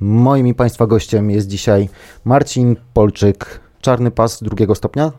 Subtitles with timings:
[0.00, 1.88] Moim i Państwa gościem jest dzisiaj
[2.24, 5.12] Marcin Polczyk, czarny pas drugiego stopnia?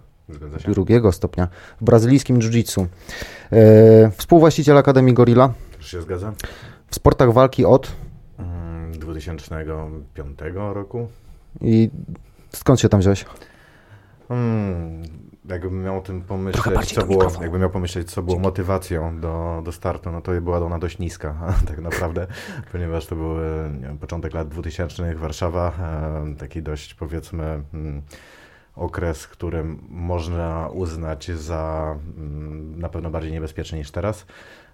[0.68, 1.48] Drugiego stopnia
[1.82, 2.86] w brazylijskim jiu-jitsu.
[3.52, 6.34] E, współwłaściciel Akademii Gorilla się zgadza?
[6.88, 7.92] w sportach walki od
[8.40, 8.67] Mm,
[9.26, 11.08] 2005 roku.
[11.62, 11.90] i
[12.50, 13.26] skąd się tam wziąłeś?
[14.28, 15.04] Hmm,
[15.50, 19.72] jakbym miał o tym pomyśleć, co było, jakbym miał pomyśleć, co było motywacją do, do
[19.72, 21.36] startu, no to była ona dość niska,
[21.68, 22.28] tak naprawdę,
[22.72, 28.02] ponieważ to był e, początek lat 2000 Warszawa, e, taki dość powiedzmy mm,
[28.76, 34.26] okres, którym można uznać za mm, na pewno bardziej niebezpieczny niż teraz.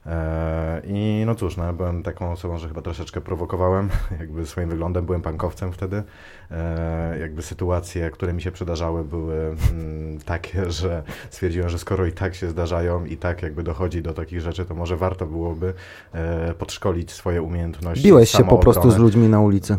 [0.05, 3.89] E, I no cóż, no, ja byłem taką osobą, że chyba troszeczkę prowokowałem,
[4.19, 6.03] jakby swoim wyglądem, byłem pankowcem wtedy.
[6.51, 12.11] E, Jakby sytuacje, które mi się przydarzały, były mm, takie, że stwierdziłem, że skoro i
[12.11, 15.73] tak się zdarzają i tak jakby dochodzi do takich rzeczy, to może warto byłoby
[16.13, 18.03] e, podszkolić swoje umiejętności.
[18.03, 19.77] Biłeś się po prostu z ludźmi na ulicy.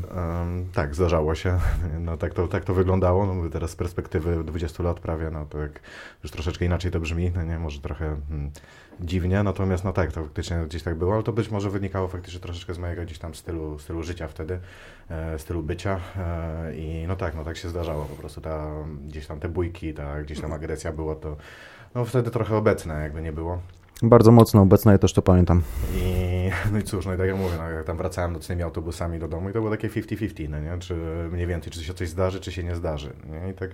[0.74, 1.58] Tak, zdarzało się.
[2.00, 3.26] No, tak, to, tak to wyglądało.
[3.26, 5.80] No, teraz z perspektywy 20 lat prawie, no to jak
[6.22, 8.50] już troszeczkę inaczej to brzmi, no nie, może trochę mm,
[9.00, 12.40] dziwnie, natomiast no tak, to faktycznie gdzieś tak było, ale to być może wynikało faktycznie
[12.40, 14.58] troszeczkę z mojego gdzieś tam stylu, stylu życia wtedy,
[15.10, 18.70] e, stylu bycia e, i no tak, no tak się zdarzało po prostu, ta,
[19.06, 21.36] gdzieś tam te bójki, ta gdzieś tam agresja było to,
[21.94, 23.60] no wtedy trochę obecne jakby nie było.
[24.02, 25.62] Bardzo mocno obecna, ja też to pamiętam.
[25.96, 29.18] I, no i cóż, no i tak jak mówię, no, jak tam wracałem nocnymi autobusami
[29.18, 30.78] do domu i to było takie 50-50, no nie?
[30.78, 30.94] Czy
[31.32, 33.12] mniej więcej, czy się coś zdarzy, czy się nie zdarzy.
[33.30, 33.50] Nie?
[33.50, 33.70] I tak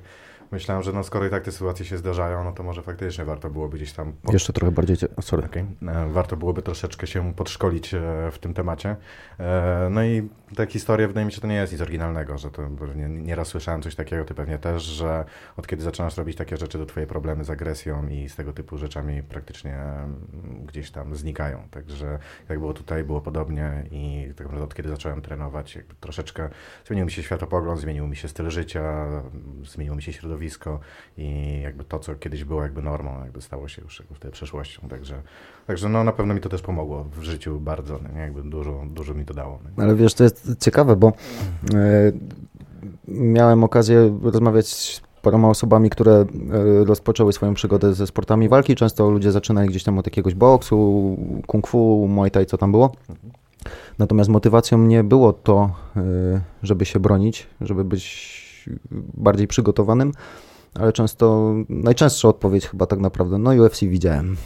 [0.52, 3.50] myślałem, że no skoro i tak te sytuacje się zdarzają, no to może faktycznie warto
[3.50, 4.12] byłoby gdzieś tam...
[4.12, 4.32] Pod...
[4.32, 4.96] Jeszcze trochę bardziej...
[5.20, 5.44] Sorry.
[5.44, 5.64] Okej.
[5.88, 8.00] E, Warto byłoby troszeczkę się podszkolić e,
[8.32, 8.96] w tym temacie.
[9.40, 12.62] E, No i ta historia, wydaje mi się, to nie jest nic oryginalnego, że to
[13.08, 15.24] nieraz słyszałem coś takiego, ty pewnie też, że
[15.56, 18.78] od kiedy zaczynasz robić takie rzeczy, to twoje problemy z agresją i z tego typu
[18.78, 21.68] rzeczami praktycznie mm, gdzieś tam znikają.
[21.70, 22.18] Także
[22.48, 26.48] jak było tutaj, było podobnie i tak naprawdę od kiedy zacząłem trenować, troszeczkę
[26.86, 29.06] zmienił mi się światopogląd, zmienił mi się styl życia,
[29.64, 30.80] zmieniło mi się środowisko
[31.16, 34.88] i jakby to, co kiedyś było jakby normą, jakby stało się już jakby przeszłością.
[34.88, 35.22] Także,
[35.66, 38.20] także no na pewno mi to też pomogło w życiu bardzo, nie?
[38.20, 39.60] jakby dużo, dużo mi to dało.
[39.76, 39.84] nie?
[39.84, 41.12] Ale wiesz, to jest ciekawe, bo
[41.74, 42.12] e,
[43.08, 46.26] miałem okazję rozmawiać z paroma osobami, które e,
[46.84, 48.76] rozpoczęły swoją przygodę ze sportami walki.
[48.76, 52.92] Często ludzie zaczynali gdzieś tam od jakiegoś boksu, kung fu, muay thai, co tam było.
[53.98, 56.00] Natomiast motywacją nie było to, e,
[56.62, 58.40] żeby się bronić, żeby być
[59.14, 60.12] bardziej przygotowanym,
[60.74, 64.36] ale często, najczęstsza odpowiedź chyba tak naprawdę, no UFC widziałem.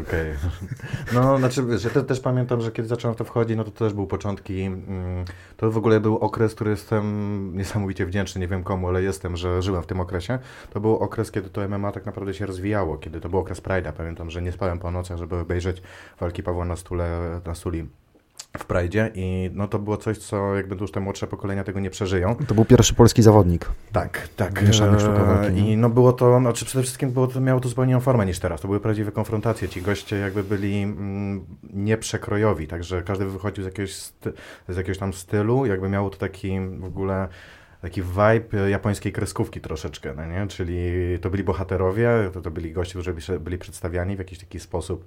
[0.00, 0.34] Okej.
[1.14, 3.70] No, znaczy, wiesz, ja te, też pamiętam, że kiedy zacząłem w to wchodzić, no to
[3.70, 4.62] też były początki.
[4.62, 5.24] mm,
[5.56, 9.62] To w ogóle był okres, który jestem niesamowicie wdzięczny, nie wiem komu, ale jestem, że
[9.62, 10.38] żyłem w tym okresie.
[10.70, 13.92] To był okres, kiedy to MMA tak naprawdę się rozwijało, kiedy to był okres Pride'a.
[13.92, 15.82] Pamiętam, że nie spałem po nocach, żeby obejrzeć
[16.20, 17.88] walki Pawła na stule, na suli
[18.58, 21.90] w Pride'zie i no to było coś, co jakby już te młodsze pokolenia tego nie
[21.90, 22.36] przeżyją.
[22.46, 23.68] To był pierwszy polski zawodnik.
[23.92, 24.66] Tak, tak.
[24.66, 25.72] Mieszanych sztuka walki, nie?
[25.72, 28.38] I no było to, znaczy przede wszystkim było to, miało to zupełnie inną formę niż
[28.38, 28.60] teraz.
[28.60, 29.68] To były prawdziwe konfrontacje.
[29.68, 33.94] Ci goście jakby byli mm, nieprzekrojowi, także każdy wychodził z jakiegoś,
[34.68, 37.28] z jakiegoś tam stylu, jakby miało to taki w ogóle
[37.82, 40.46] taki vibe japońskiej kreskówki troszeczkę, no nie?
[40.46, 44.60] Czyli to byli bohaterowie, to, to byli goście, którzy byli, byli przedstawiani w jakiś taki
[44.60, 45.06] sposób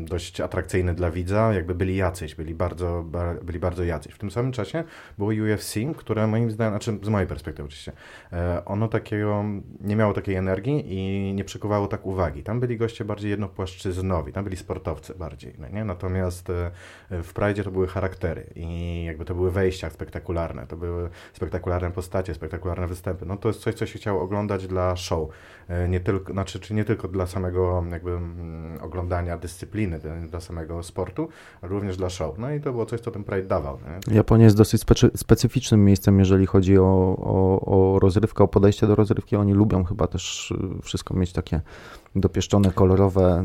[0.00, 4.14] dość atrakcyjny dla widza, jakby byli jacyś, byli bardzo, ba, byli bardzo jacyś.
[4.14, 4.84] W tym samym czasie
[5.18, 7.92] było UFC, które moim zdaniem, znaczy z mojej perspektywy oczywiście,
[8.32, 9.44] e, ono takiego,
[9.80, 12.42] nie miało takiej energii i nie przykuwało tak uwagi.
[12.42, 15.84] Tam byli goście bardziej jednopłaszczyznowi, tam byli sportowcy bardziej, no nie?
[15.84, 16.70] Natomiast e,
[17.10, 22.34] w Pride to były charaktery i jakby to były wejścia spektakularne, to były spektakularne postacie,
[22.34, 23.26] spektakularne występy.
[23.26, 25.28] No to jest coś, co się chciało oglądać dla show,
[25.68, 28.78] E, nie tylko, znaczy, czy nie tylko dla samego jakby mm,
[29.24, 31.28] oglądania dyscypliny, dla- samego sportu,
[31.62, 32.38] również dla show.
[32.38, 33.78] No i to było coś, co ten Pride dawał.
[34.08, 34.16] Nie?
[34.16, 37.60] Japonia jest dosyć specy- specyficznym miejscem, jeżeli chodzi o, o,
[37.94, 39.36] o rozrywkę, o podejście do rozrywki.
[39.36, 41.60] Oni lubią chyba też wszystko mieć takie
[42.16, 43.44] dopieszczone, kolorowe,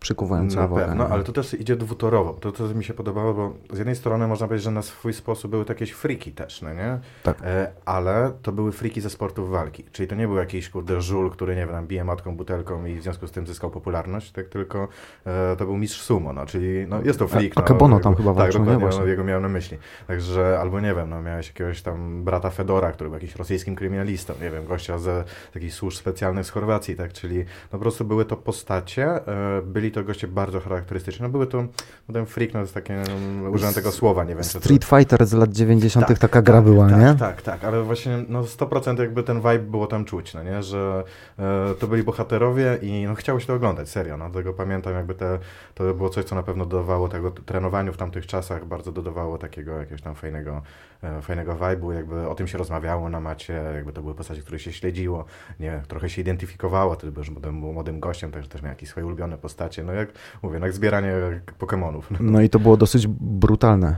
[0.00, 0.86] przykuwające Na uwagę.
[0.86, 2.32] pewno, ale to też idzie dwutorowo.
[2.32, 5.50] To, co mi się podobało, bo z jednej strony można powiedzieć, że na swój sposób
[5.50, 6.98] były to jakieś friki też, no nie?
[7.22, 7.38] Tak.
[7.44, 9.84] E, ale to były friki ze sportów walki.
[9.92, 13.02] Czyli to nie był jakiś kurde żul, który, nie wiem, bije matką butelką i w
[13.02, 14.88] związku z tym zyskał popularność, tak tylko
[15.26, 17.52] e, to był mistrz sumo, no, czyli no, jest to freak.
[17.56, 19.00] A- no, Akebono tam chyba Tak, walczył, dokładnie, Właśnie.
[19.00, 19.78] no, jego miałem na myśli.
[20.06, 24.34] Także, albo nie wiem, no, miałeś jakiegoś tam brata Fedora, który był jakimś rosyjskim kryminalistą,
[24.42, 28.04] nie wiem, gościa ze z jakichś służb specjalnych z Chorwacji, tak, czyli no po prostu
[28.04, 31.22] były to postacie, e, byli to goście bardzo charakterystyczni.
[31.22, 31.62] No były to,
[32.08, 34.44] no ten freak, no to jest takie, um, użyłem tego słowa, nie wiem.
[34.44, 34.98] Street to...
[34.98, 36.06] Fighter z lat 90.
[36.06, 37.14] Tak, taka gra tak, była, tak, nie?
[37.14, 41.04] Tak, tak, ale właśnie no 100% jakby ten vibe było tam czuć, no nie, że
[41.38, 45.14] e, to byli bohaterowie i no chciało się to oglądać, serio, no tego pamiętam jakby
[45.14, 45.38] te,
[45.74, 49.72] to było coś, co na pewno dodawało tego trenowaniu w tamtych czasach, bardzo dodawało takiego
[49.72, 50.62] jakiegoś tam fajnego,
[51.02, 54.58] e, fajnego vibe'u, jakby o tym się rozmawiało na macie, jakby to były postacie, które
[54.58, 55.24] się śledziło,
[55.60, 59.38] nie, trochę się identyfikowało, wtedy byłem młodym, młodym gościem, także też miał jakieś swoje ulubione
[59.38, 60.08] postacie, no jak
[60.42, 61.12] mówię, no jak zbieranie
[61.58, 62.02] Pokémonów.
[62.20, 63.96] No i to było dosyć brutalne,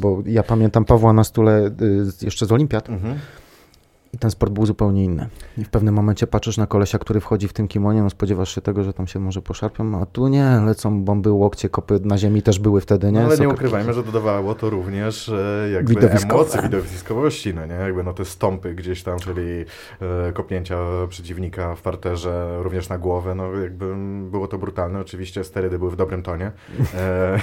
[0.00, 1.70] bo ja pamiętam Pawła na stule e,
[2.22, 3.18] jeszcze z Olimpiad, mhm.
[4.12, 5.28] I ten sport był zupełnie inny.
[5.58, 8.60] I w pewnym momencie patrzysz na kolesia, który wchodzi w tym kimonie, no spodziewasz się
[8.60, 12.42] tego, że tam się może poszarpią, a tu nie, lecą bomby, łokcie, kopy na ziemi
[12.42, 13.12] też były wtedy, nie?
[13.12, 13.46] No, ale Sokar...
[13.46, 16.34] nie ukrywajmy, że dodawało to również e, jakby Widowiskowe.
[16.34, 17.74] emocje, widowiskowości, no nie?
[17.74, 19.64] Jakby no te stąpy gdzieś tam, czyli
[20.00, 20.76] e, kopnięcia
[21.08, 23.94] przeciwnika w parterze, również na głowę, no jakby
[24.30, 25.00] było to brutalne.
[25.00, 26.52] Oczywiście sterydy były w dobrym tonie.
[26.94, 27.38] E,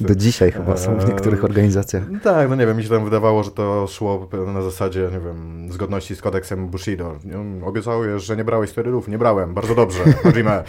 [0.00, 2.02] Do dzisiaj chyba są w niektórych organizacjach.
[2.22, 5.67] Tak, no nie wiem, mi się tam wydawało, że to szło na zasadzie, nie wiem,
[5.72, 7.18] zgodności z kodeksem Bushido.
[7.64, 9.08] Obiecałeś, że nie brałeś sterydów?
[9.08, 9.54] Nie brałem.
[9.54, 10.04] Bardzo dobrze.
[10.22, 10.64] Hajime.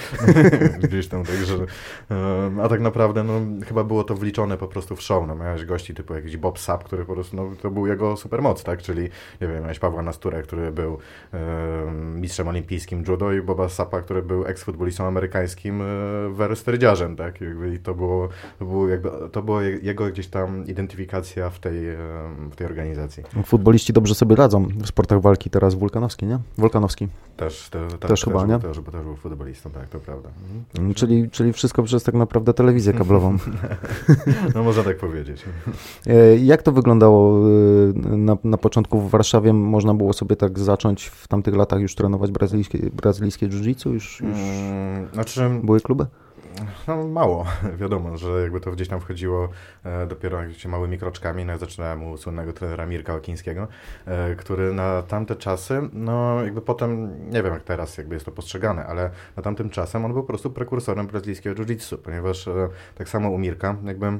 [0.79, 1.57] Gdzieś tam, także...
[2.63, 5.27] A tak naprawdę, no, chyba było to wliczone po prostu w show.
[5.27, 8.63] No, miałeś gości typu jakiś Bob Sapp, który po prostu, no, to był jego supermoc,
[8.63, 8.81] tak?
[8.81, 9.01] Czyli,
[9.41, 10.97] nie wiem, miałeś Pawła Nasturę, który był
[12.15, 15.81] mistrzem olimpijskim judo i Boba Sappa, który był eks-futbolistą amerykańskim
[16.39, 17.39] e, sterydziarzem, tak?
[17.75, 18.29] I to było,
[18.59, 21.75] to było jakby, to było jego gdzieś tam identyfikacja w tej,
[22.51, 23.23] w tej organizacji.
[23.45, 26.39] Futboliści dobrze sobie radzą w sportach walki teraz Wulkanowski, nie?
[26.57, 27.07] Wulkanowski.
[27.37, 28.59] Też, te, te, też chyba, nie?
[28.59, 30.29] Też, też, też był futbolistą, tak, to prawda.
[30.75, 30.93] Mhm.
[30.93, 33.37] Czyli, czyli wszystko przez tak naprawdę telewizję kablową.
[34.55, 35.45] no można tak powiedzieć.
[36.07, 39.53] E, jak to wyglądało e, na, na początku w Warszawie?
[39.53, 43.93] Można było sobie tak zacząć w tamtych latach już trenować brazylijskie, brazylijskie jiu-jitsu?
[43.93, 45.49] Już, już hmm, znaczy...
[45.63, 46.05] były kluby?
[46.87, 47.45] No, mało,
[47.81, 49.49] wiadomo, że jakby to gdzieś tam wchodziło
[49.83, 51.45] e, dopiero małymi kroczkami.
[51.45, 53.67] No, ja zaczynałem u słynnego trenera Mirka Okińskiego,
[54.05, 58.31] e, który na tamte czasy, no jakby potem, nie wiem jak teraz jakby jest to
[58.31, 63.09] postrzegane, ale na tamtym czasem on był po prostu prekursorem brazylijskiego jiu-jitsu, ponieważ e, tak
[63.09, 64.19] samo u Mirka jakby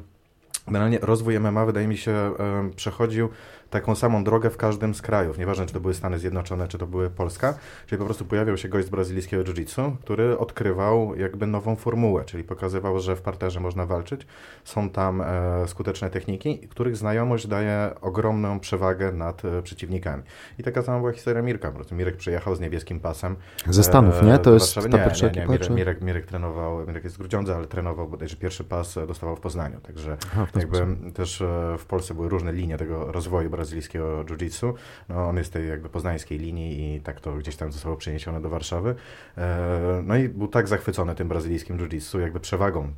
[0.68, 2.32] generalnie rozwój MMA wydaje mi się
[2.76, 3.30] przechodził
[3.70, 6.88] taką samą drogę w każdym z krajów, nieważne czy to były Stany Zjednoczone, czy to
[6.88, 7.58] były Polska,
[7.88, 12.44] czyli po prostu pojawiał się gość z brazylijskiego jiu-jitsu, który odkrywał jakby nową formułę, czyli
[12.44, 14.28] pokazywał, że w parterze można walczyć,
[14.64, 20.24] są tam e, skuteczne techniki, których znajomość daje ogromną przewagę nad e, przeciwnikami.
[20.58, 23.36] I taka sama była historia Mirka, po prostu Mirek przyjechał z niebieskim pasem.
[23.70, 24.38] Ze Stanów, nie?
[24.38, 25.74] To jest ta nie, pierwsza nie, nie, Mirek, czy...
[25.74, 29.40] Mirek, Mirek, trenował, Mirek jest z Grudziądza, ale trenował bodajże pierwszy pas e, dostawał w
[29.40, 34.74] Poznaniu, także Aha, jakby też e, w Polsce były różne linie tego rozwoju brazylijskiego jiu-jitsu.
[35.10, 38.50] No, on jest tej jakby poznańskiej linii i tak to gdzieś tam zostało przeniesione do
[38.50, 38.96] Warszawy.
[39.38, 42.92] E, no i był tak zachwycony tym brazylijskim jiu-jitsu, jakby przewagą,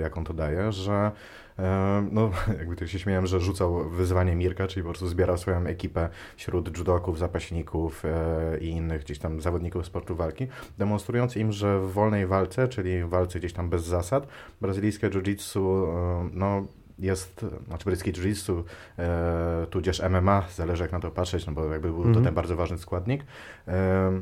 [0.00, 1.12] jaką, to daje, że
[1.58, 5.66] e, no, jakby to się śmiałem, że rzucał wyzwanie Mirka, czyli po prostu zbierał swoją
[5.66, 10.46] ekipę wśród judoków, zapaśników e, i innych gdzieś tam zawodników sportu walki,
[10.78, 14.26] demonstrując im, że w wolnej walce, czyli walce gdzieś tam bez zasad,
[14.60, 15.86] brazylijskie jiu-jitsu
[16.32, 16.66] no,
[16.98, 18.62] jest, znaczy brytyjski jiu-jitsu,
[18.98, 22.14] e, tudzież MMA, zależy jak na to patrzeć, no bo jakby był mm -hmm.
[22.14, 22.24] to mhm.
[22.24, 23.24] ten bardzo ważny składnik,
[23.68, 24.20] e,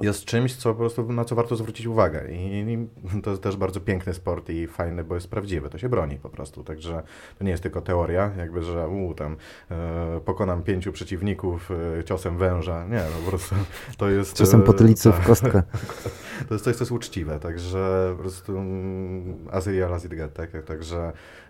[0.00, 2.32] jest czymś, co po prostu, na co warto zwrócić uwagę.
[2.32, 2.88] I, I,
[3.22, 5.68] to jest też bardzo piękny sport i fajny, bo jest prawdziwy.
[5.68, 6.64] To się broni po prostu.
[6.64, 7.02] Także
[7.38, 9.36] to nie jest tylko teoria, jakby, że u, tam
[9.70, 12.84] e, pokonam pięciu przeciwników e, ciosem węża.
[12.84, 13.54] Nie, no po prostu
[13.98, 14.36] to jest...
[14.36, 15.62] Ciosem potylicy w kostkę.
[16.48, 17.40] to jest coś, co jest uczciwe.
[17.40, 20.50] Także po prostu mm, Asyria Lazidget, tak?
[20.66, 21.49] Także, e,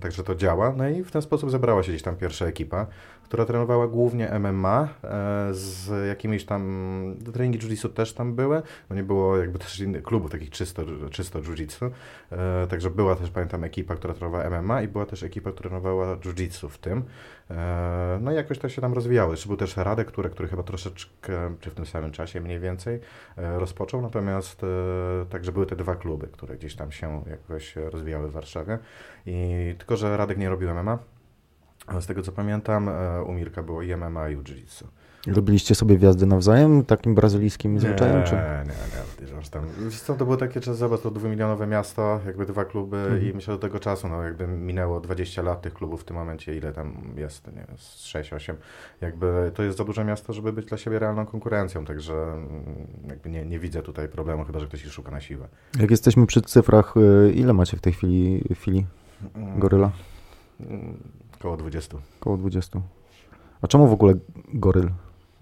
[0.00, 0.74] także to działa.
[0.76, 2.86] No i w ten sposób zebrała się gdzieś tam pierwsza ekipa
[3.32, 5.08] która trenowała głównie MMA, e,
[5.50, 10.30] z jakimiś tam, treningi jiu-jitsu też tam były, no nie było jakby też innych klubów
[10.30, 11.90] takich czysto, czysto jiu-jitsu,
[12.32, 16.16] e, także była też, pamiętam, ekipa, która trenowała MMA i była też ekipa, która trenowała
[16.16, 17.02] jiu-jitsu w tym.
[17.56, 19.30] E, no i jakoś to się tam rozwijało.
[19.30, 23.00] Jeszcze był też Radek, który, który chyba troszeczkę, czy w tym samym czasie mniej więcej,
[23.36, 24.60] rozpoczął, natomiast
[25.30, 28.78] także były te dwa kluby, które gdzieś tam się jakoś rozwijały w Warszawie.
[29.26, 30.98] I tylko, że Radek nie robił MMA,
[32.00, 34.84] z tego co pamiętam, e, u Mirka było i MMA i jiu-jitsu.
[35.26, 38.24] Robiliście sobie wjazdy nawzajem takim brazylijskim zwyczajem?
[38.24, 38.34] Czy?
[38.34, 39.02] Nie, nie, nie.
[39.50, 43.22] Tam, co, to było takie czas, zobacz, to dwumilionowe miasto, jakby dwa kluby mhm.
[43.22, 46.56] i myślę, do tego czasu, no jakby minęło 20 lat tych klubów w tym momencie,
[46.56, 48.54] ile tam jest, nie wiem, 6-8.
[49.00, 52.48] Jakby to jest za duże miasto, żeby być dla siebie realną konkurencją, także mm,
[53.08, 55.48] jakby nie, nie widzę tutaj problemu, chyba, że ktoś się szuka na siłę.
[55.80, 58.86] Jak jesteśmy przy cyfrach, y, ile macie w tej chwili fili
[59.56, 59.90] Goryla?
[61.38, 61.96] Koło 20.
[62.20, 62.80] Koło 20.
[63.62, 64.14] A czemu w ogóle
[64.54, 64.90] goryl?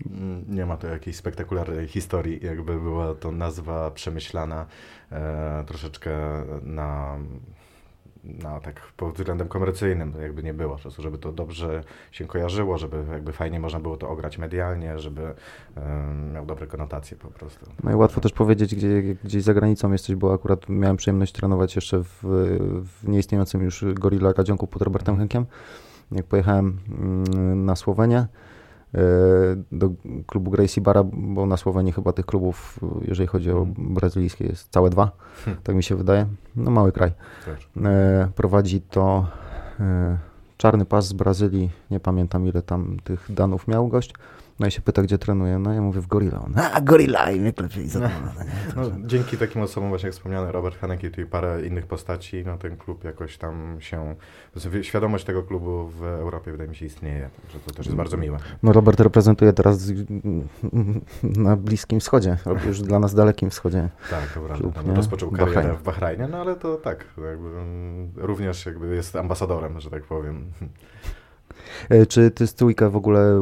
[0.07, 4.66] Mm, nie ma to jakiejś spektakularnej historii, jakby była to nazwa przemyślana
[5.12, 6.11] e, troszeczkę
[6.62, 7.19] na
[8.25, 12.78] no, tak pod względem komercyjnym jakby nie było, po prostu, żeby to dobrze się kojarzyło,
[12.78, 15.23] żeby jakby fajnie można było to ograć medialnie, żeby
[15.76, 17.66] um, miał dobre konotacje po prostu.
[17.85, 21.76] No i łatwo też powiedzieć, gdzie, gdzieś za granicą jesteś, bo akurat miałem przyjemność trenować
[21.76, 22.19] jeszcze w,
[23.02, 25.47] w nieistniejącym już Gorilla Radzionku pod Robertem Henkiem.
[26.12, 28.26] Jak pojechałem mm, na Słowenię,
[29.73, 29.90] do
[30.26, 33.94] klubu Gracie Bara, bo na Słowenii chyba tych klubów, jeżeli chodzi o mhm.
[33.94, 35.11] brazylijskie, jest całe dwa,
[35.44, 35.62] hmm.
[35.62, 36.26] tak mi się wydaje.
[36.56, 37.12] No mały kraj.
[37.85, 39.26] E, prowadzi to
[39.80, 40.18] e,
[40.56, 44.14] czarny pas z Brazylii, nie pamiętam ile tam tych danów miał gość.
[44.61, 45.59] No i się pyta, gdzie trenuje.
[45.59, 46.43] No ja mówię w Gorilla.
[46.45, 47.31] On, a, Gorilla!
[47.31, 47.88] I mnie klepie i
[48.76, 52.76] no, Dzięki takim osobom właśnie jak wspomniany Robert Hanek i parę innych postaci, no ten
[52.76, 54.14] klub jakoś tam się...
[54.83, 58.38] Świadomość tego klubu w Europie wydaje mi się istnieje, także to też jest bardzo miłe.
[58.62, 59.93] No Robert reprezentuje teraz
[61.23, 63.88] na Bliskim Wschodzie, robi już dla nas Dalekim Wschodzie.
[64.11, 64.83] Tak, to prawda.
[64.87, 65.76] No, rozpoczął karierę Bahrajn.
[65.76, 70.45] w Bahrajnie, no ale to tak, jakby, mm, również jakby jest ambasadorem, że tak powiem.
[71.88, 73.40] E, czy ty stójkę w ogóle e,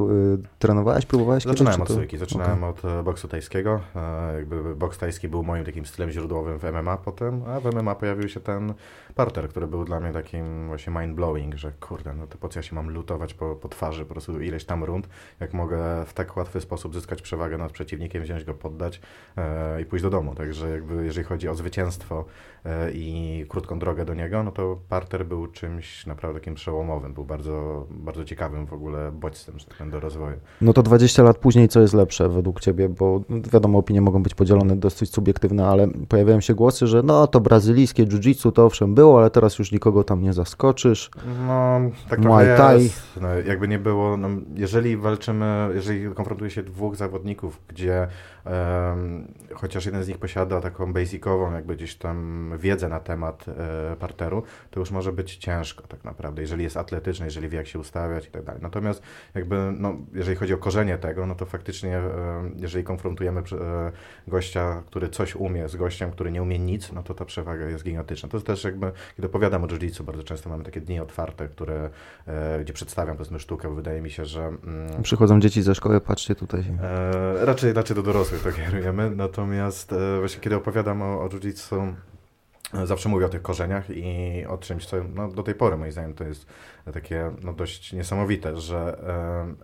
[0.59, 1.45] trenowałeś, próbowałeś?
[1.45, 2.91] Zaczynałem od stójki, zaczynałem okay.
[2.93, 3.81] od boksu tajskiego.
[3.97, 7.95] E, jakby boks tajski był moim takim stylem źródłowym w MMA potem, a w MMA
[7.95, 8.75] pojawił się ten
[9.19, 12.63] parter, który był dla mnie takim właśnie mind-blowing, że kurde, no to po co ja
[12.63, 15.09] się mam lutować po, po twarzy po prostu ileś tam rund,
[15.41, 19.01] jak mogę w tak łatwy sposób zyskać przewagę nad przeciwnikiem, wziąć go, poddać
[19.37, 20.35] e, i pójść do domu.
[20.35, 22.25] Także jakby jeżeli chodzi o zwycięstwo
[22.65, 27.25] e, i krótką drogę do niego, no to parter był czymś naprawdę takim przełomowym, był
[27.25, 30.37] bardzo, bardzo ciekawym w ogóle bodźcem, że tak do rozwoju.
[30.61, 33.21] No to 20 lat później co jest lepsze według Ciebie, bo
[33.53, 38.07] wiadomo, opinie mogą być podzielone, dosyć subiektywne, ale pojawiają się głosy, że no to brazylijskie
[38.07, 41.11] jiu-jitsu to owszem było, było, ale teraz już nikogo tam nie zaskoczysz.
[41.47, 42.91] No, tak Muay Thai.
[43.21, 48.09] No, jakby nie było, no, jeżeli walczymy, jeżeli konfrontuje się dwóch zawodników, gdzie
[48.45, 53.97] um, chociaż jeden z nich posiada taką basicową, jakby gdzieś tam wiedzę na temat e,
[53.97, 57.79] parteru, to już może być ciężko tak naprawdę, jeżeli jest atletyczny, jeżeli wie jak się
[57.79, 58.63] ustawiać i tak dalej.
[58.63, 59.03] Natomiast
[59.35, 63.93] jakby, no, jeżeli chodzi o korzenie tego, no to faktycznie, e, jeżeli konfrontujemy e,
[64.27, 67.85] gościa, który coś umie z gościem, który nie umie nic, no to ta przewaga jest
[67.85, 68.29] gigantyczna.
[68.29, 71.91] To jest też jakby kiedy opowiadam o jiu bardzo często mamy takie dni otwarte, które,
[72.27, 74.41] e, gdzie przedstawiam powiedzmy sztukę, wydaje mi się, że...
[74.41, 76.65] Mm, Przychodzą dzieci ze szkoły, patrzcie tutaj.
[76.83, 81.95] E, raczej, raczej do dorosłych to kierujemy, natomiast e, właśnie kiedy opowiadam o, o jiu
[82.75, 85.93] e, zawsze mówię o tych korzeniach i o czymś, co no, do tej pory moim
[85.93, 86.47] zdaniem to jest
[86.93, 88.99] takie no, dość niesamowite, że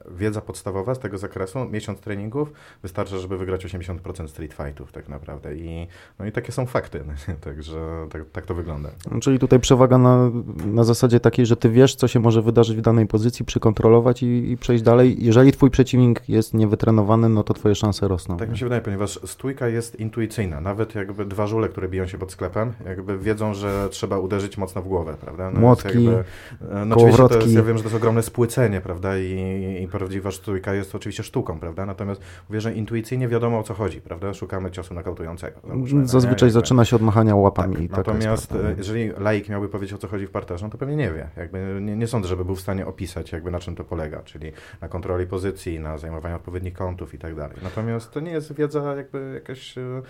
[0.08, 2.52] e, wiedza podstawowa z tego zakresu, miesiąc treningów
[2.82, 5.86] wystarczy, żeby wygrać 80% street fightów tak naprawdę i,
[6.18, 7.04] no, i takie są fakty,
[7.40, 8.90] także tak, tak to wygląda.
[9.20, 10.30] Czyli tutaj przewaga na,
[10.66, 14.50] na zasadzie takiej, że ty wiesz, co się może wydarzyć w danej pozycji, przykontrolować i,
[14.50, 15.16] i przejść dalej.
[15.24, 18.36] Jeżeli twój przeciwnik jest niewytrenowany, no to twoje szanse rosną.
[18.36, 20.60] Tak mi się wydaje, ponieważ stójka jest intuicyjna.
[20.60, 24.82] Nawet jakby dwa żule, które biją się pod sklepem, jakby wiedzą, że trzeba uderzyć mocno
[24.82, 25.50] w głowę, prawda?
[25.50, 26.24] No Młotki, jakby,
[26.72, 27.44] e, no powrotki.
[27.44, 31.22] Jest, ja wiem, że to jest ogromne spłycenie, prawda, i, i prawdziwa sztuka jest oczywiście
[31.22, 35.60] sztuką, prawda, natomiast mówię, że intuicyjnie wiadomo o co chodzi, prawda, szukamy ciosu nakautującego.
[35.68, 36.52] Załóżmy, Zazwyczaj nie?
[36.52, 37.88] zaczyna się od machania łapami.
[37.88, 40.96] Tak, natomiast e, jeżeli laik miałby powiedzieć o co chodzi w parterze, no to pewnie
[40.96, 43.84] nie wie, jakby nie, nie sądzę, żeby był w stanie opisać jakby na czym to
[43.84, 47.56] polega, czyli na kontroli pozycji, na zajmowaniu odpowiednich kątów i tak dalej.
[47.62, 50.02] Natomiast to nie jest wiedza jakby jakaś e, Mm,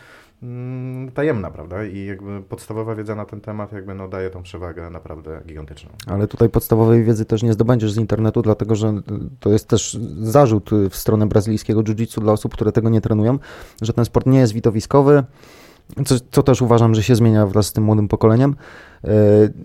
[1.15, 1.85] tajemna, prawda?
[1.85, 5.91] I jakby podstawowa wiedza na ten temat jakby no daje tą przewagę naprawdę gigantyczną.
[6.07, 8.95] Ale tutaj podstawowej wiedzy też nie zdobędziesz z internetu, dlatego że
[9.41, 13.39] to jest też zarzut w stronę brazylijskiego jiu-jitsu dla osób, które tego nie trenują,
[13.83, 15.25] że ten sport nie jest widowiskowy,
[16.07, 18.57] co, co też uważam, że się zmienia wraz z tym młodym pokoleniem,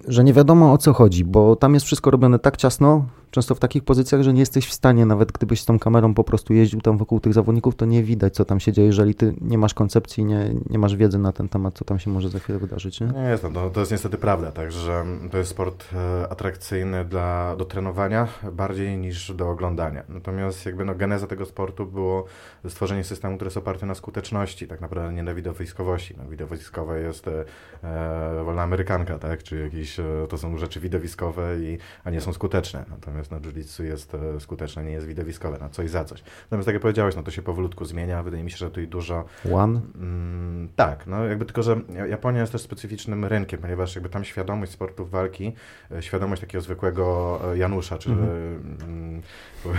[0.07, 3.59] że nie wiadomo o co chodzi, bo tam jest wszystko robione tak ciasno, często w
[3.59, 6.81] takich pozycjach, że nie jesteś w stanie, nawet gdybyś z tą kamerą po prostu jeździł
[6.81, 9.73] tam wokół tych zawodników, to nie widać, co tam się dzieje, jeżeli ty nie masz
[9.73, 13.01] koncepcji, nie, nie masz wiedzy na ten temat, co tam się może za chwilę wydarzyć.
[13.01, 17.65] Nie, nie jest, to, jest niestety prawda, także to jest sport e, atrakcyjny dla, do
[17.65, 20.03] trenowania bardziej niż do oglądania.
[20.09, 22.25] Natomiast jakby no, geneza tego sportu było
[22.67, 26.15] stworzenie systemu, który jest oparty na skuteczności, tak naprawdę nie na widowiskowości.
[26.17, 27.45] No, widowiskowe jest e,
[27.83, 32.33] e, wolna amerykanka, tak, czy jakieś, e, to są rzeczy widowiskowe, i, a nie są
[32.33, 32.85] skuteczne.
[32.89, 36.23] Natomiast na jiu jest e, skuteczne, nie jest widowiskowe, na coś za coś.
[36.43, 38.87] Natomiast tak jak powiedziałeś, no to się powolutku zmienia, wydaje mi się, że tu i
[38.87, 39.25] dużo...
[39.53, 39.81] One?
[39.95, 44.71] Mm, tak, no jakby tylko, że Japonia jest też specyficznym rynkiem, ponieważ jakby tam świadomość
[44.71, 45.53] sportów walki,
[45.91, 49.21] e, świadomość takiego zwykłego e, Janusza, czy mhm.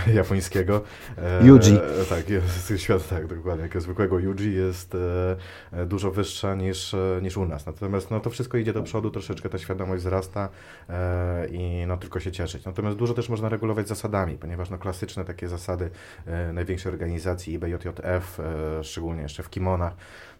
[0.15, 0.81] japońskiego.
[1.43, 1.79] Yuji.
[2.09, 4.97] tak, jest, świat, tak, dokładnie, jakiego zwykłego Yuji jest
[5.85, 7.65] dużo wyższa niż, niż u nas.
[7.65, 10.49] Natomiast no, to wszystko idzie do przodu, troszeczkę ta świadomość wzrasta
[11.51, 12.65] i no, tylko się cieszyć.
[12.65, 15.89] Natomiast dużo też można regulować zasadami, ponieważ no, klasyczne takie zasady
[16.53, 18.39] największej organizacji IBJJF,
[18.81, 19.93] szczególnie jeszcze w kimonach,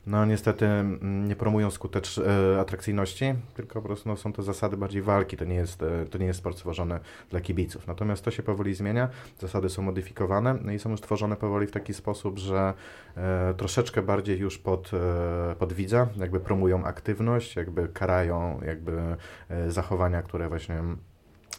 [0.07, 4.77] no niestety mm, nie promują skutecz e, atrakcyjności, tylko po prostu no, są to zasady
[4.77, 7.87] bardziej walki, to nie, jest, e, to nie jest sport stworzony dla kibiców.
[7.87, 11.71] Natomiast to się powoli zmienia, zasady są modyfikowane no i są już tworzone powoli w
[11.71, 12.73] taki sposób, że
[13.17, 19.01] e, troszeczkę bardziej już pod, e, pod widza, jakby promują aktywność, jakby karają jakby
[19.49, 20.83] e, zachowania, które właśnie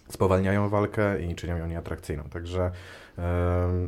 [0.08, 2.22] spowalniają walkę i czynią ją nieatrakcyjną.
[2.24, 2.70] Także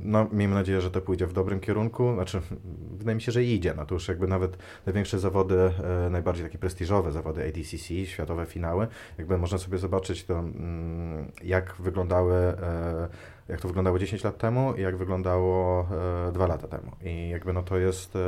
[0.03, 2.15] no, miejmy nadzieję, że to pójdzie w dobrym kierunku.
[2.15, 2.41] Znaczy,
[2.99, 3.75] wydaje mi się, że idzie.
[3.77, 5.71] No to już jakby nawet największe zawody,
[6.07, 8.87] e, najbardziej takie prestiżowe zawody ADCC, światowe finały,
[9.19, 13.09] jakby można sobie zobaczyć to, mm, jak wyglądały e,
[13.49, 15.89] jak to wyglądało 10 lat temu i jak wyglądało
[16.33, 16.93] 2 e, lata temu.
[17.03, 18.19] I jakby no to jest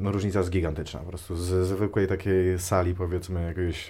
[0.00, 1.00] no, różnica jest gigantyczna.
[1.00, 3.88] Po prostu z zwykłej takiej sali, powiedzmy, jakiegoś,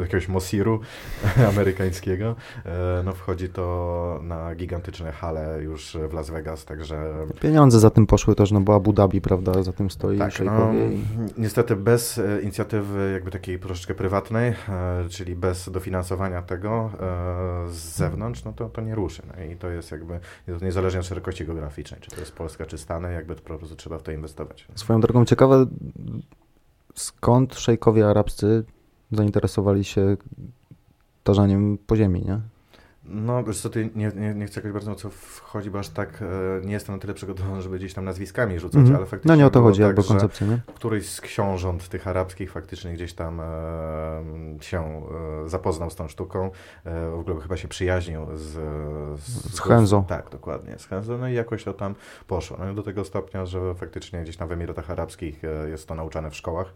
[0.00, 0.80] jakiegoś Mosiru
[1.50, 7.14] amerykańskiego, e, no wchodzi to na gigantyczne hale już w Las Vegas, także...
[7.40, 10.18] Pieniądze za tym poszły też, no bo Abu Dhabi, prawda, za tym stoi.
[10.18, 10.72] Tak, no,
[11.38, 16.90] niestety bez e, inicjatywy jakby takiej troszeczkę prywatnej, e, czyli bez dofinansowania tego
[17.68, 19.22] z zewnątrz, no to, to nie ruszy.
[19.36, 20.20] No i to jest jakby,
[20.62, 23.98] niezależnie od szerokości geograficznej, czy to jest Polska, czy Stany, jakby to po prostu trzeba
[23.98, 24.66] w to inwestować.
[24.74, 25.66] Swoją drogą ciekawe,
[26.94, 28.64] skąd szejkowie arabscy
[29.12, 30.16] zainteresowali się
[31.24, 32.40] tarzaniem po ziemi, nie?
[33.08, 36.22] No, wiesz co, ty nie, nie, nie chcę jakoś bardzo co wchodzi, bo aż tak
[36.22, 38.96] e, nie jestem na tyle przygotowany, żeby gdzieś tam nazwiskami rzucać, mm -hmm.
[38.96, 40.60] ale faktycznie No nie o to chodzi, tak, albo koncepcja, nie?
[40.74, 43.44] Któryś z książąt tych arabskich faktycznie gdzieś tam e,
[44.60, 45.02] się
[45.44, 46.50] e, zapoznał z tą sztuką,
[46.84, 48.52] e, w ogóle chyba się przyjaźnił z...
[49.20, 50.04] Z, z Henzo.
[50.08, 51.94] Tak, dokładnie, z Henzo, no i jakoś to tam
[52.26, 52.56] poszło.
[52.58, 56.30] No do tego stopnia, że faktycznie gdzieś tam w Emiratach Arabskich e, jest to nauczane
[56.30, 56.74] w szkołach,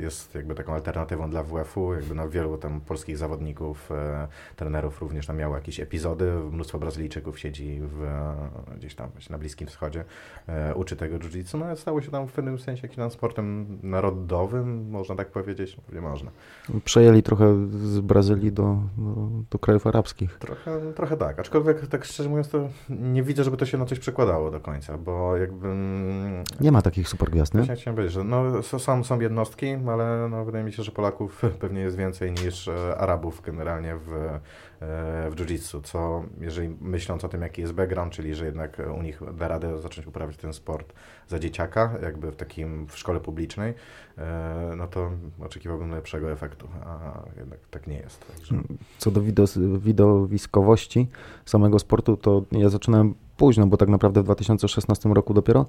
[0.00, 3.90] jest jakby taką alternatywą dla WF-u, jakby no wielu tam polskich zawodników,
[4.56, 8.06] trenerów również tam miało jakieś epizody, mnóstwo Brazylijczyków siedzi w,
[8.76, 10.04] gdzieś tam na Bliskim Wschodzie,
[10.48, 14.90] e, uczy tego jiu-jitsu, no stało się tam w pewnym sensie jakimś tam sportem narodowym,
[14.90, 16.30] można tak powiedzieć, no, pewnie można.
[16.84, 18.62] Przejęli trochę z Brazylii do,
[18.96, 20.38] do, do, krajów arabskich.
[20.38, 23.98] Trochę, trochę tak, aczkolwiek tak szczerze mówiąc to nie widzę, żeby to się na coś
[23.98, 25.68] przekładało do końca, bo jakby...
[26.60, 27.62] Nie ma takich super gwiazd, nie?
[27.62, 31.80] Chciałem powiedzieć, że no, są, są jednostki, ale no, wydaje mi się, że Polaków pewnie
[31.80, 34.38] jest więcej niż e, Arabów generalnie w
[35.30, 39.20] w jiu-jitsu, co jeżeli myśląc o tym, jaki jest background, czyli że jednak u nich
[39.38, 40.92] da radę zacząć uprawiać ten sport
[41.28, 43.74] za dzieciaka, jakby w takim, w szkole publicznej,
[44.18, 45.10] e, no to
[45.40, 48.26] oczekiwałbym lepszego efektu, a jednak tak nie jest.
[48.34, 48.54] Także.
[48.98, 49.20] Co do
[49.78, 51.08] widowiskowości
[51.44, 55.66] samego sportu, to ja zaczynałem późno, bo tak naprawdę w 2016 roku dopiero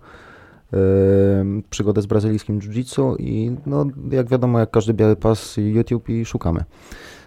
[1.70, 6.64] przygodę z brazylijskim jiu-jitsu i no, jak wiadomo, jak każdy biały pas YouTube i szukamy.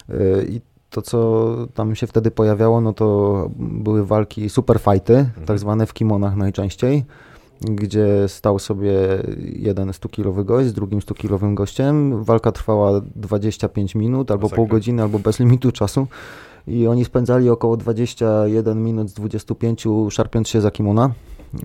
[0.09, 5.47] E, I to, co tam się wtedy pojawiało, no to były walki super fighty, mhm.
[5.47, 7.05] tak zwane w kimonach najczęściej,
[7.61, 8.93] gdzie stał sobie
[9.39, 12.25] jeden 100-kilowy gość z drugim 100-kilowym gościem.
[12.25, 14.57] Walka trwała 25 minut, albo Masakra.
[14.57, 16.07] pół godziny, albo bez limitu czasu.
[16.67, 21.11] I oni spędzali około 21 minut z 25 szarpiąc się za kimona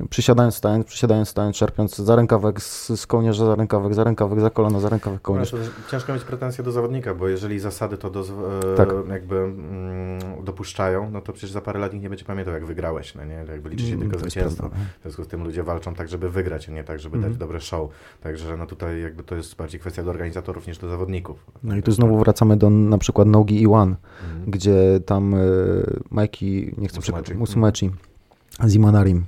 [0.09, 4.49] przysiadając, stając, przysiadając, stając, czerpiąc za rękawek, z, z kołnierza za rękawek, za rękawek, za
[4.49, 5.53] kolano, za rękawek, kołnierz.
[5.53, 5.59] No,
[5.91, 8.89] ciężko mieć pretensje do zawodnika, bo jeżeli zasady to do, e, tak.
[9.09, 13.15] jakby mm, dopuszczają, no to przecież za parę lat nikt nie będzie pamiętał, jak wygrałeś,
[13.15, 13.33] no nie?
[13.33, 14.69] Jakby liczy się mm, tylko zwycięstwo.
[14.99, 17.29] W związku z tym ludzie walczą tak, żeby wygrać, a nie tak, żeby mm.
[17.29, 17.49] dać mhm.
[17.49, 17.89] dobre show.
[18.21, 21.45] Także no tutaj jakby to jest bardziej kwestia do organizatorów niż do zawodników.
[21.63, 24.51] No i tu znowu wracamy do na przykład Nogi i One, mm.
[24.51, 27.91] gdzie tam y, Mikey, nie chcę Musumechi, Musumechi
[28.63, 29.25] z Imanarim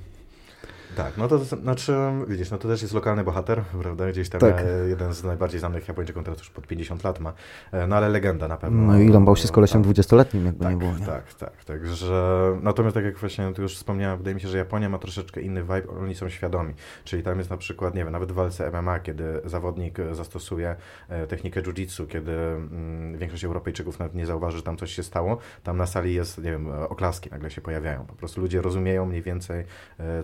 [0.96, 1.92] tak, no to znaczy,
[2.28, 4.10] widzisz, no to też jest lokalny bohater, prawda?
[4.10, 4.60] Gdzieś tam tak.
[4.60, 7.32] E, jeden z najbardziej znanych Japończyków, teraz już pod 50 lat ma,
[7.72, 8.82] e, no ale legenda na pewno.
[8.82, 9.92] No i bał się z kolesiem tak.
[9.92, 10.92] 20-letnim, jakby tak, nie było.
[10.98, 11.06] Nie?
[11.06, 14.88] Tak, tak, także natomiast tak jak właśnie tu już wspomniałem, wydaje mi się, że Japonia
[14.88, 16.74] ma troszeczkę inny vibe, oni są świadomi,
[17.04, 20.76] czyli tam jest na przykład, nie wiem, nawet w walce MMA, kiedy zawodnik zastosuje
[21.08, 25.38] e, technikę jiu-jitsu, kiedy mm, większość Europejczyków nawet nie zauważy, że tam coś się stało,
[25.62, 29.22] tam na sali jest, nie wiem, oklaski nagle się pojawiają, po prostu ludzie rozumieją mniej
[29.22, 29.64] więcej,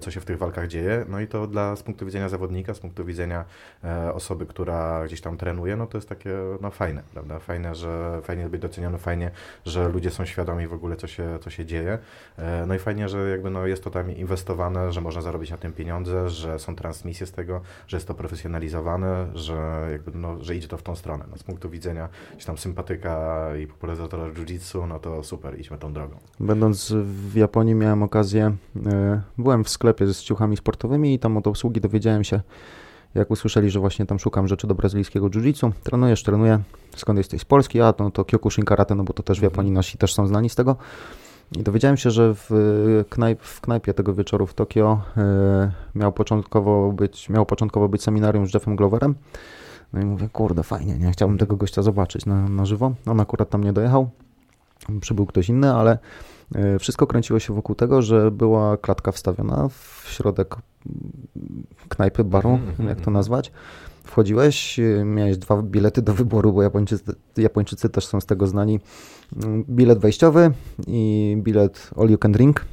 [0.01, 1.05] co się w tych walkach sportach dzieje.
[1.09, 3.45] No i to dla z punktu widzenia zawodnika, z punktu widzenia
[3.85, 7.39] e, osoby, która gdzieś tam trenuje, no to jest takie no, fajne, prawda?
[7.39, 9.31] Fajne, że fajnie być doceniony, fajnie,
[9.65, 11.99] że ludzie są świadomi w ogóle, co się, co się dzieje.
[12.39, 15.57] E, no i fajnie, że jakby no, jest to tam inwestowane, że można zarobić na
[15.57, 20.55] tym pieniądze, że są transmisje z tego, że jest to profesjonalizowane, że, jakby, no, że
[20.55, 21.25] idzie to w tą stronę.
[21.31, 25.93] No, z punktu widzenia gdzieś tam sympatyka i popularyzatora jiu-jitsu, no to super, idźmy tą
[25.93, 26.17] drogą.
[26.41, 26.93] Będąc
[27.33, 31.81] w Japonii miałem okazję, e, byłem w sklepie z ciuchami sportowymi i tam od obsługi
[31.81, 32.41] dowiedziałem się,
[33.15, 36.59] jak usłyszeli, że właśnie tam szukam rzeczy do brazylijskiego jiu-jitsu, trenujesz, trenuję,
[36.97, 37.81] skąd jesteś z Polski?
[37.81, 40.51] A, no to Kyokushin Karate, no bo to też w Japonii nasi też są znani
[40.51, 40.77] z tego.
[41.59, 42.51] I dowiedziałem się, że w,
[43.09, 48.47] knajp, w knajpie tego wieczoru w Tokio e, miał, początkowo być, miał początkowo być seminarium
[48.47, 49.15] z Jeffem Gloverem.
[49.93, 51.13] No i mówię, kurde, fajnie, nie?
[51.13, 52.95] Chciałbym tego gościa zobaczyć na, na żywo.
[53.07, 54.11] On akurat tam nie dojechał,
[55.01, 55.99] przybył ktoś inny, ale e,
[56.79, 60.57] wszystko kręciło się wokół tego, że była klatka wstawiona w środek
[61.89, 63.53] knajpy, baru, Mhm, jak to nazwać.
[64.05, 68.81] Wchodziłeś, e, miałeś dwa bilety do wyboru, bo Japończycy, Japończycy też są z tego znani.
[69.43, 70.51] Mm, Bilet wejściowy
[70.87, 72.65] i bilet all you can drink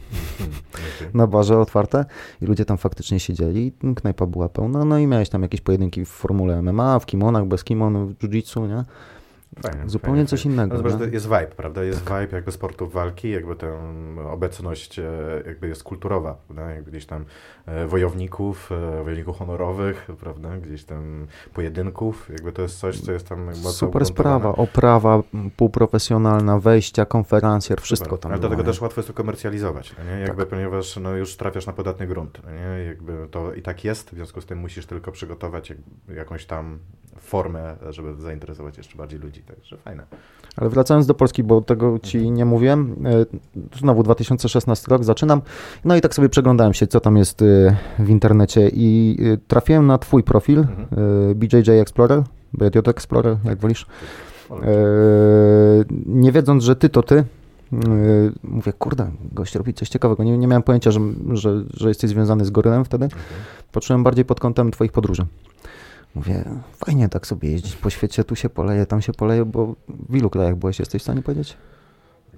[0.97, 1.09] Okay.
[1.13, 2.05] na barze otwarte
[2.41, 6.09] i ludzie tam faktycznie siedzieli, knajpa była pełna, no i miałeś tam jakieś pojedynki w
[6.09, 8.83] formule MMA, w kimonach, bez kimon, w jiu-jitsu, nie?
[9.61, 10.53] Fajnie, Zupełnie fajnie, coś fajnie.
[10.53, 11.83] innego, No, zobacz, to jest vibe, prawda?
[11.83, 13.67] Jest vibe jakby sportów walki, jakby ta
[14.31, 15.03] obecność e,
[15.45, 16.71] jakby jest kulturowa, prawda?
[16.71, 17.25] Jakby gdzieś tam
[17.65, 20.57] e, wojowników, e, wojowników honorowych, prawda?
[20.57, 25.23] Gdzieś tam pojedynków, jakby to jest coś, co jest tam mocno Super sprawa, oprawa
[25.57, 28.19] półprofesjonalna, wejścia, konferencjer, wszystko Super.
[28.19, 30.21] tam Ale dlatego też łatwo jest to komercjalizować, no nie?
[30.21, 30.49] Jakby, Tak.
[30.49, 32.41] ponieważ no, już trafiasz na podatny grunt.
[32.45, 32.83] no Nie?
[32.85, 35.77] Jakby to i tak jest, w związku z tym musisz tylko przygotować jak,
[36.15, 36.79] jakąś tam
[37.19, 39.42] formę, żeby zainteresować jeszcze bardziej ludzi.
[39.47, 40.03] Także fajne.
[40.57, 45.41] Ale wracając do Polski, bo tego ci nie mówiłem, e, znowu 2016 rok, zaczynam,
[45.85, 49.87] no i tak sobie przeglądałem się, co tam jest e, w internecie i e, trafiłem
[49.87, 51.35] na twój profil, Mhm.
[51.35, 53.85] BJJ Explorer, BJJ Explorer, jak wolisz.
[56.05, 57.23] Nie wiedząc, że ty to ty,
[58.43, 60.23] mówię, kurde, gość robi coś ciekawego.
[60.23, 60.99] Nie, nie miałem pojęcia, że,
[61.31, 63.05] że, że jesteś związany z gorylem wtedy.
[63.05, 63.19] Okej.
[63.71, 65.25] Poczułem bardziej pod kątem twoich podróży.
[66.15, 66.43] Mówię,
[66.85, 69.75] fajnie tak sobie jeździć po świecie, tu się poleje, tam się poleje, bo
[70.09, 71.57] w ilu krajach byłeś, jesteś w stanie powiedzieć?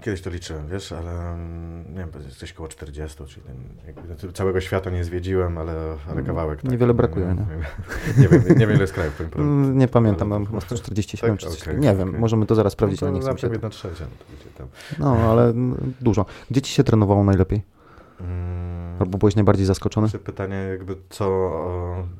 [0.02, 4.62] Kiedyś to liczyłem, wiesz, ale mm, nie wiem, coś koło 40, czyli ten, znaczy całego
[4.62, 6.62] świata nie zwiedziłem, ale, ale kawałek.
[6.62, 6.72] tak.
[6.72, 7.34] Niewiele brakuje, nie?
[7.34, 8.22] nie?
[8.22, 9.50] Nie, wiem, nie wiem, ile jest krajów, powiem prawdę.
[9.52, 11.60] Mm, Nie pamiętam, Ale mam chyba 147 czy coś Tak?
[11.66, 11.80] takiego.
[11.82, 12.22] Okej, Nie wiem, okej.
[12.22, 13.54] możemy to zaraz sprawdzić, no ale to nie chcę się.
[13.54, 14.68] jedna trzecia, no to wiecie tam.
[15.00, 16.26] No, ale mm, dużo.
[16.52, 17.62] Gdzie ci się trenowało najlepiej?
[18.22, 18.65] Mm,
[19.00, 20.10] Albo byłeś najbardziej zaskoczony?
[20.10, 21.52] Czy pytanie jakby co,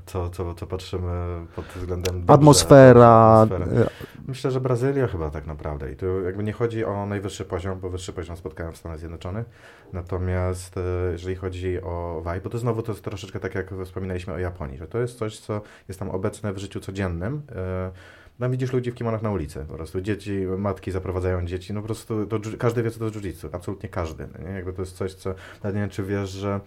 [0.06, 3.08] co, co, co patrzymy pod względem dobrze, Atmosfera.
[3.42, 3.82] atmosferę.
[3.86, 3.90] e,
[4.28, 5.92] Myślę, że Brazylia chyba tak naprawdę.
[5.92, 9.46] I tu jakby nie chodzi o najwyższy poziom, bo wyższy poziom spotkałem w Stanach Zjednoczonych.
[9.94, 14.34] Natomiast e, jeżeli chodzi o vibe, bo to znowu to jest troszeczkę tak jak wspominaliśmy
[14.34, 17.42] o Japonii, że to jest coś, co jest tam obecne w życiu codziennym.
[17.56, 17.92] E,
[18.40, 21.86] Tam widzisz ludzi w kimonach na ulicy, po prostu dzieci, matki zaprowadzają dzieci, no po
[21.86, 24.56] prostu to, każdy wie, co to jest jiu-jitsu, absolutnie każdy, no nie?
[24.56, 25.30] Jakby to jest coś, co,
[25.64, 26.60] nie wiem, czy wiesz, że e,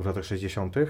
[0.00, 0.76] w latach 60.
[0.76, 0.86] e,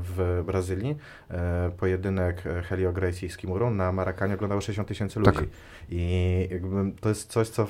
[0.00, 0.96] w Brazylii
[1.30, 5.32] e, pojedynek Helio Gracie z Kimurą na Marakanie oglądało 60 tysięcy ludzi.
[5.32, 5.44] Tak.
[5.90, 7.66] I jakby to jest coś, co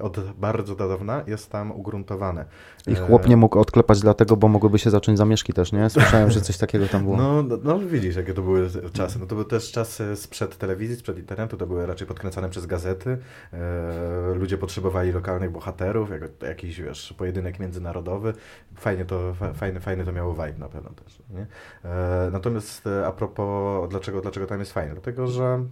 [0.00, 2.44] od bardzo dawna jest tam ugruntowane.
[2.86, 5.90] I chłop nie mógł odklepać dlatego, bo mogłyby się zacząć zamieszki też, nie?
[5.90, 7.16] Słyszałem, że coś takiego tam było.
[7.16, 9.18] No, no, no widzisz, jakie to były czasy.
[9.18, 13.18] No to były też czasy sprzed telewizji, sprzed internetu, to były raczej podkręcane przez gazety.
[13.52, 18.34] E, ludzie potrzebowali lokalnych bohaterów, jak, jakiś, wiesz, pojedynek międzynarodowy.
[18.76, 21.22] Fajnie to, fa, fajny, fajny to miało vibe na pewno też.
[21.30, 21.46] Nie?
[21.90, 24.92] E, natomiast e, a propos, dlaczego, dlaczego tam jest fajnie?
[24.92, 25.64] Dlatego, że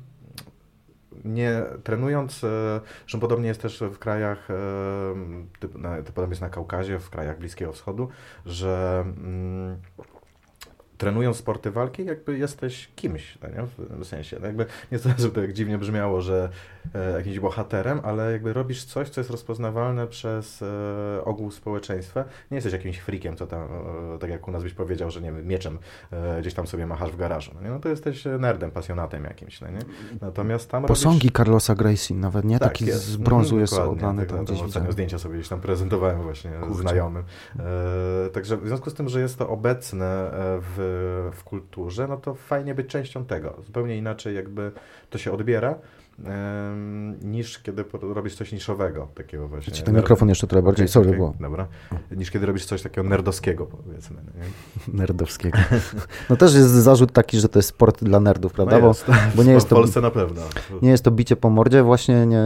[1.25, 2.41] nie trenując,
[3.07, 4.49] że podobnie jest też w krajach,
[5.61, 8.09] to podobnie jest na Kaukazie, w krajach Bliskiego Wschodu,
[8.47, 9.77] że mm,
[10.99, 13.67] trenując sporty walki, jakby jesteś kimś, no nie?
[13.67, 16.49] W, w sensie, no jakby nie to, żeby to jak dziwnie brzmiało, że
[16.95, 22.25] e, jakimś bohaterem, ale jakby robisz coś, co jest rozpoznawalne przez e, ogół społeczeństwa.
[22.51, 23.63] Nie jesteś jakimś freakiem, co tam,
[24.15, 25.79] e, tak jak u nas byś powiedział, że nie wiem, mieczem
[26.13, 27.71] e, gdzieś tam sobie machasz w garażu, no, nie?
[27.71, 29.79] no to jesteś nerdem, pasjonatem jakimś, no nie?
[30.21, 31.33] Natomiast tam Posągi robisz...
[31.37, 32.59] Carlosa Gracie nawet, nie?
[32.59, 33.05] Tak, Taki jest.
[33.05, 34.69] z brązu Mhm, jest oddany tak, tam gdzieś tym widziałem.
[34.69, 36.75] ostatnio zdjęcia sobie gdzieś tam prezentowałem właśnie Kurczę.
[36.83, 37.25] znajomym.
[38.27, 40.83] E, także w związku z tym, że jest to obecne e, w,
[41.33, 43.57] w kulturze, no to fajnie być częścią tego.
[43.67, 44.73] Zupełnie inaczej jakby
[45.11, 45.75] to się odbiera,
[47.23, 49.83] niż kiedy robisz coś niszowego, takiego właśnie.
[49.85, 51.67] Ten mikrofon jeszcze trochę bardziej, Okej, sorry, okej, było Dobra.
[52.11, 54.17] Niż kiedy robisz coś takiego nerdowskiego, powiedzmy.
[54.27, 54.99] no Nie?
[55.01, 55.59] nerdowskiego.
[56.31, 58.77] No też jest zarzut taki, że to jest sport dla nerdów, prawda?
[58.77, 59.07] No Bo jest.
[59.35, 60.43] bo nie jest w to- Polsce na pewno.
[60.83, 62.43] nie jest to bicie po mordzie, właśnie nie...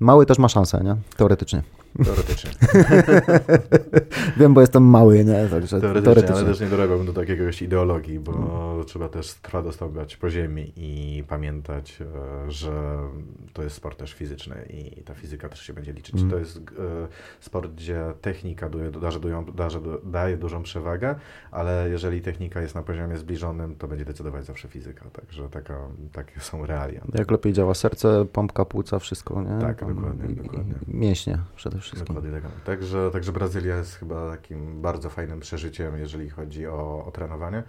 [0.00, 0.96] Mały też ma szansę, nie?
[1.16, 1.62] Teoretycznie.
[2.04, 2.50] Teoretycznie.
[4.36, 5.48] Wiem, bo jestem mały, nie?
[5.48, 6.36] Także teoretycznie, teoretycznie.
[6.36, 8.84] ale też nie dorywałbym do takiej ideologii, bo hmm.
[8.84, 12.98] trzeba też twardo stąpać po ziemi i pamiętać, e, że
[13.52, 16.14] to jest sport też fizyczny i ta fizyka też się będzie liczyć.
[16.14, 16.30] Hmm.
[16.30, 16.60] To jest e,
[17.40, 19.70] sport, gdzie technika daje, daje,
[20.04, 21.14] daje dużą przewagę,
[21.50, 25.04] ale jeżeli technika jest na poziomie zbliżonym, to będzie decydować zawsze fizyka.
[25.10, 25.78] Także taka,
[26.12, 27.00] takie są realia.
[27.14, 29.60] Jak lepiej działa serce, pompka płuca, wszystko, nie?
[29.60, 30.74] Tak, dokładnie, dokładnie.
[30.88, 31.83] Mięśnie przede wszystkim.
[31.92, 32.42] Dokładnie tak.
[32.64, 37.62] Także, także Brazylia jest chyba takim bardzo fajnym przeżyciem, jeżeli chodzi o, o trenowanie.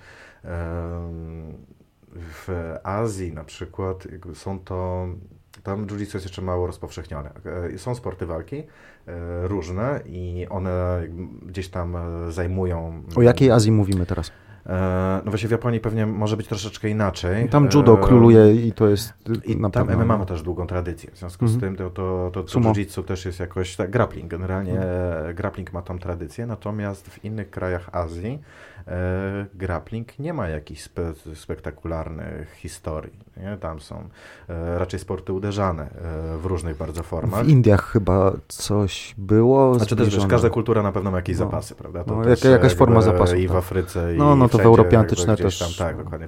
[2.15, 5.07] W Azji na przykład są to
[5.63, 7.31] tam jiu jest jeszcze mało rozpowszechnione.
[7.73, 11.03] E, są sporty walki e, różne i one
[11.45, 13.03] gdzieś tam e, zajmują.
[13.15, 14.31] O jakiej Azji mówimy teraz?
[15.25, 17.49] No właśnie w Japonii pewnie może być troszeczkę inaczej.
[17.49, 19.13] Tam judo króluje i to jest
[19.45, 21.11] I na tam MMA ma też długą tradycję.
[21.11, 21.75] W związku z mhm.
[21.75, 25.35] tym to, to, to, to jiu-jitsu też jest jakoś, tak, grappling generalnie, mhm.
[25.35, 28.39] grappling ma tam tradycję, natomiast w innych krajach Azji
[28.87, 33.24] e, grappling nie ma jakichś spe, spektakularnych historii.
[33.37, 33.57] Nie?
[33.57, 34.09] Tam są
[34.49, 37.45] e, raczej sporty uderzane e, w różnych bardzo formach.
[37.45, 39.75] W Indiach chyba coś było.
[39.75, 41.45] Znaczy też wiesz, każda kultura na pewno ma jakieś no.
[41.45, 42.03] zapasy, prawda?
[42.03, 43.35] To no, jaka, jakaś forma zapasu.
[43.35, 43.57] I w tak.
[43.57, 45.59] Afryce, no, i no to w Europie antyczne też.
[45.59, 46.27] Tam, tak, dokładnie.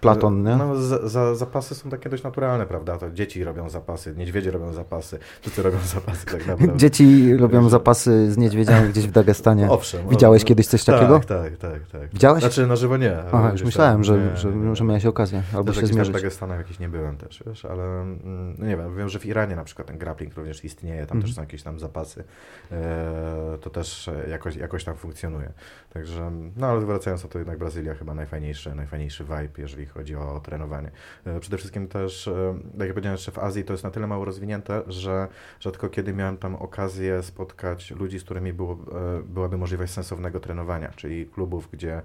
[0.00, 0.56] Platon, nie?
[0.56, 2.98] No, za, za, zapasy są takie dość naturalne, prawda?
[2.98, 6.76] To dzieci robią zapasy, niedźwiedzie robią zapasy, wszyscy robią zapasy tak naprawdę.
[6.76, 9.70] Dzieci robią zapasy z niedźwiedziami gdzieś w Dagestanie.
[9.78, 10.08] Owszem.
[10.08, 11.20] Widziałeś kiedyś coś takiego?
[11.20, 11.86] Tak, tak, tak.
[11.92, 12.10] tak.
[12.12, 12.40] Widziałeś?
[12.40, 13.16] Znaczy na żywo nie.
[13.32, 16.16] Aha, już myślałem, że, nie, że, że, że miałeś okazję albo się zmierzyć.
[16.48, 19.56] Stanach jakiś nie byłem też, wiesz, ale mm, no nie wiem, wiem, że w Iranie
[19.56, 21.26] na przykład ten grappling również istnieje, tam mm.
[21.26, 22.24] też są jakieś tam zapasy,
[22.72, 25.52] e, to też jakoś, jakoś tam funkcjonuje.
[25.90, 30.90] Także, no ale wracając, to jednak Brazylia chyba najfajniejszy, najfajniejszy vibe, jeżeli chodzi o trenowanie.
[31.24, 34.06] E, przede wszystkim też, e, jak ja powiedziałem jeszcze w Azji, to jest na tyle
[34.06, 35.28] mało rozwinięte, że
[35.60, 38.78] rzadko kiedy miałem tam okazję spotkać ludzi, z którymi było,
[39.24, 42.02] byłaby możliwość sensownego trenowania, czyli klubów, gdzie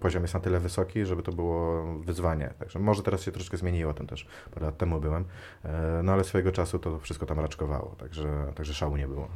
[0.00, 2.50] poziom jest na tyle wysoki, żeby to było wyzwanie.
[2.58, 5.24] Także może teraz się troszkę zmieniło, ten też parę lat temu byłem,
[5.64, 9.28] e, no ale swojego czasu to wszystko tam raczkowało, także, także szału nie było.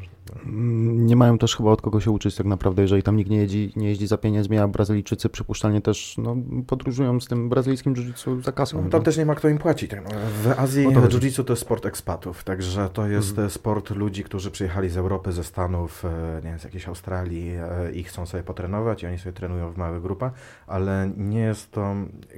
[0.44, 3.36] Mm, nie mają też chyba od kogo się uczyć tak naprawdę, jeżeli tam nikt nie
[3.36, 6.36] jeździ, nie jeździ za pieniędzmi, a Brazylijczycy przypuszczalnie też no,
[6.66, 8.82] podróżują z tym brazylijskim jiu-jitsu za kasą.
[8.82, 9.90] No, tam też nie ma kto im płacić.
[9.90, 10.10] Tak, no,
[10.42, 13.50] w Azji no jiu-jitsu to jest sport ekspatów, także to jest mhm.
[13.50, 17.92] sport ludzi, którzy przyjechali z Europy, ze Stanów, e, nie wiem, z jakiejś Australii e,
[17.92, 20.32] i chcą sobie potrenować i oni sobie trenują w małych grupach,
[20.66, 21.94] ale nie jest to,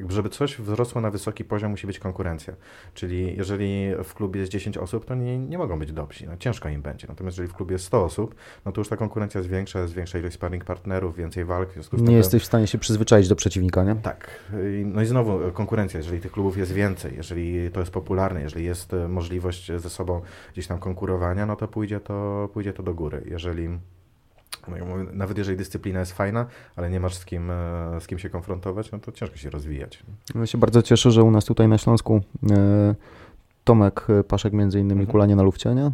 [0.08, 2.54] żeby coś wzrosło na wysoki poziom, musi być konkurencja.
[2.94, 6.68] Czyli jeżeli w klubie jest 10 osób, to nie, nie mogą być dobrzy, no, ciężko
[6.68, 7.06] im będzie.
[7.08, 9.94] Natomiast jeżeli w klubie jest 100 osób, no to już ta konkurencja jest większa, jest
[9.94, 11.68] większa ilość sparring partnerów, więcej walk.
[11.92, 13.94] nie jesteś w stanie się przyzwyczaić do przeciwnika, nie?
[13.94, 14.40] Tak.
[14.84, 18.94] No i znowu konkurencja, jeżeli tych klubów jest więcej, jeżeli to jest popularne, jeżeli jest
[18.94, 20.20] e, możliwość ze sobą
[20.52, 23.22] gdzieś tam konkurowania, no to pójdzie to, pójdzie to do góry.
[23.26, 23.68] Jeżeli
[25.12, 26.46] nawet jeżeli dyscyplina jest fajna,
[26.76, 30.02] ale nie masz z kim, e, z kim się konfrontować, no to ciężko się rozwijać.
[30.34, 32.94] Ja się bardzo cieszę, że u nas tutaj na Śląsku e,
[33.64, 35.12] Tomek Paszek między innymi mhm.
[35.12, 35.84] Kulanie na Lufcie, nie?
[35.84, 35.92] E,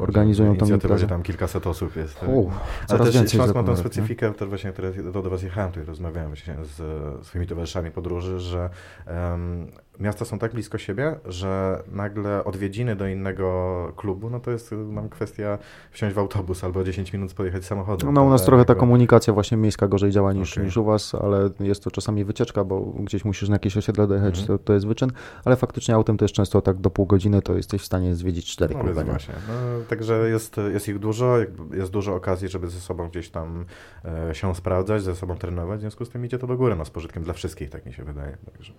[0.00, 1.06] organizują tą imprezę.
[1.06, 2.20] tam kilkaset osób jest.
[2.20, 2.28] Tak?
[2.28, 2.50] U,
[2.88, 6.28] Ale też Śląsk ma tą specyfikę, to właśnie teraz do, do Was jechałem, tutaj rozmawiałem
[6.28, 8.70] właśnie z swoimi towarzyszami podróży, że
[9.06, 9.66] um,
[10.00, 15.08] miasta są tak blisko siebie, że nagle odwiedziny do innego klubu, no to jest nam
[15.08, 15.58] kwestia
[15.90, 18.14] wsiąść w autobus albo 10 minut pojechać samochodem.
[18.14, 20.64] No u nas trochę ta komunikacja właśnie miejska gorzej działa niż, okay.
[20.64, 24.34] niż u was, ale jest to czasami wycieczka, bo gdzieś musisz na jakieś osiedle dojechać,
[24.38, 25.10] mm to, to jest wyczyn,
[25.44, 28.46] ale faktycznie autem to jest często tak do pół godziny, to jesteś w stanie zwiedzić
[28.46, 29.04] cztery no, kluby.
[29.04, 29.34] Właśnie.
[29.48, 29.54] No,
[29.88, 31.36] także jest, jest ich dużo,
[31.72, 33.64] jest dużo okazji, żeby ze sobą gdzieś tam
[34.04, 36.84] e, się sprawdzać, ze sobą trenować, w związku z tym idzie to do góry, no
[36.84, 38.36] z pożytkiem dla wszystkich, tak mi się wydaje.
[38.52, 38.72] Także.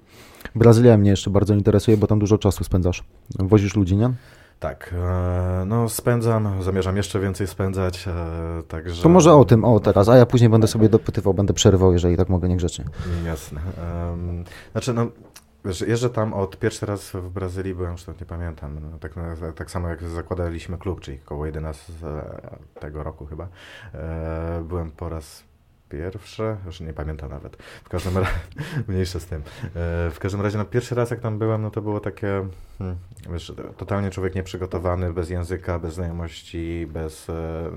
[0.55, 3.03] Brazylia mnie jeszcze bardzo interesuje, bo tam dużo czasu spędzasz.
[3.39, 4.13] Wozisz ludzi, nie?
[4.59, 9.03] Tak, e, no spędzam, zamierzam jeszcze więcej spędzać, e, także...
[9.03, 12.17] To może o tym, o teraz, a ja później będę sobie dopytywał, będę przerywał, jeżeli
[12.17, 12.85] tak mogę, niegrzecznie.
[13.25, 13.61] Jasne.
[14.71, 15.07] Znaczy, no,
[15.65, 19.13] wiesz, jeżdżę tam od pierwszy raz w Brazylii, byłem, już nie pamiętam, no, tak,
[19.55, 21.93] tak samo jak zakładaliśmy klub, czyli około 11
[22.79, 23.47] tego roku chyba,
[23.93, 25.43] e, byłem po raz
[25.89, 28.31] pierwsze, już nie pamiętam nawet, w każdym razie,
[28.87, 29.41] mniejsze z tym.
[29.65, 29.71] E,
[30.11, 32.97] w każdym razie, no pierwszy raz jak tam byłem, no to było takie, hmm,
[33.31, 37.71] wiesz, totalnie człowiek nieprzygotowany, bez języka, bez znajomości, bez, e,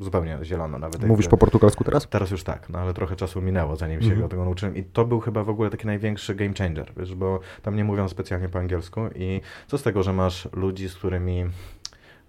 [0.00, 1.04] zupełnie zielono nawet.
[1.04, 2.08] Mówisz jakby, po portugalsku teraz?
[2.08, 4.28] Teraz już tak, no ale trochę czasu minęło, zanim się mhm.
[4.28, 7.76] tego nauczyłem i to był chyba w ogóle taki największy game changer, wiesz, bo tam
[7.76, 11.44] nie mówią specjalnie po angielsku i co z tego, że masz ludzi, z którymi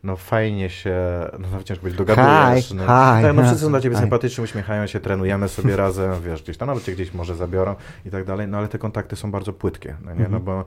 [0.04, 0.96] no fajnie się,
[1.40, 2.68] no ciężko być, dogadujesz.
[2.68, 4.02] Hi, no, hi, tak, no wszyscy są dla ciebie hi.
[4.02, 8.10] sympatyczni, uśmiechają się, trenujemy sobie razem, wiesz, gdzieś tam, nawet cię gdzieś może zabiorą i
[8.12, 10.44] tak dalej, no ale te kontakty są bardzo płytkie, no nie, no mhm.
[10.44, 10.66] bo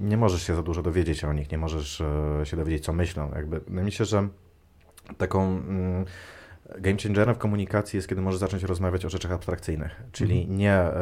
[0.00, 3.30] nie możesz się za dużo dowiedzieć o nich, nie możesz e, się dowiedzieć, co myślą,
[3.34, 4.28] jakby, no myślę, że
[5.18, 5.42] taką...
[5.42, 6.04] Mm,
[6.78, 10.58] Game changerem w komunikacji jest, kiedy możesz zacząć rozmawiać o rzeczach abstrakcyjnych, czyli mhm.
[10.58, 10.92] nie e,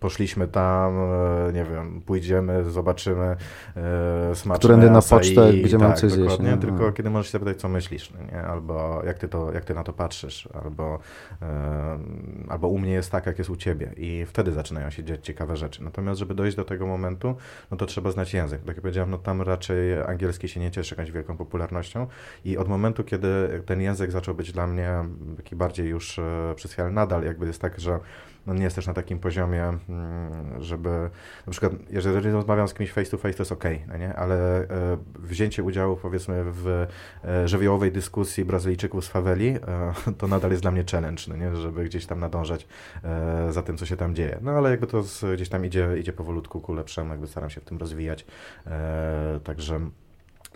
[0.00, 3.36] poszliśmy tam, e, nie wiem, pójdziemy, zobaczymy
[3.76, 6.38] e, smaczne Którędy na pocztę, i, gdzie tak, mam coś zjeść.
[6.38, 6.56] Nie?
[6.56, 6.92] Tylko no.
[6.92, 8.42] kiedy możesz się zapytać, co myślisz, no nie?
[8.42, 10.98] albo jak ty, to, jak ty na to patrzysz, albo,
[11.42, 11.98] e,
[12.48, 15.56] albo u mnie jest tak, jak jest u ciebie i wtedy zaczynają się dziać ciekawe
[15.56, 15.84] rzeczy.
[15.84, 17.36] Natomiast, żeby dojść do tego momentu,
[17.70, 18.60] no to trzeba znać język.
[18.60, 22.06] Tak jak powiedziałem, no tam raczej angielski się nie cieszy jakąś wielką popularnością
[22.44, 23.28] i od momentu, kiedy
[23.66, 24.90] ten język zaczął być dla mnie
[25.36, 26.94] taki bardziej już e, przychwialny.
[26.94, 27.98] Nadal jakby jest tak, że
[28.46, 31.10] no nie jest też na takim poziomie, mm, żeby
[31.46, 34.14] na przykład, jeżeli rozmawiam z kimś face to face, to jest ok, no nie?
[34.14, 34.66] ale e,
[35.18, 36.86] wzięcie udziału powiedzmy w
[37.24, 39.56] e, żywiołowej dyskusji Brazylijczyków z faweli,
[40.18, 41.56] to nadal jest dla mnie challenge, no nie?
[41.56, 42.66] żeby gdzieś tam nadążać
[43.50, 44.38] za tym, co się tam dzieje.
[44.42, 47.64] No ale jakby to gdzieś tam idzie, idzie powolutku ku lepszemu, jakby staram się w
[47.64, 48.26] tym rozwijać.
[49.44, 49.80] Także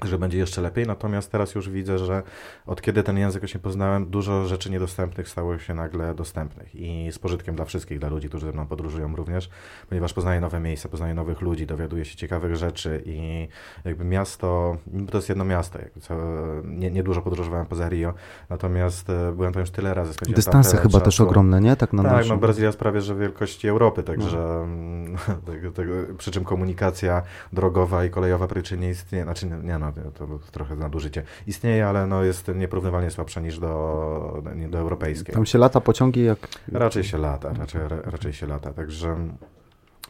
[0.04, 2.22] że będzie jeszcze lepiej, natomiast teraz już widzę, że
[2.66, 7.18] od kiedy ten język się poznałem, dużo rzeczy niedostępnych stało się nagle dostępnych i z
[7.18, 9.50] pożytkiem dla wszystkich, dla ludzi, którzy ze mną podróżują również,
[9.88, 13.48] ponieważ poznaję nowe miejsca, poznaję nowych ludzi, dowiaduję się ciekawych rzeczy i
[13.84, 14.76] jakby miasto,
[15.10, 16.16] to jest jedno miasto, jakby co,
[16.64, 18.14] nie, nie dużo podróżowałem poza Rio,
[18.50, 20.12] natomiast e, byłem tam już tyle razy.
[20.28, 21.04] Dystanse chyba czasu.
[21.04, 21.76] też ogromne, nie?
[21.76, 24.66] Tak, na tak no Brazylia jest prawie, że wielkości Europy, także
[25.08, 25.34] no.
[25.52, 30.38] tego, tego, przy czym komunikacja drogowa i kolejowa praktycznie nie istnieje, znaczy nie no, to
[30.52, 31.22] trochę nadużycie.
[31.46, 35.34] Istnieje, ale no jest nieporównywalnie słabsza niż do, do europejskiej.
[35.34, 36.38] Tam się lata pociągi jak...
[36.72, 39.16] Raczej się lata, raczej, raczej się lata, także...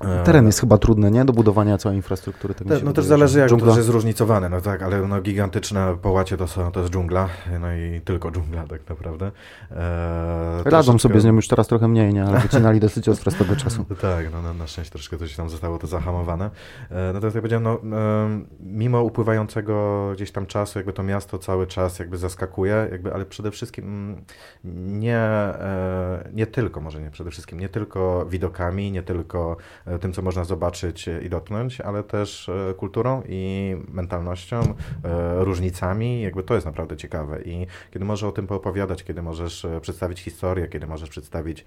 [0.01, 1.25] E, Teren jest chyba trudny, nie?
[1.25, 2.55] Do budowania całej infrastruktury.
[2.55, 3.73] Te, no też zależy, jak dżungla.
[3.73, 7.29] to jest zróżnicowane, no tak, ale no, gigantyczne połacie to, są, to jest dżungla,
[7.61, 9.31] no i tylko dżungla tak naprawdę.
[9.71, 10.99] E, Radzą troszeczkę...
[10.99, 12.25] sobie z nią już teraz trochę mniej, nie?
[12.25, 13.85] Ale wycinali dosyć ostro z tego czasu.
[14.01, 16.51] tak, no na, na szczęście troszkę to się tam zostało to zahamowane.
[16.91, 21.67] E, natomiast jak powiedziałem, no, e, mimo upływającego gdzieś tam czasu, jakby to miasto cały
[21.67, 24.25] czas jakby zaskakuje, jakby, ale przede wszystkim mm,
[25.01, 29.57] nie, e, nie tylko, może nie przede wszystkim, nie tylko widokami, nie tylko
[29.99, 36.23] tym, co można zobaczyć i dotknąć, ale też e, kulturą i mentalnością, e, różnicami.
[36.23, 37.43] Jakby to jest naprawdę ciekawe.
[37.43, 41.65] I kiedy możesz o tym poopowiadać, kiedy możesz przedstawić historię, kiedy możesz przedstawić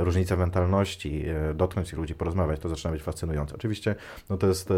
[0.00, 3.54] różnice mentalności, dotknąć ludzi, porozmawiać, to zaczyna być fascynujące.
[3.54, 3.94] Oczywiście
[4.30, 4.72] no to jest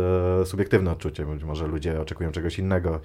[0.44, 3.00] subiektywne odczucie, być może ludzie oczekują czegoś innego.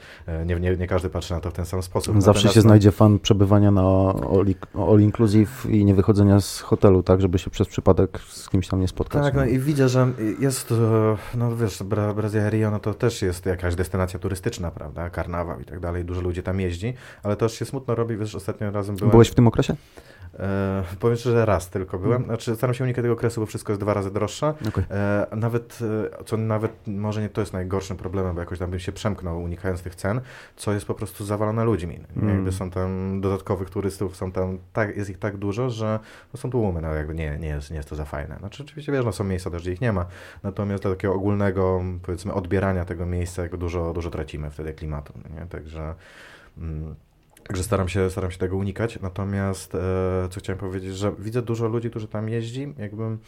[0.45, 2.21] Nie, nie, nie każdy patrzy na to w ten sam sposób.
[2.21, 2.61] Zawsze Natomiast, się no...
[2.61, 4.45] znajdzie fan przebywania na all,
[4.89, 8.79] all inclusive i nie wychodzenia z hotelu, tak, żeby się przez przypadek z kimś tam
[8.79, 9.23] nie spotkać.
[9.23, 10.75] Tak, no i widzę, że jest, e,
[11.37, 15.65] no wiesz, Bra Brazylia Rio, no to też jest jakaś destynacja turystyczna, prawda, karnawał i
[15.65, 19.11] tak dalej, dużo ludzi tam jeździ, ale też się smutno robi, wiesz, ostatnio razem byłem...
[19.11, 19.75] Byłeś w tym okresie?
[20.39, 22.17] E, powiem szczerze, że raz tylko byłem.
[22.17, 22.27] Hmm.
[22.27, 24.53] Znaczy, staram się unikać tego okresu, bo wszystko jest dwa razy droższe.
[24.67, 24.85] Okay.
[24.91, 25.79] E, nawet,
[26.21, 29.43] e, co nawet może nie to jest najgorszym problemem, bo jakoś tam bym się przemknął
[29.43, 30.21] unikając tych cen,
[30.55, 31.99] co jest po prostu zawalone ludźmi.
[32.15, 32.35] Hmm.
[32.35, 35.99] Jakby są tam dodatkowych turystów, są tam tak, jest ich tak dużo, że
[36.33, 38.37] no, są tłumy, no jakby nie, nie, jest, nie jest to za fajne.
[38.39, 40.05] Znaczy oczywiście wiesz, no są miejsca też, gdzie ich nie ma,
[40.43, 45.45] natomiast dla takiego ogólnego, powiedzmy, odbierania tego miejsca, dużo, dużo tracimy wtedy klimatu, nie?
[45.45, 45.95] Także...
[46.57, 46.95] Mm,
[47.47, 48.99] Także staram się, staram się tego unikać.
[49.01, 49.79] Natomiast, e,
[50.31, 53.19] co chciałem powiedzieć, że widzę dużo ludzi, którzy tam jeździ, jakbym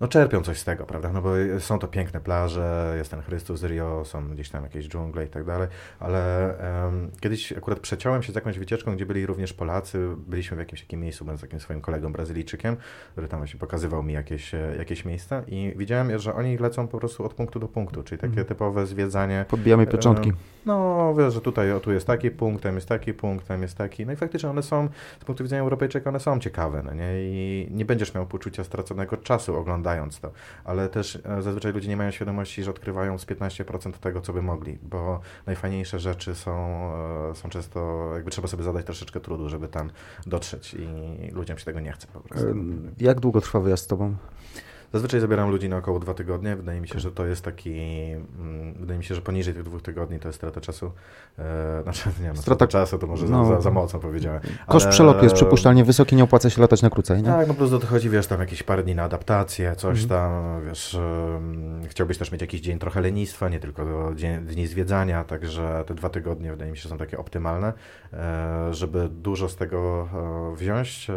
[0.00, 1.12] no czerpią coś z tego, prawda?
[1.12, 5.24] No bo są to piękne plaże, jest ten Chrystus Rio, są gdzieś tam jakieś dżungle
[5.24, 5.68] i tak dalej,
[6.00, 10.60] ale um, kiedyś akurat przeciąłem się z jakąś wycieczką, gdzie byli również Polacy, byliśmy w
[10.60, 12.76] jakimś takim miejscu z takim swoim kolegą Brazylijczykiem,
[13.12, 16.98] który tam właśnie pokazywał mi jakieś, e, jakieś miejsca i widziałem, że oni lecą po
[16.98, 18.44] prostu od punktu do punktu, czyli takie mm.
[18.44, 19.44] typowe zwiedzanie.
[19.48, 20.32] Podbijamy pieczątki.
[20.66, 23.76] No, wiesz, że tutaj, o tu jest taki punkt, tam jest taki punkt, tam jest
[23.76, 24.88] taki, no i faktycznie one są,
[25.20, 27.08] z punktu widzenia Europejczyka, one są ciekawe, no nie?
[27.14, 30.32] I nie będziesz miał poczucia straconego czasu oglądając oglądając to,
[30.64, 34.42] ale też e, zazwyczaj ludzie nie mają świadomości, że odkrywają z 15% tego, co by
[34.42, 36.52] mogli, bo najfajniejsze rzeczy są,
[37.30, 39.90] e, są często, jakby trzeba sobie zadać troszeczkę trudu, żeby tam
[40.26, 42.46] dotrzeć i ludziom się tego nie chce po prostu.
[43.00, 44.16] Jak długo trwa wyjazd z Tobą?
[44.92, 46.56] Zazwyczaj zabieram ludzi na około dwa tygodnie.
[46.56, 47.80] Wydaje mi się, że to jest taki.
[48.38, 50.92] Mm, wydaje mi się, że poniżej tych dwóch tygodni to jest strata czasu.
[51.38, 54.40] E, znaczy, nie no, strata czasu to może no, za, za, mocno powiedziałem.
[54.44, 57.28] Ale, Koszt przelotu jest przypuszczalnie wysoki, nie opłaca się latać na krócej, nie?
[57.28, 60.08] Tak, no plus dochodzi, wiesz, tam jakieś parę dni na adaptację, coś mhm.
[60.08, 65.24] tam, wiesz, um, chciałbyś też mieć jakiś dzień trochę lenistwa, nie tylko dzień, dni zwiedzania,
[65.24, 67.72] także te dwa tygodnie wydaje mi się, są takie optymalne,
[68.12, 70.08] e, żeby dużo z tego
[70.52, 71.14] e, wziąć e,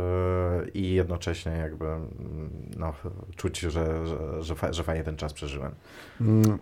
[0.74, 1.86] i jednocześnie jakby
[2.78, 2.94] no,
[3.36, 5.72] czuć że, że, że, że fajnie ten czas przeżyłem.
[6.22, 6.60] Mm,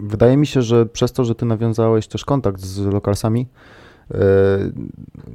[0.00, 3.46] wydaje mi się, że przez to, że ty nawiązałeś też kontakt z lokalsami,
[4.10, 4.18] e,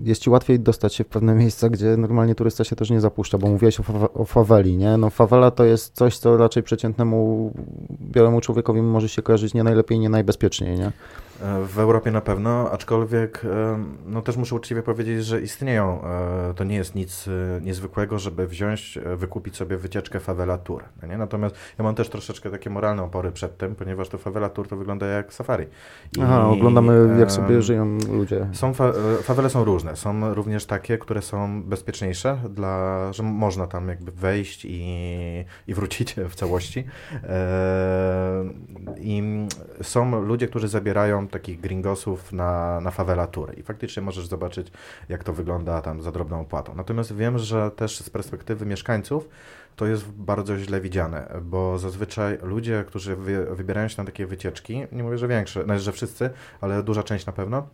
[0.04, 3.38] jest ci łatwiej dostać się w pewne miejsca, gdzie normalnie turysta się też nie zapuszcza,
[3.38, 4.98] bo mówiłeś o, fa o faweli, nie?
[4.98, 7.52] No fawela to jest coś, co raczej przeciętnemu
[8.02, 10.92] białemu człowiekowi może się kojarzyć nie najlepiej, nie najbezpieczniej, nie?
[11.68, 13.42] W Europie na pewno, aczkolwiek
[14.06, 16.04] no też muszę uczciwie powiedzieć, że istnieją.
[16.56, 17.30] To nie jest nic
[17.62, 20.84] niezwykłego, żeby wziąć, wykupić sobie wycieczkę Favela Tour.
[21.02, 21.18] No nie?
[21.18, 24.78] Natomiast ja mam też troszeczkę takie moralne opory przed tym, ponieważ to Favela Tour to
[24.78, 25.66] wygląda jak safari.
[26.18, 28.48] I, Aha, oglądamy jak sobie żyją ludzie.
[28.54, 29.96] Są fa fawele są różne.
[29.96, 36.16] Są również takie, które są bezpieczniejsze, dla, że można tam jakby wejść i, i wrócić
[36.30, 36.84] w całości.
[38.98, 39.24] I
[39.82, 44.72] są ludzie, którzy zabierają takich gringosów na, na favela tour i faktycznie możesz zobaczyć,
[45.10, 46.76] jak to wygląda tam za drobną opłatą.
[46.76, 49.30] Natomiast wiem, że też z perspektywy mieszkańców
[49.76, 54.88] to jest bardzo źle widziane, bo zazwyczaj ludzie, którzy wy, wybierają się na takie wycieczki,
[54.92, 56.30] nie mówię, że większe, znaczy, że wszyscy,
[56.62, 57.68] ale duża część na pewno,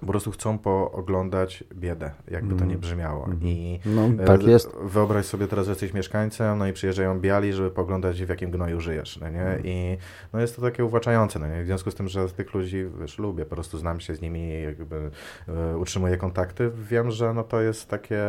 [0.00, 2.80] po prostu chcą pooglądać biedę, jakby to nie mm.
[2.80, 3.24] brzmiało.
[3.24, 3.38] Mm.
[3.42, 4.76] I no, tak e, jest.
[4.82, 8.80] Wyobraź sobie teraz, że jesteś mieszkańcem, no i przyjeżdżają biali, żeby poglądać w jakim gnoju
[8.80, 9.42] żyjesz, no nie?
[9.42, 9.60] Mm.
[9.64, 9.98] I
[10.32, 11.62] no jest to takie uwłaczające, no nie?
[11.62, 14.62] W związku z tym, że tych ludzi, wiesz, lubię, po prostu znam się z nimi,
[14.62, 15.10] jakby
[15.48, 18.22] e, utrzymuję kontakty, wiem, że no to jest takie,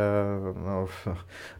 [0.64, 0.86] no,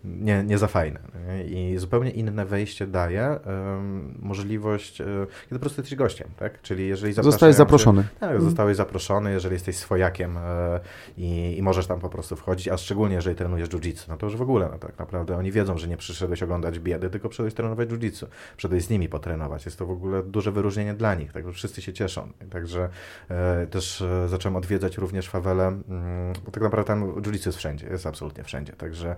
[0.05, 1.01] nie, nie za fajne.
[1.15, 1.45] No nie?
[1.45, 5.09] I zupełnie inne wejście daje um, możliwość, um,
[5.45, 6.63] kiedy po prostu jesteś gościem, tak?
[6.63, 8.05] Czyli jeżeli Zostałeś zaproszony.
[8.21, 10.81] tak, zostałeś zaproszony, jeżeli jesteś swoim swojakiem e,
[11.17, 14.37] i, i, możesz tam po prostu wchodzić, a szczególnie jeżeli trenujesz jiu-jitsu, no to już
[14.37, 17.89] w ogóle, no tak naprawdę oni wiedzą, że nie przyszedłeś oglądać biedy, tylko przyszedłeś trenować
[17.89, 18.27] jiu-jitsu,
[18.57, 19.65] przyszedłeś z nimi potrenować.
[19.65, 22.33] Jest to w ogóle duże wyróżnienie dla nich, także wszyscy się cieszą.
[22.51, 22.89] Także
[23.29, 27.87] e, też e, zacząłem odwiedzać również fawele, mm, bo tak naprawdę tam jiu-jitsu jest wszędzie,
[27.87, 29.17] jest absolutnie wszędzie, także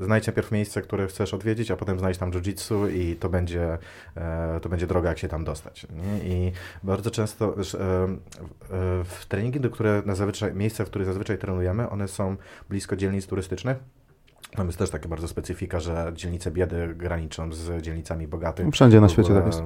[0.00, 3.78] znajdź najpierw miejsce, które chcesz odwiedzić, a potem znajdź tam jiu-jitsu i to będzie,
[4.62, 5.86] to będzie droga, jak się tam dostać.
[6.22, 6.52] I
[6.82, 7.54] bardzo często
[8.70, 12.36] e, w treningu treningi, do które na zazwyczaj, miejsca, w których zazwyczaj trenujemy, one są
[12.68, 13.76] blisko dzielnic turystycznych.
[14.56, 18.66] Tam jest też taka bardzo specyfika, że dzielnice biedy graniczą z dzielnicami bogatych.
[18.72, 19.62] Wszędzie na świecie tak jest.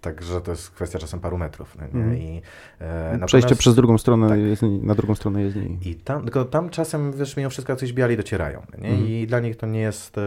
[0.00, 1.76] Także to jest kwestia czasem paru metrów.
[1.92, 2.18] Mm.
[2.18, 2.42] I,
[2.80, 4.38] e, Przejście przez drugą stronę, tak.
[4.82, 8.62] na drugą stronę jest I tam, tylko tam czasem, wiesz, mimo wszystko jacyś biali docierają.
[8.78, 8.88] Nie?
[8.88, 9.08] Mm.
[9.08, 10.20] I dla nich to nie jest e,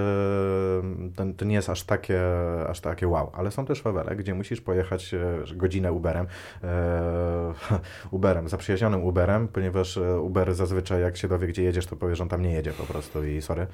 [1.15, 2.21] to, to, nie jest aż takie,
[2.69, 3.31] aż takie wow.
[3.33, 5.19] Ale są też fawele, gdzie musisz pojechać e,
[5.55, 6.27] godzinę Uberem,
[6.63, 7.53] e,
[8.11, 12.23] Uberem, zaprzyjaźnionym Uberem, ponieważ e, Uber zazwyczaj jak się dowie, gdzie jedziesz, to powie, że
[12.23, 13.67] on tam nie jedzie po prostu i sorry.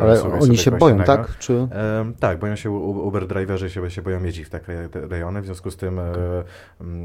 [0.00, 1.38] Ale oni się boją, tak?
[1.38, 1.68] Czy...
[2.20, 5.76] tak, boją się Uber driverzy się, się boją jeździć w takie rejony w związku z
[5.76, 5.98] tym.
[5.98, 6.12] E,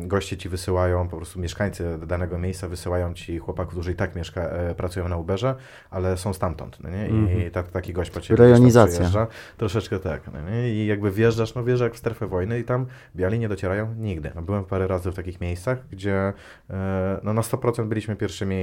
[0.02, 4.42] goście ci wysyłają, po prostu mieszkańcy danego miejsca wysyłają ci chłopaków, którzy i tak mieszka,
[4.42, 5.56] e, pracują na Uberze,
[5.90, 7.08] ale są stamtąd, no nie?
[7.08, 7.64] I mm -hmm.
[7.64, 9.28] taki gość po ciebie Rejonizacja.
[9.58, 10.70] Troszeczkę tak, no nie?
[10.70, 14.32] I jakby wjeżdżasz, no wjeżdżasz jak w strefę wojny i tam biali nie docierają nigdy.
[14.36, 16.34] No, byłem parę razy w takich miejscach, gdzie
[16.70, 18.56] e, no na 100% byliśmy pierwszymi,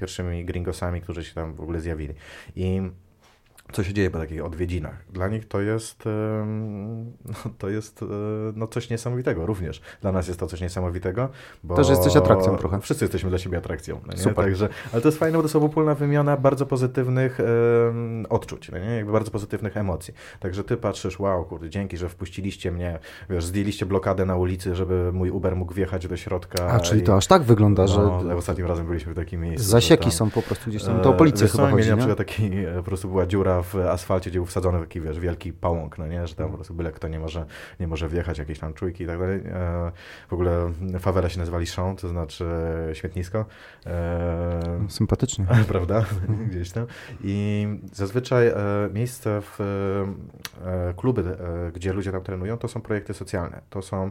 [0.00, 2.14] pierwszymi gringosami, którzy się tam w ogóle zjawili.
[2.56, 2.90] I
[3.72, 5.04] co się dzieje po takich odwiedzinach.
[5.10, 6.04] Dla nich to jest,
[7.24, 8.06] no, to jest e,
[8.54, 9.80] no, coś niesamowitego również.
[10.00, 11.28] Dla nas jest to coś niesamowitego,
[11.64, 11.74] bo...
[11.74, 12.80] Też jesteś atrakcją trochę.
[12.80, 14.00] Wszyscy jesteśmy dla siebie atrakcją.
[14.06, 14.34] No Super.
[14.34, 18.78] Także, ale to jest fajne, bo to jest obopólna wymiana bardzo pozytywnych um, odczuć, no
[18.78, 18.96] nie?
[18.96, 20.14] jakby bardzo pozytywnych emocji.
[20.40, 22.98] Także ty patrzysz, wow, kurde, dzięki, że wpuściliście mnie,
[23.30, 26.66] wiesz, zdjęliście blokadę na ulicy, żeby mój Uber mógł wjechać do środka.
[26.66, 27.04] A, czyli i...
[27.04, 28.36] to aż tak wygląda, no, że...
[28.36, 29.68] Ostatnim razem byliśmy w takim miejscu.
[29.68, 30.12] Zasieki tam...
[30.12, 32.74] są po prostu gdzieś tam, to o policję e, chyba chodzi, na przykład taki, e,
[32.76, 36.26] po prostu była dziura w asfalcie, gdzie był wsadzony taki, wiesz, wielki pałąk, no nie,
[36.26, 37.46] że tam po prostu byle kto nie może,
[37.80, 39.40] nie może wjechać, jakieś tam czujki i tak dalej.
[39.46, 39.92] E,
[40.28, 42.44] w ogóle fawele się nazywali Champ, to znaczy
[42.92, 43.44] śmietnisko.
[43.86, 45.46] E, Sympatycznie.
[45.68, 46.04] Prawda?
[46.50, 46.86] Gdzieś tam.
[47.24, 48.54] I zazwyczaj e,
[48.92, 49.58] miejsce w
[50.96, 51.36] kluby,
[51.74, 53.60] gdzie ludzie tam trenują, to są projekty socjalne.
[53.70, 54.10] To są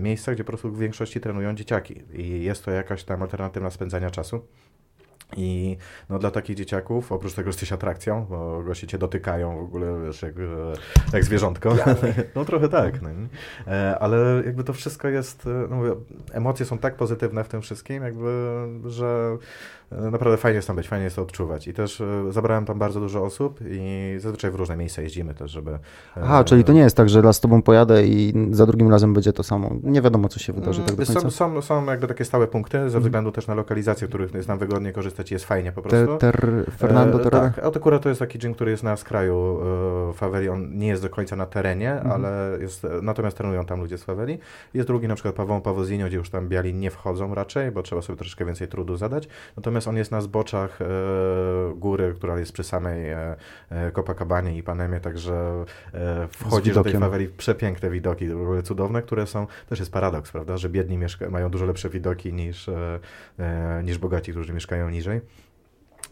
[0.00, 4.10] miejsca, gdzie po prostu w większości trenują dzieciaki i jest to jakaś tam alternatywa spędzania
[4.10, 4.46] czasu.
[5.36, 5.76] I
[6.08, 10.02] no, dla takich dzieciaków, oprócz tego, że jesteś atrakcją, bo goście cię dotykają w ogóle,
[10.04, 10.34] wiesz, jak,
[11.12, 11.76] jak zwierzątko.
[12.34, 13.02] No trochę tak.
[13.02, 13.08] No.
[13.66, 15.94] E, ale jakby to wszystko jest, no mówię,
[16.32, 19.38] emocje są tak pozytywne w tym wszystkim, jakby, że
[19.90, 21.68] naprawdę fajnie jest tam być, fajnie jest to odczuwać.
[21.68, 25.50] I też e, zabrałem tam bardzo dużo osób i zazwyczaj w różne miejsca jeździmy też,
[25.50, 25.70] żeby...
[25.70, 25.78] E,
[26.22, 29.14] Aha, czyli to nie jest tak, że raz z tobą pojadę i za drugim razem
[29.14, 29.70] będzie to samo.
[29.82, 31.20] Nie wiadomo, co się wydarzy tak do końca.
[31.20, 33.02] Są, są, są jakby takie stałe punkty, ze mhm.
[33.02, 36.16] względu też na lokalizację, których jest nam wygodnie korzystać i jest fajnie po prostu.
[36.16, 39.60] Ter, Fernando e, Tak, akurat to jest taki gym, który jest na skraju
[40.10, 42.12] e, Faveli, on nie jest do końca na terenie, mhm.
[42.12, 44.38] ale jest, natomiast trenują tam ludzie z Faveli.
[44.74, 48.02] Jest drugi na przykład Pawą Pawozinio, gdzie już tam biali nie wchodzą raczej, bo trzeba
[48.02, 49.28] sobie troszeczkę więcej trudu zadać.
[49.56, 50.86] Natomiast on jest na zboczach e,
[51.76, 53.36] góry, która jest przy samej e,
[53.70, 55.64] e Copacabanie i Panemie, także
[56.30, 58.26] wchodzisz do tej faweli, przepiękne widoki,
[58.64, 60.98] cudowne, które są, też jest paradoks, prawda, że biedni
[61.30, 62.70] mają dużo lepsze widoki niż,
[63.84, 65.20] niż bogaci, którzy mieszkają niżej.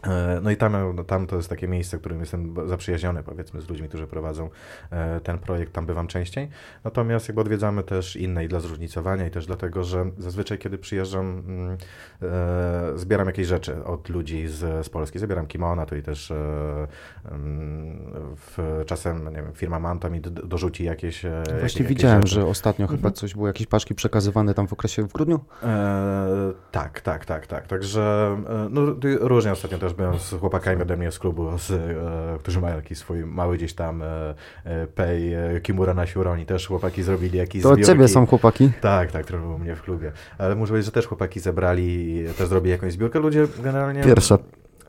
[0.03, 3.61] E, no i tam, no tam to jest takie miejsce, w którym jestem zaprzyjaźniony, powiedzmy,
[3.61, 4.49] z ludźmi, którzy prowadzą
[4.91, 6.49] e, ten projekt, tam bywam częściej.
[6.83, 11.43] Natomiast jakby odwiedzamy też inne i dla zróżnicowania i też dlatego, że zazwyczaj, kiedy przyjeżdżam,
[11.47, 11.77] mm,
[12.21, 15.19] e, zbieram jakieś rzeczy od ludzi z, z Polski.
[15.19, 21.21] Zabieram kimona, to i też mm, w, czasem, nie wiem, firma Manta mi dorzuci jakieś
[21.59, 22.99] Właśnie jakieś widziałem, że ostatnio mhm.
[22.99, 25.39] chyba coś było, jakieś paczki przekazywane tam w okresie w grudniu?
[25.63, 27.67] E, tak, tak, tak, tak.
[27.67, 28.37] Także
[28.69, 28.81] no,
[29.19, 32.75] różnie ostatnio też też byłem z chłopakami ode mnie z klubu, z, e, którzy mają
[32.75, 34.35] jakiś swój mały gdzieś tam e,
[34.65, 36.45] e pay e, Kimura na Siuroni.
[36.45, 38.71] Też chłopaki zrobili jakieś To od ciebie są chłopaki?
[38.81, 40.11] Tak, tak, które były u mnie w klubie.
[40.37, 43.19] Ale muszę powiedzieć, że też chłopaki zebrali i też zrobili jakąś zbiórkę.
[43.19, 44.03] Ludzie generalnie...
[44.03, 44.37] Pierwsza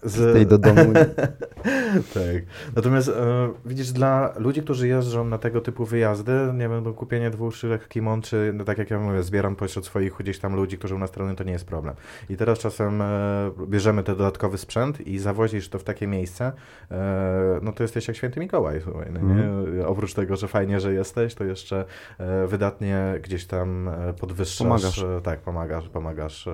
[0.03, 0.92] z tej do domu.
[2.14, 2.42] tak.
[2.76, 3.12] Natomiast e,
[3.64, 7.88] widzisz, dla ludzi, którzy jeżdżą na tego typu wyjazdy, nie wiem, do kupienie dwóch, trzech
[7.88, 10.98] kimon, czy no, tak jak ja mówię, zbieram pośród swoich gdzieś tam ludzi, którzy u
[10.98, 11.94] nas trenują, to nie jest problem.
[12.30, 16.53] I teraz czasem e, bierzemy ten dodatkowy sprzęt i zawozisz to w takie miejsce,
[16.90, 19.86] e, no to jesteś jak święty Mikołaj, słuchaj, no, mm.
[19.86, 21.84] Oprócz tego, że fajnie, że jesteś, to jeszcze
[22.18, 24.59] e, wydatnie gdzieś tam e, podwyższasz.
[24.66, 25.03] Pomagasz.
[25.03, 26.48] E, tak, pomagasz, pomagasz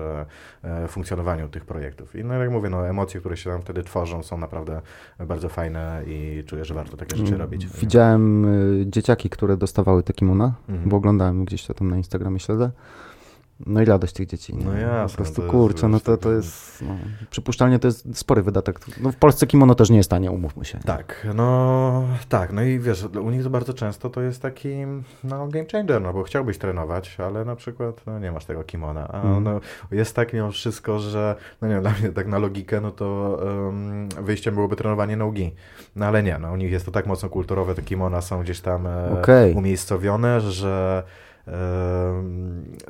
[0.87, 2.15] funkcjonowaniu tych projektów.
[2.15, 4.81] I no jak mówię, no emocje, które się tam wtedy tworzą, są naprawdę
[5.27, 7.67] bardzo fajne i czuję, że warto takie rzeczy mm, robić.
[7.67, 8.45] Widziałem
[8.81, 10.89] y, dzieciaki, które dostawały te kimona, mhm.
[10.89, 12.71] bo oglądałem gdzieś to tam na Instagramie śledzę.
[13.65, 14.55] No i radość tych dzieci.
[14.55, 14.65] Nie?
[14.65, 15.17] No jasne.
[15.17, 16.95] Po prostu kurczę, no to, to jest, no,
[17.29, 18.79] przypuszczalnie to jest spory wydatek.
[19.01, 20.79] No w Polsce kimono też nie jest tanie, umówmy się.
[20.79, 24.69] Tak, no tak, no i wiesz, u nich to bardzo często to jest taki
[25.23, 29.07] no, game changer, no bo chciałbyś trenować, ale na przykład no, nie masz tego kimona,
[29.07, 29.43] a mm.
[29.43, 29.59] no,
[29.91, 33.39] jest tak mimo wszystko, że no nie wiem, dla mnie tak na logikę, no to
[33.45, 35.51] um, wyjściem byłoby trenowanie nogi,
[35.95, 38.61] no ale nie, no u nich jest to tak mocno kulturowe, te kimona są gdzieś
[38.61, 39.53] tam e, okay.
[39.55, 41.03] umiejscowione, że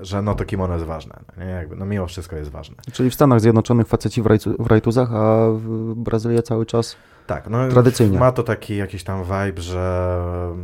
[0.01, 1.19] że no to kimono jest ważne.
[1.37, 1.51] No nie?
[1.51, 2.75] Jakby, no mimo wszystko jest ważne.
[2.91, 6.95] Czyli w Stanach Zjednoczonych faceci w, rajtu, w rajtuzach, a w Brazylii cały czas
[7.27, 8.19] tak, no tradycyjnie.
[8.19, 10.55] Ma to taki jakiś tam vibe, że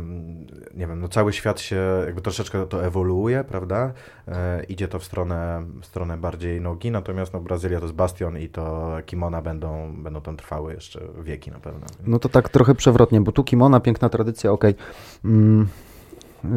[0.74, 3.92] nie wiem, no cały świat się jakby troszeczkę to ewoluuje, prawda?
[4.28, 8.38] E, idzie to w stronę, w stronę bardziej nogi, natomiast no Brazylia to jest bastion
[8.38, 11.86] i to kimona będą, będą tam trwały jeszcze wieki na pewno.
[12.06, 14.70] No to tak trochę przewrotnie, bo tu kimona, piękna tradycja, okej.
[14.72, 14.84] Okay.
[15.24, 15.68] Mm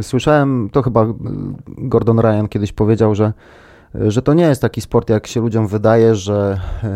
[0.01, 1.05] Słyszałem, to chyba
[1.67, 3.33] Gordon Ryan kiedyś powiedział, że,
[3.95, 6.89] że to nie jest taki sport, jak się ludziom wydaje, że e,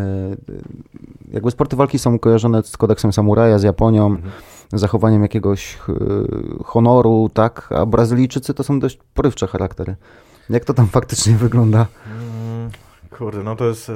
[1.34, 4.32] jakby sporty walki są kojarzone z kodeksem samuraja, z Japonią, mhm.
[4.74, 5.94] zachowaniem jakiegoś e,
[6.64, 9.96] honoru, tak, a Brazylijczycy to są dość porywcze charaktery.
[10.50, 11.86] Jak to tam faktycznie wygląda?
[12.06, 12.70] Mm,
[13.18, 13.92] kurde, no to jest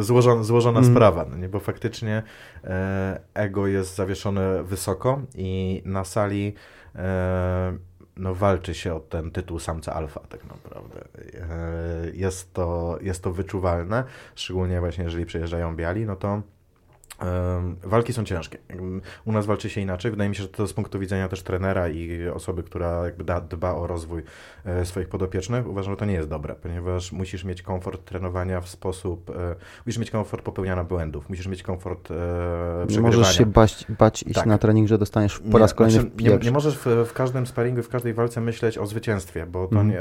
[0.00, 0.90] złożona, złożona mm.
[0.92, 1.48] sprawa, no nie?
[1.48, 2.22] bo faktycznie
[2.64, 6.54] e, ego jest zawieszone wysoko i na sali
[6.94, 7.72] e,
[8.16, 11.04] no, walczy się o ten tytuł samca alfa tak naprawdę.
[11.34, 14.04] E, jest to, jest to wyczuwalne,
[14.34, 16.42] szczególnie właśnie jeżeli przyjeżdżają biali, no to
[17.82, 18.58] Walki są ciężkie.
[19.24, 20.10] U nas walczy się inaczej.
[20.10, 23.40] Wydaje mi się, że to z punktu widzenia też trenera i osoby, która jakby da,
[23.40, 24.22] dba o rozwój
[24.64, 28.68] e, swoich podopiecznych, uważam, że to nie jest dobre, ponieważ musisz mieć komfort trenowania w
[28.68, 29.54] sposób, e,
[29.86, 32.14] musisz mieć komfort popełniania błędów, musisz mieć komfort e,
[32.86, 33.16] przegrywania.
[33.16, 34.46] Możesz się bać, bać iść tak.
[34.46, 37.82] na trening, że dostaniesz po raz kolejny znaczy, nie, nie, możesz w, w, każdym sparingu,
[37.82, 39.88] w każdej walce myśleć o zwycięstwie, bo to mm.
[39.88, 40.00] nie,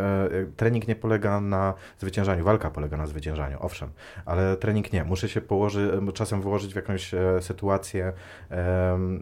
[0.56, 3.90] trening nie polega na zwyciężaniu, walka polega na zwyciężaniu, owszem,
[4.26, 5.04] ale trening nie.
[5.04, 8.14] Muszę się położyć, czasem wyłożyć w jakąś E, sytuację,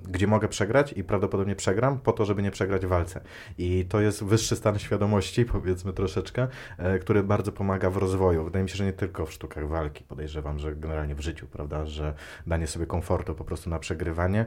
[0.09, 3.21] gdzie mogę przegrać i prawdopodobnie przegram, po to, żeby nie przegrać w walce.
[3.57, 8.43] I to jest wyższy stan świadomości, powiedzmy troszeczkę, e, który bardzo pomaga w rozwoju.
[8.43, 11.85] Wydaje mi się, że nie tylko w sztukach walki, podejrzewam, że generalnie w życiu, prawda,
[11.85, 12.13] że
[12.47, 14.45] danie sobie komfortu po prostu na przegrywanie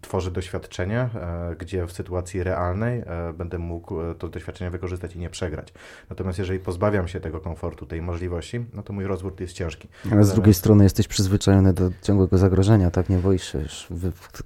[0.00, 3.02] tworzy doświadczenie, e, gdzie w sytuacji realnej
[3.34, 5.72] będę mógł to doświadczenie wykorzystać i nie przegrać.
[6.10, 9.88] Natomiast jeżeli pozbawiam się tego komfortu, tej możliwości, no to mój rozwój jest ciężki.
[10.12, 13.08] Ale z drugiej strony jesteś przyzwyczajony do ciągłego zagrożenia, tak?
[13.08, 13.58] Nie boisz się.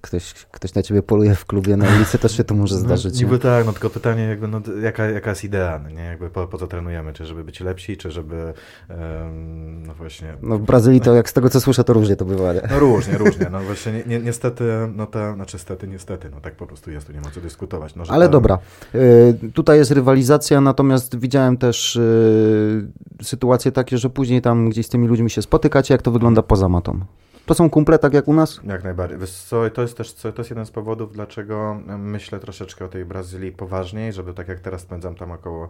[0.01, 3.15] Ktoś, ktoś na ciebie poluje w klubie, na ulicy też się to może no, zdarzyć.
[3.15, 6.03] No, niby tak, no tylko pytanie jakby, no, jaka, jaka jest idea, no, nie?
[6.05, 7.13] Jakby po, po co trenujemy?
[7.13, 8.53] Czy żeby być lepsi, czy żeby
[8.89, 10.35] um, no właśnie...
[10.43, 12.53] No w Brazylii to jak z tego co słyszę, to różnie to bywa.
[12.53, 12.63] Nie?
[12.71, 13.47] No różnie, różnie.
[13.51, 17.07] No właśnie ni, ni, niestety, no ta, znaczy stety, niestety, no tak po prostu jest,
[17.07, 17.95] tu nie ma co dyskutować.
[17.95, 18.33] No, Ale ta...
[18.33, 18.59] dobra,
[18.95, 22.89] y, tutaj jest rywalizacja, natomiast widziałem też y,
[23.23, 26.69] sytuacje takie, że później tam gdzieś z tymi ludźmi się spotykacie, jak to wygląda poza
[26.69, 27.01] matą.
[27.47, 28.61] To są kumple tak jak u nas?
[28.65, 29.19] Jak najbardziej.
[29.27, 33.53] Co, to jest też to jest jeden z powodów, dlaczego myślę troszeczkę o tej Brazylii
[33.53, 35.69] poważniej, żeby tak jak teraz spędzam tam około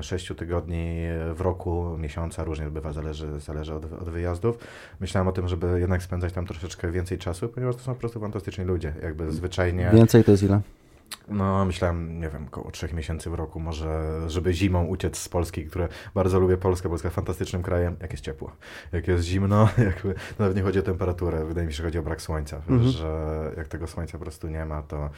[0.00, 0.96] 6 tygodni
[1.34, 4.58] w roku, miesiąca, różnie bywa, zależy, zależy od, od wyjazdów.
[5.00, 8.20] Myślałem o tym, żeby jednak spędzać tam troszeczkę więcej czasu, ponieważ to są po prostu
[8.20, 9.90] fantastyczni ludzie, jakby zwyczajnie.
[9.94, 10.60] Więcej to jest ile?
[11.28, 15.64] No, myślałem, nie wiem, około trzech miesięcy w roku, może, żeby zimą uciec z Polski,
[15.64, 16.88] które bardzo lubię Polskę.
[16.88, 18.52] Polska fantastycznym krajem, jak jest ciepło.
[18.92, 22.02] Jak jest zimno, jakby, nawet nie chodzi o temperaturę, wydaje mi się, że chodzi o
[22.02, 22.82] brak słońca, mhm.
[22.82, 25.10] że jak tego słońca po prostu nie ma, to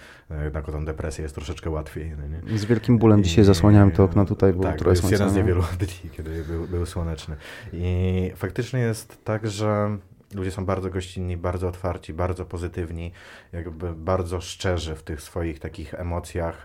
[0.45, 2.13] jednak o tą depresję jest troszeczkę łatwiej.
[2.51, 5.31] No z wielkim bólem I, dzisiaj zasłaniałem to okno tutaj, bo tak, trochę jest jeden
[5.31, 7.37] z niewielu dni, kiedy był, był słoneczny.
[7.73, 9.99] I faktycznie jest tak, że
[10.35, 13.13] ludzie są bardzo gościnni, bardzo otwarci, bardzo pozytywni,
[13.53, 16.63] jakby bardzo szczerzy w tych swoich takich emocjach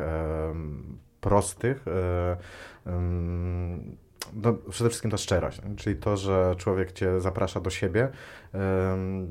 [1.22, 1.86] prostych.
[1.88, 2.38] E,
[4.34, 8.10] no, przede wszystkim ta szczerość, czyli to, że człowiek cię zaprasza do siebie,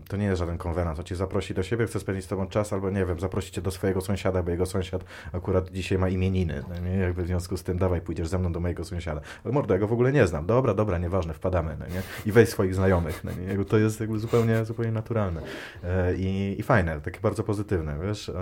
[0.08, 2.72] to nie jest żaden konwenant, to cię zaprosi do siebie, chce spędzić z tobą czas,
[2.72, 6.62] albo nie wiem, zaprosi cię do swojego sąsiada, bo jego sąsiad akurat dzisiaj ma imieniny,
[6.68, 6.96] no nie?
[6.96, 9.20] jakby w związku z tym dawaj, pójdziesz ze mną do mojego sąsiada.
[9.44, 10.46] Ale mordo, ja go w ogóle nie znam.
[10.46, 12.02] Dobra, dobra, nieważne, wpadamy, no nie?
[12.26, 13.64] I weź swoich znajomych, no nie?
[13.64, 15.42] To jest jakby zupełnie, zupełnie naturalne
[15.84, 18.32] e, I, i fajne, takie bardzo pozytywne, wiesz?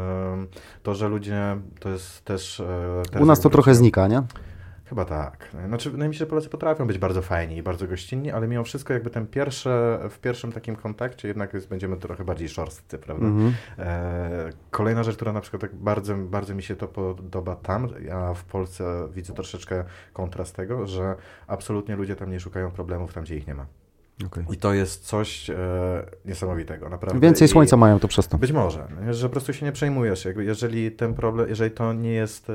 [0.82, 2.60] To, że ludzie, to jest też...
[2.60, 4.22] E, U nas to trochę znika, nie?
[4.90, 5.48] Chyba tak.
[5.66, 8.64] Znaczy, wydaje mi się, że Polacy potrafią być bardzo fajni i bardzo gościnni, ale mimo
[8.64, 9.26] wszystko jakby ten
[10.10, 13.26] w pierwszym takim kontakcie jednak jest, będziemy trochę bardziej szorstcy, prawda?
[13.26, 13.52] Mm -hmm.
[13.78, 18.34] e, kolejna rzecz, która na przykład tak bardzo, bardzo mi się to podoba tam, ja
[18.34, 21.16] w Polsce widzę troszeczkę kontrast tego, że
[21.46, 23.66] absolutnie ludzie tam nie szukają problemów tam, gdzie ich nie ma.
[24.26, 24.44] Okay.
[24.52, 25.56] I to jest coś e,
[26.24, 27.20] niesamowitego, naprawdę.
[27.20, 28.38] Więcej I słońca mają to przez to.
[28.38, 30.24] Być może, że po prostu się nie przejmujesz.
[30.24, 32.52] Jakby jeżeli ten problem, jeżeli to nie jest e,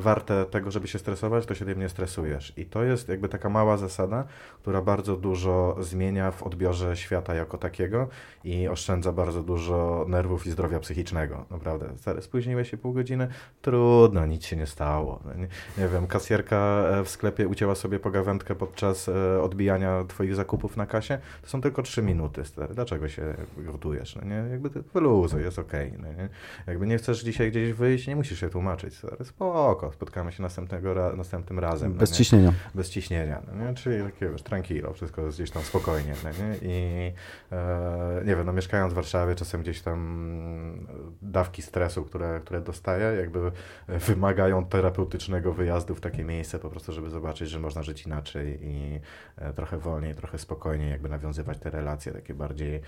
[0.00, 2.52] warte tego, żeby się stresować, to się tym nie stresujesz.
[2.56, 4.24] I to jest jakby taka mała zasada,
[4.62, 8.08] która bardzo dużo zmienia w odbiorze świata jako takiego
[8.44, 11.44] i oszczędza bardzo dużo nerwów i zdrowia psychicznego.
[11.50, 11.92] Naprawdę.
[12.20, 13.28] Spóźniłeś się pół godziny?
[13.62, 15.20] Trudno, nic się nie stało.
[15.36, 15.48] Nie,
[15.82, 20.86] nie wiem, kasjerka e, w sklepie ucięła sobie pogawędkę podczas e, odbijania twoich zakupów na
[20.86, 21.18] kasie.
[21.42, 22.74] To są tylko trzy minuty, stary.
[22.74, 24.16] Dlaczego się gotujesz?
[24.16, 24.50] No nie?
[24.50, 25.88] Jakby wyluzuj, jest okej.
[25.88, 26.28] Okay, no nie?
[26.66, 29.24] Jakby nie chcesz dzisiaj gdzieś wyjść, nie musisz się tłumaczyć, stary.
[29.24, 31.92] Spoko, spotkamy się następnego ra następnym razem.
[31.92, 32.52] Bez no ciśnienia.
[32.74, 33.74] Bez ciśnienia, no nie?
[33.74, 36.14] czyli takie wiesz, tranquilo, wszystko jest gdzieś tam spokojnie.
[36.24, 36.56] No nie?
[36.62, 37.12] I
[37.52, 40.86] e, nie wiem, no mieszkając w Warszawie, czasem gdzieś tam
[41.22, 43.52] dawki stresu, które, które dostaję, jakby
[43.88, 49.00] wymagają terapeutycznego wyjazdu w takie miejsce, po prostu, żeby zobaczyć, że można żyć inaczej i
[49.36, 52.80] e, trochę wolniej, trochę spokojniej, jakby nawiązywać te relacje takie bardziej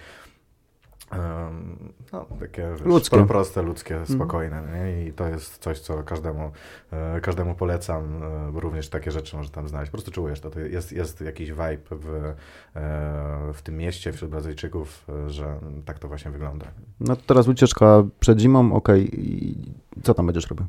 [2.13, 3.27] no, takie ludzkie.
[3.27, 4.19] proste, ludzkie, mhm.
[4.19, 4.63] spokojne.
[4.75, 5.07] Nie?
[5.07, 6.51] I to jest coś, co każdemu,
[6.93, 8.23] e, każdemu polecam.
[8.23, 9.91] E, również takie rzeczy może tam znaleźć.
[9.91, 10.51] Po prostu czujesz to.
[10.51, 12.35] to jest, jest jakiś vibe w,
[12.77, 16.67] e, w tym mieście wśród Brazylijczyków, że tak to właśnie wygląda.
[17.01, 19.09] No to teraz ucieczka przed zimą, okej.
[19.09, 20.03] Okay.
[20.03, 20.67] Co tam będziesz robił?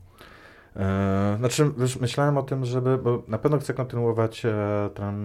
[0.76, 5.16] E, znaczy, wiesz, myślałem o tym, żeby, bo na pewno chcę kontynuować e, tam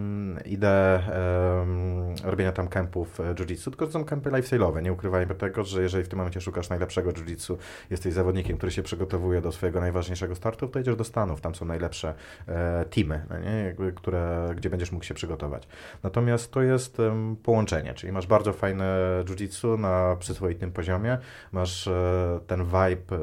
[0.45, 4.83] ideę e, robienia tam kempów e, jiu-jitsu, tylko to są kempy lifestyle'owe.
[4.83, 7.57] Nie ukrywajmy tego, że jeżeli w tym momencie szukasz najlepszego jiu-jitsu,
[7.91, 11.65] jesteś zawodnikiem, który się przygotowuje do swojego najważniejszego startu, to idziesz do Stanów, tam są
[11.65, 12.15] najlepsze
[12.49, 13.75] e, teamy, no nie?
[13.95, 15.69] Które, gdzie będziesz mógł się przygotować.
[16.03, 16.99] Natomiast to jest
[17.43, 21.19] połączenie, czyli masz bardzo fajne jiu-jitsu na przyzwoitym poziomie,
[21.53, 23.19] masz e, ten vibe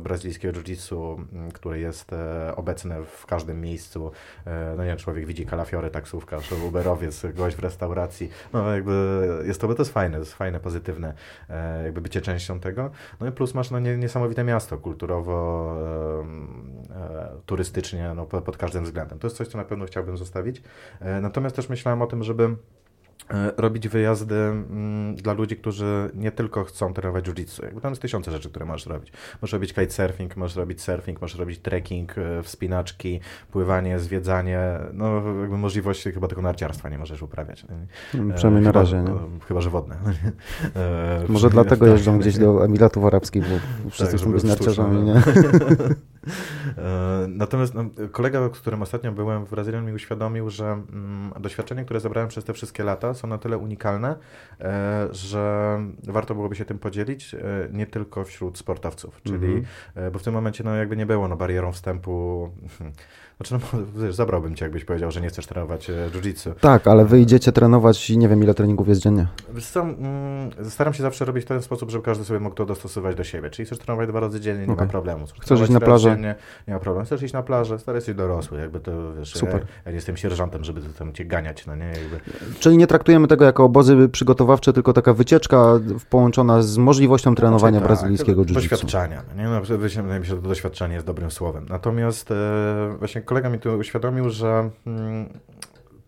[0.00, 1.24] brazylijskiego jiu-jitsu,
[1.54, 4.12] który który jest e, obecny w każdym miejscu.
[4.46, 8.30] E, no nie człowiek widzi kalafiory, taksówkarz, uberowiec, gość w restauracji.
[8.52, 8.92] No jakby
[9.46, 11.14] jest to, to jest fajne, to jest fajne, pozytywne
[11.50, 12.90] e, jakby bycie częścią tego.
[13.20, 15.76] No i plus masz no, niesamowite miasto kulturowo,
[17.46, 19.18] turystycznie, no, pod każdym względem.
[19.18, 20.62] To jest coś, co na pewno chciałbym zostawić.
[21.22, 22.56] Natomiast też myślałem o tym, żeby
[23.56, 27.64] robić wyjazdy mm, dla ludzi, którzy nie tylko chcą trenować jiu-jitsu.
[27.64, 29.12] Jakby tam jest tysiące rzeczy, które możesz robić.
[29.42, 33.20] Możesz robić kitesurfing, możesz robić surfing, możesz robić trekking, e, wspinaczki,
[33.52, 34.78] pływanie, zwiedzanie.
[34.92, 37.66] No jakby możliwości chyba tylko narciarstwa nie możesz uprawiać.
[38.14, 39.14] Mm, przynajmniej na razie, nie?
[39.48, 39.96] Chyba, że wodne.
[40.76, 45.14] E, Może dlatego jeżdżą gdzieś do Emiratów Arabskich, bo wszyscy tak, chcą być narciarzami, nie?
[47.28, 52.00] Natomiast no, kolega, z którym ostatnio byłem w Brazylii, mi uświadomił, że mm, doświadczenie, które
[52.00, 54.16] zebrałem przez te wszystkie lata, są na tyle unikalne,
[54.60, 57.38] e, że warto byłoby się tym podzielić, e,
[57.72, 60.10] nie tylko wśród sportowców, czyli, mm -hmm.
[60.12, 62.50] bo w tym momencie no, jakby nie było no, barierą wstępu
[63.46, 66.54] znaczy, no, wiesz, zabrałbym cię, jakbyś powiedział, że nie chcesz trenować e, jiu-jitsu.
[66.60, 69.26] Tak, ale wy idziecie trenować i nie wiem, ile treningów jest dziennie.
[69.72, 73.16] Co, mm, staram się zawsze robić w ten sposób, żeby każdy sobie mógł to dostosować
[73.16, 73.50] do siebie.
[73.50, 74.86] Czyli chcesz trenować dwa razy dziennie, nie okay.
[74.86, 75.26] ma problemu.
[75.26, 76.10] Chcesz, chcesz iść na plażę?
[76.10, 76.34] Dziennie,
[76.68, 77.06] nie ma problemu.
[77.06, 79.60] Chcesz iść na plażę, stary jesteś dorosły, jakby to, wiesz, Super.
[79.60, 81.86] Ja, ja nie jestem sierżantem, żeby tam cię ganiać, no nie?
[81.86, 82.20] Jakby...
[82.58, 85.80] Czyli nie traktujemy tego jako obozy przygotowawcze, tylko taka wycieczka
[86.10, 88.54] połączona z możliwością trenowania znaczy, brazylijskiego jiu-jitsu.
[88.54, 89.48] Doświadczenia, no nie?
[89.48, 91.66] No, wydaje mi się, że to doświadczenie jest dobrym słowem.
[91.68, 95.28] Natomiast e, właśnie kolega mi tu uświadomił, że mm,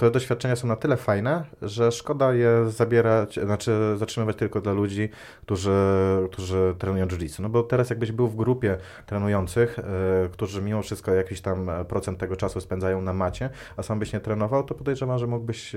[0.03, 5.09] te doświadczenia są na tyle fajne, że szkoda je zabierać, znaczy zatrzymywać tylko dla ludzi,
[5.42, 5.70] którzy,
[6.32, 7.42] którzy trenują jiu-jitsu.
[7.42, 8.76] No bo teraz jakbyś był w grupie
[9.07, 9.82] trenujących, e,
[10.32, 14.20] którzy mimo wszystko jakiś tam procent tego czasu spędzają na macie, a sam byś nie
[14.20, 15.76] trenował, to podejrzewam, że mógłbyś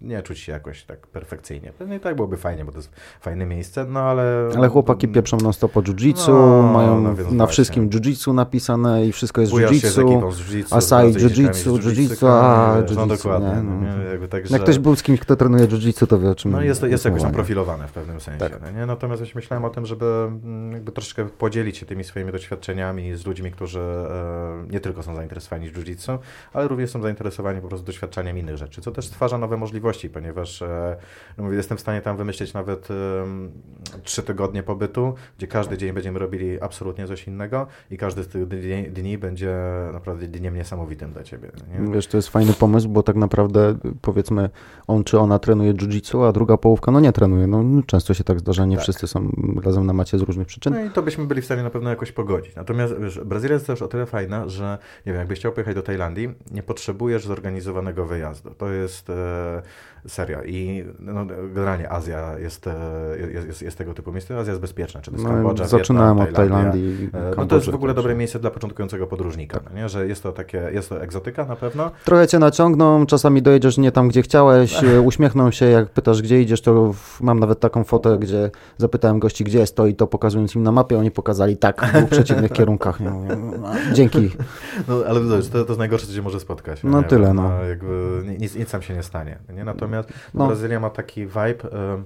[0.00, 1.72] nie czuć się jakoś tak perfekcyjnie.
[1.78, 2.90] Pewnie tak byłoby fajnie, bo to jest
[3.20, 4.48] fajne miejsce, no ale...
[4.56, 9.12] Ale chłopaki pieprzą non stop o jiu-jitsu, no, mają no na wszystkim jiu-jitsu napisane i
[9.12, 10.32] wszystko jest jiu-jitsu,
[10.70, 13.31] Asai jiu-jitsu, jiu-jitsu, a jiu-jitsu.
[13.40, 13.86] No dokładnie.
[13.86, 14.02] Nie, no.
[14.10, 16.62] Jakby tak, Jak ktoś był z kimś, kto trenuje jiu-jitsu, to wie o czym No
[16.62, 18.40] jest, jest jakoś tam profilowane w pewnym sensie.
[18.40, 18.62] Tak.
[18.62, 18.86] No nie?
[18.86, 23.50] Natomiast myślałem o tym, żeby mm, jakby troszeczkę podzielić się tymi swoimi doświadczeniami z ludźmi,
[23.50, 26.18] którzy e, nie tylko są zainteresowani jiu-jitsu,
[26.52, 30.62] ale również są zainteresowani po prostu doświadczeniem innych rzeczy, co też stwarza nowe możliwości, ponieważ
[30.62, 30.96] e,
[31.38, 32.88] no mówię, jestem w stanie tam wymyślić nawet
[34.02, 38.48] trzy tygodnie pobytu, gdzie każdy dzień będziemy robili absolutnie coś innego i każdy z tych
[38.48, 39.56] dni, dni będzie
[39.92, 41.50] naprawdę dniem niesamowitym dla Ciebie.
[41.72, 41.92] Nie?
[41.92, 44.50] Wiesz, to jest fajny pomysł, bo tak naprawdę powiedzmy
[44.86, 47.46] on czy ona trenuje jiu-jitsu, a druga połówka no nie trenuje.
[47.46, 48.82] No, często się tak zdarza, nie tak.
[48.82, 49.32] wszyscy są
[49.64, 50.72] razem na macie z różnych przyczyn.
[50.72, 52.54] No i to byśmy byli w stanie na pewno jakoś pogodzić.
[52.54, 55.82] Natomiast wiesz, Brazylia jest też o tyle fajna, że nie wiem, jakbyś chciał pojechać do
[55.82, 58.50] Tajlandii, nie potrzebujesz zorganizowanego wyjazdu.
[58.50, 59.62] To jest e,
[60.06, 62.72] seria i no, generalnie Azja jest, e,
[63.32, 64.38] jest, jest, jest, tego typu miejsce.
[64.38, 67.10] Azja jest bezpieczna, czy jest no, Kambodża, Zaczynałem Wietnam, od Tajlandii.
[67.14, 69.74] E, no to jest w ogóle dobre miejsce dla początkującego podróżnika, tak.
[69.74, 69.88] nie?
[69.88, 71.90] że jest to takie, jest to egzotyka na pewno.
[72.04, 76.60] Trochę cię naciągną, czasami dojedziesz nie tam, gdzie chciałeś, uśmiechną się, jak pytasz, gdzie idziesz,
[76.60, 80.62] to mam nawet taką fotę, gdzie zapytałem gości, gdzie jest to i to pokazując im
[80.62, 83.00] na mapie, oni pokazali tak, w przeciwnych kierunkach.
[83.00, 83.12] Nie?
[83.92, 84.30] Dzięki.
[84.88, 86.84] No, ale to, to jest najgorsze, co się może spotkać.
[86.84, 87.04] No nie?
[87.04, 87.42] tyle, no.
[87.42, 87.64] no.
[87.64, 89.38] Jakby nic, nic się nie stanie.
[89.54, 89.64] Nie?
[89.64, 90.46] Natomiast no.
[90.46, 92.04] Brazylia ma taki vibe...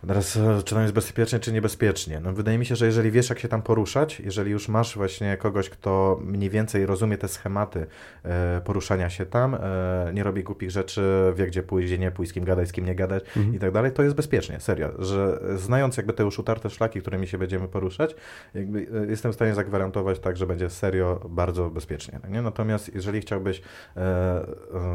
[0.00, 2.20] Teraz e, czy tam jest bezpiecznie, czy niebezpiecznie?
[2.20, 5.36] No wydaje mi się, że jeżeli wiesz, jak się tam poruszać, jeżeli już masz właśnie
[5.36, 7.86] kogoś, kto mniej więcej rozumie te schematy
[8.24, 12.30] e, poruszania się tam, e, nie robi głupich rzeczy, wie gdzie pójść, gdzie nie pójść,
[12.30, 13.54] z kim gadać, z kim nie gadać mhm.
[13.54, 17.26] i tak dalej, to jest bezpiecznie, serio, że znając jakby te już utarte szlaki, którymi
[17.26, 18.14] się będziemy poruszać,
[18.54, 22.20] jakby jestem w stanie zagwarantować tak, że będzie serio bardzo bezpiecznie.
[22.28, 22.42] Nie?
[22.42, 23.62] Natomiast jeżeli chciałbyś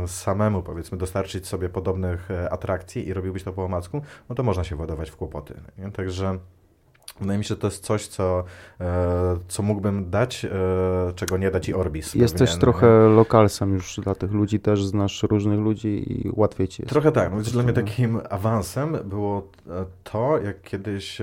[0.08, 4.76] samemu powiedzmy dostarczyć sobie podobnych atrakcji i robiłbyś to po omacku, no to można się
[4.92, 5.62] władować w kłopoty.
[5.78, 5.92] Nie?
[5.92, 6.40] Także
[7.22, 8.44] Wydaje mi się, że to jest coś, co,
[8.82, 10.50] e, co mógłbym dać, e,
[11.16, 12.16] czego nie da ci Orbis.
[12.16, 13.16] Jesteś pewnie, trochę nie?
[13.16, 16.90] lokalsem już dla tych ludzi, też znasz różnych ludzi i łatwiej ci jest.
[16.90, 17.42] Trochę tak.
[17.42, 21.22] Dla mnie takim awansem było e, to, jak kiedyś,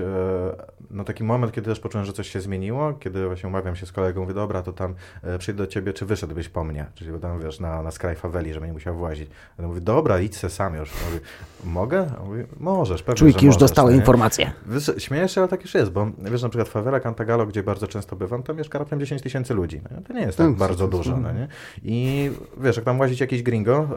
[0.91, 3.91] no taki moment, kiedy też poczułem, że coś się zmieniło, kiedy właśnie umawiam się z
[3.91, 4.95] kolegą, mówię, dobra, to tam
[5.39, 8.67] przyjdę do ciebie, czy wyszedłbyś po mnie, czyli tam, wiesz, na, na skraj faweli, żeby
[8.67, 9.29] nie musiał włazić.
[9.59, 10.91] Ja mówię, dobra, idź se sam już.
[11.05, 11.19] Mówię,
[11.63, 12.05] mogę?
[12.25, 14.51] Mówię, możesz, pewnie, Czujki już dostały informacje.
[14.65, 17.87] Wiesz, śmiejesz się, ale tak już jest, bo wiesz, na przykład Favela Cantagalo, gdzie bardzo
[17.87, 19.81] często bywam, tam mieszka raptem 10 tysięcy ludzi.
[19.91, 21.17] No, to nie jest tak, tak bardzo dużo.
[21.17, 21.47] No, nie?
[21.83, 23.87] I wiesz, jak tam łazić jakiś gringo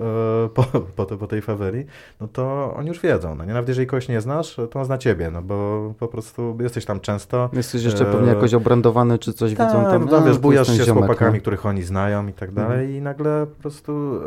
[0.45, 0.65] e, po,
[0.97, 1.85] po, po, tej faweli,
[2.21, 3.35] no to oni już wiedzą.
[3.35, 3.53] No, nie?
[3.53, 7.01] Nawet jeżeli kogoś nie znasz, to on zna ciebie, no bo po prostu jesteś tam
[7.01, 7.51] często.
[7.53, 10.09] Jesteś jeszcze pewnie e, jakoś obrandowany, czy coś tak, widzą tam.
[10.11, 11.41] No, wiesz, bujasz się ziomek, z chłopakami, no.
[11.41, 12.69] których oni znają i tak mhm.
[12.69, 12.99] dalej mhm.
[12.99, 14.21] i nagle po prostu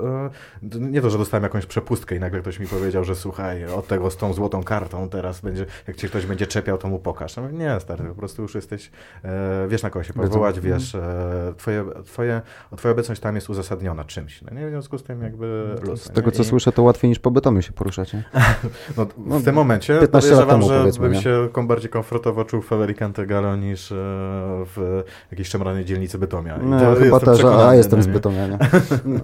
[0.64, 3.88] e, nie to, że dostałem jakąś przepustkę i nagle ktoś mi powiedział, że słuchaj, od
[3.88, 7.35] tego z tą złotą kartą teraz będzie, jak cię ktoś będzie czepiał, to mu pokaż.
[7.38, 8.92] No, nie, stary, po prostu już jesteś,
[9.24, 12.42] e, wiesz na kogo się powołać, wiesz, e, twoje, twoje,
[12.78, 14.42] twoja obecność tam jest uzasadniona czymś.
[14.42, 14.68] No nie?
[14.68, 16.04] W związku z tym jakby luz.
[16.04, 16.46] Z tego, co I...
[16.46, 18.24] słyszę, to łatwiej niż po betonie się poruszacie.
[18.98, 21.22] no, no, w tym momencie podejrzewam, że bym nie?
[21.22, 23.96] się bardziej komfortowo czuł w Fabricante Galo niż e,
[24.66, 26.58] w jakiejś szemranej dzielnicy Bytomia.
[26.58, 28.58] No, to chyba też, a jestem z Bytomia, nie?
[29.06, 29.20] No.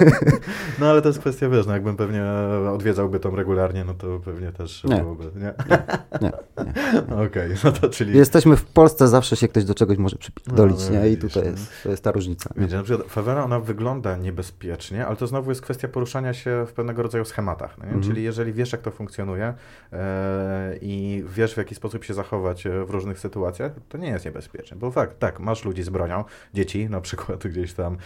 [0.80, 2.24] no ale to jest kwestia, wiesz, no, jakbym pewnie
[2.72, 4.96] odwiedzał Bytom regularnie, no to pewnie też nie.
[4.96, 5.54] byłoby, nie?
[5.70, 5.82] Nie,
[6.20, 6.32] nie.
[7.18, 7.26] nie.
[7.26, 8.18] Okej, okay, no to czyli...
[8.18, 11.08] Jesteśmy w Polsce, zawsze się ktoś do czegoś może przypierdolić, no, nie?
[11.08, 12.54] I tutaj jest, to jest ta różnica.
[12.56, 16.72] Wiecie, na przykład Favela, ona wygląda niebezpiecznie, ale to znowu jest kwestia poruszania się w
[16.72, 18.02] pewnego rodzaju schematach, no mhm.
[18.02, 19.54] Czyli jeżeli wiesz, jak to funkcjonuje
[19.92, 24.24] e, i wiesz, w jaki sposób się zachować e, w różnych sytuacjach, to nie jest
[24.24, 24.76] niebezpieczne.
[24.76, 26.24] Bo fakt, tak, masz ludzi z bronią,
[26.54, 27.98] dzieci na przykład gdzieś tam e,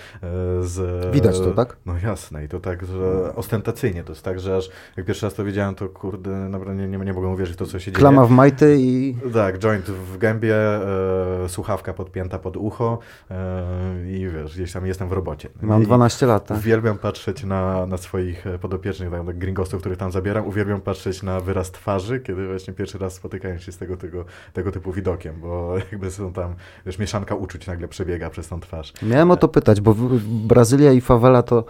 [0.63, 1.15] z...
[1.15, 1.77] Widać to, tak?
[1.87, 5.35] No jasne i to tak, że ostentacyjnie, to jest tak, że aż jak pierwszy raz
[5.35, 7.99] to widziałem, to kurde, naprawdę nie, nie, nie mogłem uwierzyć w to, co się dzieje.
[7.99, 9.16] Klama w majty i...
[9.33, 12.99] Tak, joint w gębie, e, słuchawka podpięta pod ucho
[13.31, 15.49] e, i wiesz, gdzieś tam jestem w robocie.
[15.63, 16.47] Mam 12 lat.
[16.47, 16.59] Tak?
[16.59, 21.41] Uwielbiam patrzeć na, na swoich e, podopiecznych, tak, gringosów, których tam zabieram, uwielbiam patrzeć na
[21.41, 25.75] wyraz twarzy, kiedy właśnie pierwszy raz spotykają się z tego, tego, tego typu widokiem, bo
[25.93, 26.55] jakby są tam,
[26.87, 28.93] wiesz, mieszanka uczuć nagle przebiega przez tą twarz.
[29.03, 29.95] Miałem o to pytać, bo
[30.29, 31.65] Brazylia i favela to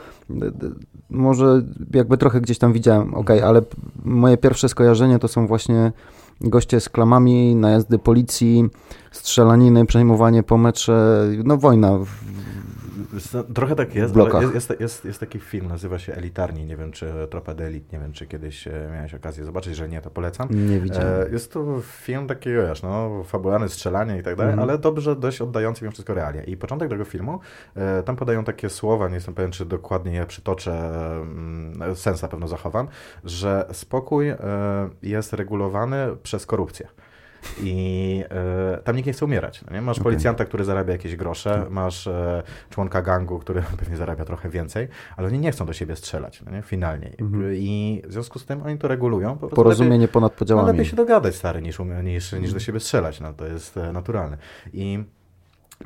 [1.10, 1.62] może
[1.94, 3.62] jakby trochę gdzieś tam widziałem, ok, ale
[4.04, 5.92] moje pierwsze skojarzenie to są właśnie
[6.40, 8.68] goście z klamami, najazdy policji,
[9.12, 11.98] strzelaniny, przejmowanie po metrze, no wojna.
[13.54, 17.12] Trochę tak jest, jest, jest, jest, jest, taki film, nazywa się Elitarni, nie wiem czy
[17.30, 20.48] Tropa Delit, nie wiem czy kiedyś e, miałeś okazję zobaczyć, że nie, to polecam.
[20.50, 21.32] Nie widziałem.
[21.32, 24.68] Jest to film taki, wiesz, no, fabularny, strzelanie i tak dalej, mhm.
[24.68, 26.42] ale dobrze, dość oddający mimo wszystko realia.
[26.42, 27.40] I początek tego filmu,
[28.04, 30.90] tam podają takie słowa, nie jestem pewien, czy dokładnie je przytoczę,
[31.20, 32.88] mm, sens na pewno zachowam,
[33.24, 34.26] że spokój
[35.02, 36.88] jest regulowany przez korupcję.
[37.62, 39.62] I e, tam nikt nie chce umierać.
[39.62, 39.82] No nie?
[39.82, 40.04] Masz okay.
[40.04, 41.70] policjanta, który zarabia jakieś grosze, tak.
[41.70, 45.96] masz e, członka gangu, który pewnie zarabia trochę więcej, ale oni nie chcą do siebie
[45.96, 46.62] strzelać, no nie?
[46.62, 47.12] finalnie.
[47.20, 47.54] Mhm.
[47.54, 49.38] I w związku z tym oni to regulują.
[49.38, 50.66] Po Porozumienie lepiej, ponad podziałami.
[50.66, 53.20] No, lepiej się dogadać, stary, niż, niż, niż do siebie strzelać.
[53.20, 54.38] No, to jest e, naturalne.
[54.72, 55.04] I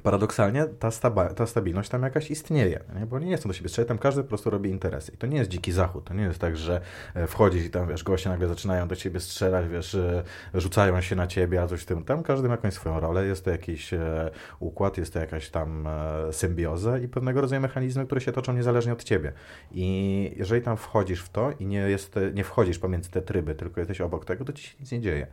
[0.02, 3.06] paradoksalnie ta, staba, ta stabilność tam jakaś istnieje, nie?
[3.06, 5.12] bo oni nie chcą do siebie strzelać, tam każdy po prostu robi interesy.
[5.14, 6.80] I to nie jest dziki zachód, to nie jest tak, że
[7.14, 10.22] e, wchodzisz i tam, wiesz, goście nagle zaczynają do ciebie strzelać, wiesz, e,
[10.54, 12.04] rzucają się na ciebie, a coś w tym.
[12.04, 14.30] Tam każdy ma jakąś swoją rolę, jest to jakiś e,
[14.60, 15.88] układ, jest to jakaś tam
[16.30, 19.32] symbioza i pewnego rodzaju mechanizmy, które się toczą niezależnie od ciebie.
[19.72, 23.80] I jeżeli tam wchodzisz w to i nie, jest, nie wchodzisz pomiędzy te tryby, tylko
[23.80, 25.26] jesteś obok tego, to ci się nic nie dzieje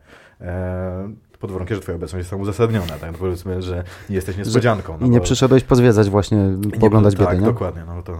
[1.38, 3.12] pod warunkiem, że twoja obecność jest tam uzasadniona, tak?
[3.12, 4.98] No powiedzmy, że nie jesteś niespodzianką.
[5.00, 5.24] No I nie bo...
[5.24, 6.38] przyszedłeś pozwiedzać właśnie,
[6.80, 7.46] poglądać biedy, Tak, nie?
[7.46, 8.12] dokładnie, no to,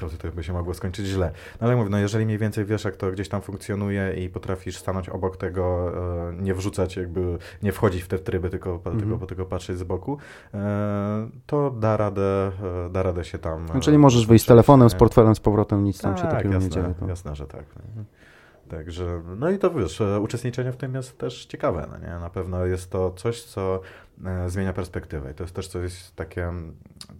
[0.00, 1.30] to, to, to by się mogło skończyć źle.
[1.60, 4.76] No ale mówię, no jeżeli mniej więcej wiesz, jak to gdzieś tam funkcjonuje i potrafisz
[4.76, 5.92] stanąć obok tego,
[6.30, 8.98] e, nie wrzucać jakby, nie wchodzić w te tryby, tylko, mhm.
[8.98, 10.18] tylko, tylko patrzeć z boku,
[10.54, 12.52] e, to da radę,
[12.86, 13.66] e, da radę się tam...
[13.74, 16.54] No, czyli możesz wyjść z telefonem, z portfelem, z powrotem, nic tam tak, się takiego
[16.54, 16.94] jasne, nie dzieje.
[17.00, 17.08] To...
[17.08, 17.64] Jasne, że tak.
[18.68, 22.18] Także, no i to wiesz, e, uczestniczenie w tym jest też ciekawe, no nie?
[22.20, 23.80] Na pewno jest to coś, co
[24.24, 26.52] e, zmienia perspektywę i to jest też coś takie,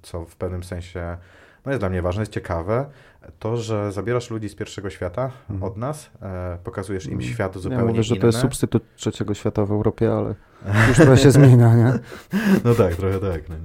[0.02, 1.16] co w pewnym sensie
[1.64, 2.86] no jest dla mnie ważne, jest ciekawe,
[3.38, 5.62] to, że zabierasz ludzi z pierwszego świata mhm.
[5.62, 7.32] od nas, e, pokazujesz im mhm.
[7.32, 7.84] świat zupełnie inny.
[7.84, 10.34] Ja mówię, że to jest substytut trzeciego świata w Europie, ale
[10.88, 11.92] już to się zmienia, nie?
[12.64, 13.48] No tak, trochę tak.
[13.48, 13.56] No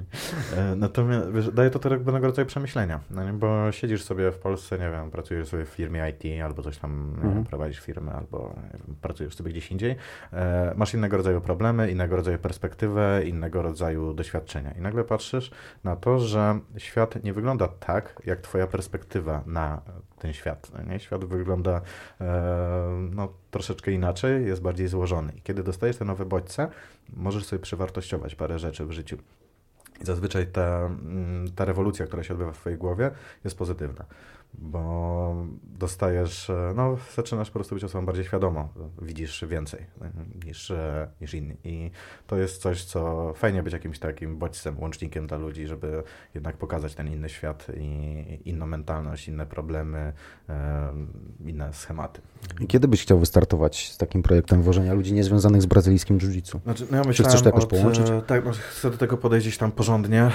[0.57, 3.33] e, Natomiast wiesz, daje to pewnego rodzaju przemyślenia, no nie?
[3.33, 7.13] bo siedzisz sobie w Polsce, nie wiem, pracujesz sobie w firmie IT albo coś tam,
[7.15, 7.33] mhm.
[7.33, 9.95] wiem, prowadzisz firmę albo wiem, pracujesz sobie gdzieś indziej,
[10.33, 15.51] e, masz innego rodzaju problemy, innego rodzaju perspektywę, innego rodzaju doświadczenia i nagle patrzysz
[15.83, 19.81] na to, że świat nie wygląda tak, jak twoja perspektywa na
[20.19, 20.71] ten świat.
[20.73, 20.99] No nie?
[20.99, 21.81] Świat wygląda
[22.21, 25.33] e, no, troszeczkę inaczej, jest bardziej złożony.
[25.37, 26.67] I kiedy dostajesz te nowe bodźce,
[27.13, 29.17] możesz sobie przewartościować parę rzeczy w życiu.
[30.01, 33.11] I zazwyczaj ta, mm, ta rewolucja, która się odbywa w Twojej głowie,
[33.43, 34.05] jest pozytywna
[34.53, 38.67] bo dostajesz, e, no zaczynasz po prostu być osobą bardziej świadomą,
[39.01, 40.11] widzisz więcej e,
[40.45, 41.91] niż, e, niż inni i
[42.27, 46.03] to jest coś, co fajnie być jakimś takim bodźcem, łącznikiem dla ludzi, żeby
[46.35, 50.13] jednak pokazać ten inny świat i inną mentalność, inne problemy,
[51.45, 52.21] inne schematy.
[52.59, 56.59] I kiedy byś chciał wystartować z takim projektem wożenia ludzi niezwiązanych z brazylijskim jiu-jitsu?
[56.63, 58.05] Znaczy, no ja Czy chcesz to jakoś od, połączyć?
[58.27, 60.31] Tak, no, chcę do tego podejść tam porządnie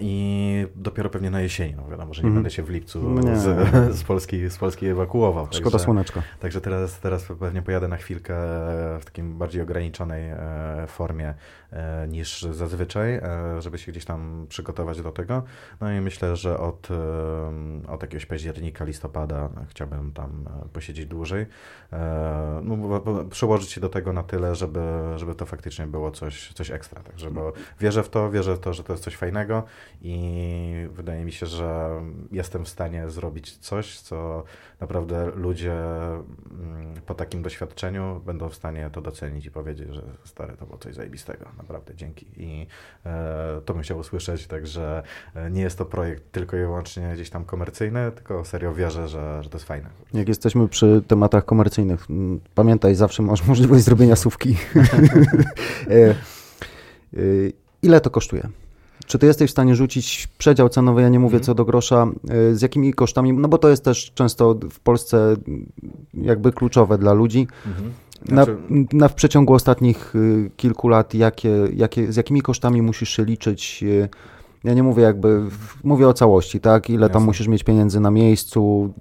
[0.00, 2.34] i dopiero pewnie na jesieni, no wiadomo, że nie mm.
[2.34, 3.00] będę się w lipcu
[3.36, 5.46] z, z, Polski, z Polski ewakuował.
[5.46, 6.22] Szkoda także, słoneczka.
[6.40, 8.34] Także teraz, teraz pewnie pojadę na chwilkę
[9.00, 10.36] w takim bardziej ograniczonej e,
[10.86, 11.34] formie e,
[12.08, 13.22] niż zazwyczaj, e,
[13.62, 15.42] żeby się gdzieś tam przygotować do tego.
[15.80, 16.88] No i myślę, że od,
[17.88, 21.46] od jakiegoś października, listopada chciałbym tam posiedzieć dłużej.
[22.62, 23.00] No,
[23.30, 24.80] przełożyć się do tego na tyle, żeby,
[25.16, 27.02] żeby to faktycznie było coś, coś ekstra.
[27.02, 29.62] Także, bo wierzę w to, wierzę w to, że to jest coś fajnego
[30.02, 32.00] i wydaje mi się, że
[32.32, 34.44] jestem w stanie zrobić coś, co
[34.80, 40.56] naprawdę ludzie mm, po takim doświadczeniu będą w stanie to docenić i powiedzieć, że stary,
[40.56, 42.26] to było coś zajebistego, naprawdę dzięki.
[42.36, 42.66] I
[43.06, 45.02] e, to bym chciał usłyszeć, także
[45.34, 49.42] e, nie jest to projekt tylko i wyłącznie gdzieś tam komercyjny, tylko serio wierzę, że,
[49.42, 49.88] że to jest fajne.
[50.14, 52.06] Jak jesteśmy przy tematach komercyjnych,
[52.54, 54.56] pamiętaj, zawsze masz możliwość zrobienia słówki.
[57.16, 57.22] E,
[57.82, 58.48] ile to kosztuje?
[59.10, 61.44] Czy ty jesteś w stanie rzucić przedział cenowy, ja nie mówię mm.
[61.44, 62.06] co do grosza,
[62.50, 65.36] y, z jakimi kosztami, no bo to jest też często w Polsce
[66.14, 67.46] jakby kluczowe dla ludzi.
[67.46, 67.90] Mm-hmm.
[68.28, 68.56] Znaczy...
[68.70, 73.24] Na, na, w przeciągu ostatnich y, kilku lat, jakie, jakie, z jakimi kosztami musisz się
[73.24, 73.82] liczyć?
[73.82, 74.08] Y,
[74.64, 75.42] ja nie mówię jakby,
[75.84, 76.90] mówię o całości, tak?
[76.90, 77.12] Ile Jasne.
[77.12, 78.92] tam musisz mieć pieniędzy na miejscu,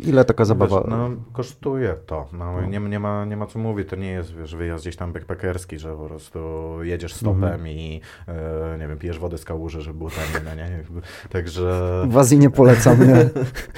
[0.00, 0.80] ile taka zabawa...
[0.80, 2.28] Wiesz, no, kosztuje to.
[2.32, 2.66] No, no.
[2.66, 5.78] Nie, nie, ma, nie ma co mówić, to nie jest wiesz, wyjazd gdzieś tam backpackerski,
[5.78, 6.38] że po prostu
[6.82, 7.68] jedziesz stopem mhm.
[7.68, 10.84] i e, nie wiem, pijesz wodę z kałuży, żeby było taniej, no, nie?
[11.30, 11.92] Także...
[12.08, 13.30] W Azji nie polecam, nie?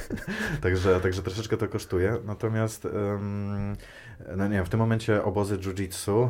[0.62, 3.76] także, także troszeczkę to kosztuje, natomiast um,
[4.36, 6.28] no nie wiem, w tym momencie obozy jiu-jitsu e,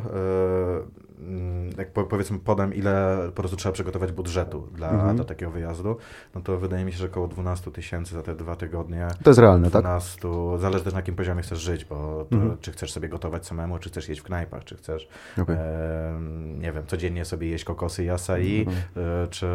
[1.77, 5.15] jak powiedzmy podam, ile po prostu trzeba przygotować budżetu dla, mhm.
[5.15, 5.97] dla takiego wyjazdu,
[6.35, 9.07] no to wydaje mi się, że około 12 tysięcy za te dwa tygodnie.
[9.23, 10.31] To jest realne, 12, tak?
[10.61, 12.57] Zależy też na jakim poziomie chcesz żyć, bo to, mhm.
[12.61, 15.07] czy chcesz sobie gotować samemu, czy chcesz jeść w knajpach, czy chcesz,
[15.41, 15.57] okay.
[15.57, 16.19] e,
[16.59, 18.77] nie wiem, codziennie sobie jeść kokosy i acai, mhm.
[19.23, 19.47] e, czy,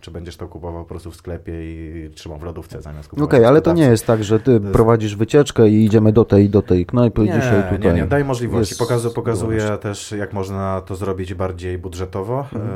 [0.00, 3.28] czy będziesz to kupował po prostu w sklepie i trzymał w lodówce zamiast kupować.
[3.28, 4.64] Okej, okay, ale to nie jest tak, że ty jest...
[4.64, 7.94] prowadzisz wycieczkę i idziemy do tej, do tej knajpy nie, dzisiaj tutaj.
[7.94, 8.76] Nie, nie, daj możliwości.
[8.78, 12.38] Pokazu, pokazuje też, jak można to zrobić bardziej budżetowo.
[12.38, 12.70] Mhm.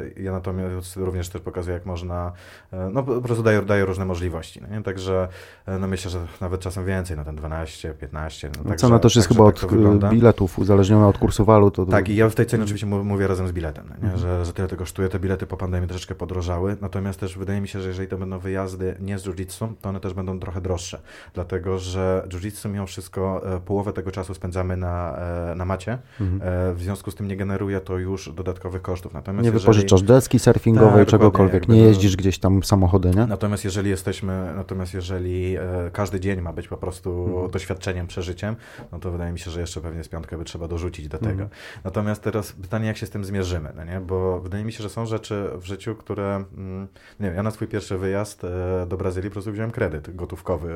[0.00, 2.32] E, ja natomiast również też pokazuję, jak można,
[2.72, 4.60] e, no po prostu daję, daję różne możliwości.
[4.62, 4.82] No nie?
[4.82, 5.28] Także
[5.66, 8.50] e, no myślę, że nawet czasem więcej, na ten 12, 15.
[8.64, 11.76] No, Cena też jest chyba tak od biletów, uzależniona od kursu walut.
[11.90, 14.12] Tak, i ja w tej cenie oczywiście mówię razem z biletem, no nie?
[14.12, 14.18] Mhm.
[14.18, 15.08] Że, że tyle to kosztuje.
[15.08, 18.38] Te bilety po pandemii troszeczkę podrożały, natomiast też wydaje mi się, że jeżeli to będą
[18.38, 21.00] wyjazdy nie z jiu-jitsu, to one też będą trochę droższe,
[21.34, 25.18] dlatego że jiu-jitsu mimo wszystko połowę tego czasu spędzamy na,
[25.56, 26.74] na macie, mhm.
[26.74, 29.14] w związku z tym nie generuje to już dodatkowych kosztów.
[29.14, 29.52] Natomiast nie
[29.90, 33.26] wypożyczasz deski surfingowej, tak, czegokolwiek, nie jeździsz gdzieś tam samochody, nie?
[33.26, 37.50] Natomiast jeżeli jesteśmy, natomiast jeżeli e, każdy dzień ma być po prostu mhm.
[37.50, 38.56] doświadczeniem, przeżyciem,
[38.92, 41.30] no to wydaje mi się, że jeszcze pewnie z piątkę by trzeba dorzucić do tego.
[41.30, 41.48] Mhm.
[41.84, 44.00] Natomiast teraz pytanie, jak się z tym zmierzymy, no nie?
[44.00, 46.88] Bo wydaje mi się, że są rzeczy w życiu, które, mm,
[47.20, 50.70] nie wiem, ja na swój pierwszy wyjazd e, do Brazylii po prostu wziąłem kredyt gotówkowy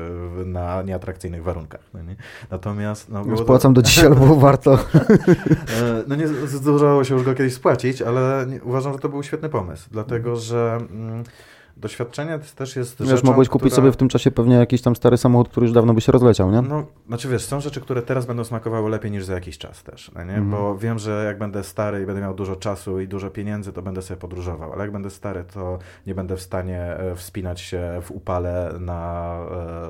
[0.45, 1.81] na nieatrakcyjnych warunkach.
[1.93, 2.15] No nie?
[2.51, 3.09] Natomiast...
[3.09, 3.81] No, Spłacam to...
[3.81, 4.73] do dzisiaj, ale było warto.
[4.73, 9.23] E, no nie zdarzało się już go kiedyś spłacić, ale nie, uważam, że to był
[9.23, 10.77] świetny pomysł, dlatego że...
[11.77, 13.83] Doświadczenie też jest Wiesz, rzeczą, mogłeś kupić która...
[13.83, 16.51] sobie w tym czasie pewnie jakiś tam stary samochód, który już dawno by się rozleciał,
[16.51, 16.61] nie?
[16.61, 20.11] No, znaczy wiesz, są rzeczy, które teraz będą smakowały lepiej niż za jakiś czas też,
[20.15, 20.33] no nie?
[20.33, 20.51] Mm.
[20.51, 23.81] Bo wiem, że jak będę stary i będę miał dużo czasu i dużo pieniędzy, to
[23.81, 27.99] będę sobie podróżował, ale jak będę stary, to nie będę w stanie e, wspinać się
[28.01, 29.39] w upale na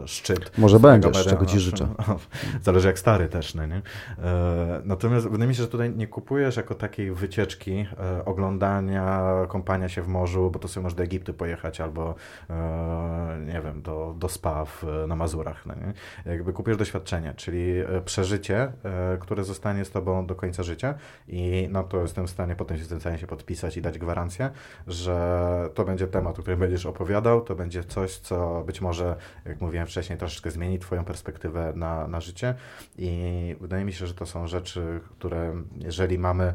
[0.04, 0.58] e, szczyt.
[0.58, 1.88] Może będziesz, czego ci życzę.
[2.62, 3.82] Zależy jak stary też, no nie?
[4.24, 9.90] E, natomiast wydaje mi się, że tutaj nie kupujesz jako takiej wycieczki, e, oglądania, kąpania
[9.90, 12.16] się w morzu, bo to sobie możesz do Egiptu pojechać, albo
[12.50, 15.66] e, nie wiem, do, do spa w, na Mazurach.
[15.66, 15.94] No nie?
[16.32, 20.96] Jakby kupisz doświadczenie, czyli e, przeżycie, e, które zostanie z tobą do końca życia
[21.28, 24.00] i na to jestem w stanie potem się w tym stanie się podpisać i dać
[24.00, 24.50] gwarancję,
[24.88, 29.16] że to będzie temat, o którym będziesz opowiadał, to będzie coś, co być może,
[29.46, 32.56] jak mówiłem wcześniej, troszeczkę zmieni twoją perspektywę na, na życie
[32.98, 36.54] i wydaje mi się, że to są rzeczy, które jeżeli mamy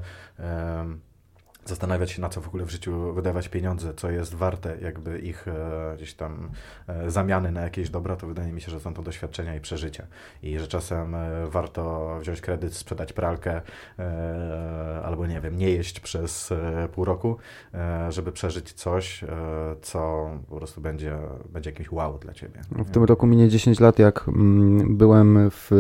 [1.65, 5.49] zastanawiać się, na co w ogóle w życiu wydawać pieniądze, co jest warte jakby ich
[5.49, 6.51] e, gdzieś tam
[6.87, 10.07] e, zamiany na jakieś dobra, to wydaje mi się, że są to doświadczenia i przeżycia.
[10.43, 13.61] I że czasem e, warto wziąć kredyt, sprzedać pralkę
[13.99, 17.37] e, albo nie wiem, nie jeść przez e, pół roku,
[17.75, 19.25] e, żeby przeżyć coś,
[19.83, 21.19] co po prostu będzie,
[21.53, 22.61] będzie jakimś wow dla ciebie.
[22.71, 25.71] W tym roku minie 10 lat, jak mm, byłem w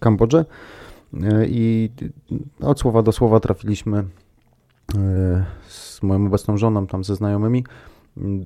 [0.00, 0.44] Kambodży
[1.46, 1.90] i
[2.60, 4.04] od słowa do słowa trafiliśmy
[5.68, 7.64] z moją obecną żoną, tam ze znajomymi,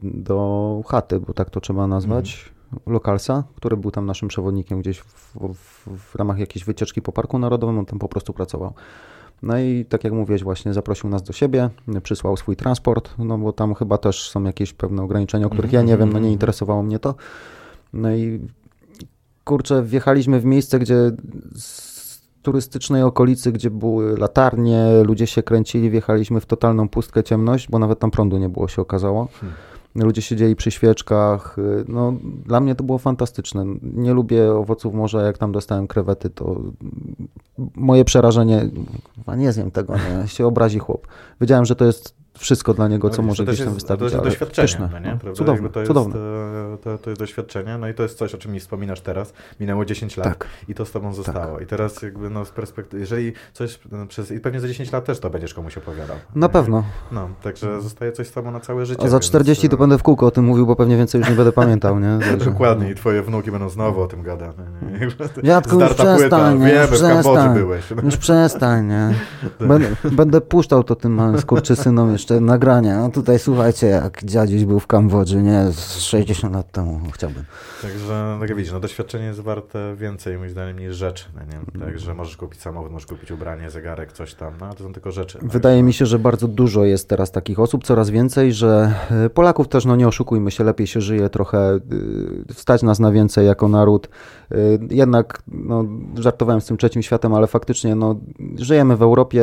[0.02, 2.94] do chaty, bo tak to trzeba nazwać, mhm.
[2.94, 7.38] lokalsa, który był tam naszym przewodnikiem gdzieś w, w, w, ramach jakiejś wycieczki po Parku
[7.38, 8.72] Narodowym, on tam po prostu pracował.
[9.42, 11.70] No i tak jak mówiłeś właśnie, zaprosił nas do siebie,
[12.02, 15.82] przysłał swój transport, no bo tam chyba też są jakieś pewne ograniczenia, o których ja
[15.82, 17.14] nie wiem, no nie interesowało mnie to.
[17.92, 18.40] No i
[19.44, 21.12] kurczę, wjechaliśmy w miejsce, gdzie
[22.46, 27.98] turystycznej okolicy, gdzie były latarnie, ludzie się kręcili, wjechaliśmy w totalną pustkę, ciemność, bo nawet
[27.98, 29.28] tam prądu nie było, się okazało.
[29.40, 29.56] Hmm.
[29.94, 31.56] Ludzie siedzieli przy świeczkach.
[31.88, 32.12] No,
[32.44, 33.64] dla mnie to było fantastyczne.
[33.82, 36.60] Nie lubię owoców morza, jak tam dostałem krewety, to
[37.74, 38.70] moje przerażenie,
[39.36, 41.06] nie zjem tego, nie, się obrazi chłop.
[41.40, 43.98] Wiedziałem, że to jest wszystko dla niego, co no, może gdzieś tam wystawić.
[43.98, 45.18] To jest doświadczenie, no nie?
[45.24, 46.14] No, cudowne, to jest, cudowne.
[46.16, 49.32] E, to, to jest doświadczenie, no i to jest coś, o czym mi wspominasz teraz.
[49.60, 50.46] Minęło 10 lat tak.
[50.68, 51.54] i to z tobą zostało.
[51.54, 51.62] Tak.
[51.62, 55.04] I teraz jakby no z perspektywy, jeżeli coś no, przez, i pewnie za 10 lat
[55.04, 56.16] też to będziesz komuś opowiadał.
[56.34, 56.84] Na pewno.
[57.12, 59.02] No, także zostaje coś z tobą na całe życie.
[59.04, 59.70] A za 40 więc...
[59.70, 62.00] to e, będę w kółko o tym mówił, bo pewnie więcej już nie będę pamiętał,
[62.00, 62.18] nie?
[62.30, 62.50] Także...
[62.50, 64.56] Dokładnie i twoje wnuki będą znowu o tym gadać.
[65.44, 67.84] Dziadku, już przestań, już przestań, byłeś.
[68.02, 69.14] Już przestań, nie?
[69.68, 74.86] Będę, będę puszczał to tym skurczysynom jeszcze nagrania no tutaj słuchajcie, jak dziadziuś był w
[74.86, 77.44] Kambodży, nie, z 60 lat temu chciałbym.
[77.82, 81.24] Także, tak jak widzisz, no doświadczenie jest warte więcej, moim zdaniem, niż rzeczy.
[81.34, 81.58] No nie?
[81.58, 81.80] Mhm.
[81.80, 85.38] Także możesz kupić samochód, możesz kupić ubranie, zegarek, coś tam, no to są tylko rzeczy.
[85.42, 89.68] Wydaje mi się, że bardzo dużo jest teraz takich osób, coraz więcej, że e, Polaków
[89.68, 91.80] też, no nie oszukujmy się, lepiej się żyje trochę, e,
[92.54, 94.08] wstać nas na więcej jako naród.
[94.50, 94.56] E,
[94.90, 95.84] jednak, no,
[96.18, 98.16] żartowałem z tym trzecim światem, ale faktycznie, no,
[98.58, 99.42] żyjemy w Europie,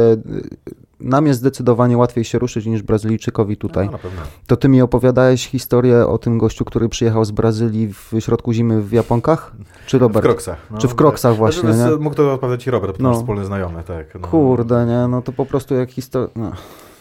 [0.99, 3.85] nam jest zdecydowanie łatwiej się ruszyć niż Brazylijczykowi tutaj.
[3.85, 4.21] No, na pewno.
[4.47, 8.81] To ty mi opowiadałeś historię o tym gościu, który przyjechał z Brazylii w środku zimy
[8.81, 9.51] w Japonkach?
[9.87, 10.25] Czy Robert?
[10.25, 10.57] W Kroksach.
[10.71, 11.37] No, Czy w Kroksach tak.
[11.37, 11.97] właśnie, Znaczy, nie?
[12.03, 13.09] Mógł to odpowiadać i Robert, bo No.
[13.09, 14.15] nasz wspólny znajomy, tak.
[14.21, 15.07] No, Kurde, nie?
[15.07, 16.29] No to po prostu jak historia...
[16.35, 16.51] No,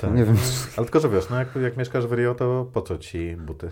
[0.00, 0.14] tak.
[0.14, 0.36] nie wiem.
[0.76, 3.70] Ale tylko, że wiesz, no jak, jak mieszkasz w Rio, to po co ci buty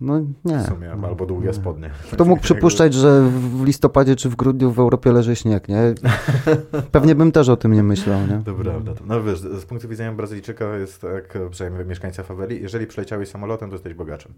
[0.00, 0.58] no nie.
[0.58, 1.90] w sumie, albo długie spodnie.
[2.12, 5.94] Kto mógł przypuszczać, że w listopadzie czy w grudniu w Europie leży śnieg, nie?
[6.92, 8.42] Pewnie bym też o tym nie myślał, nie?
[8.44, 8.92] To prawda.
[9.06, 13.74] No wiesz, z punktu widzenia Brazylijczyka jest tak, przynajmniej mieszkańca faweli, jeżeli przyleciałeś samolotem, to
[13.74, 14.32] jesteś bogaczem.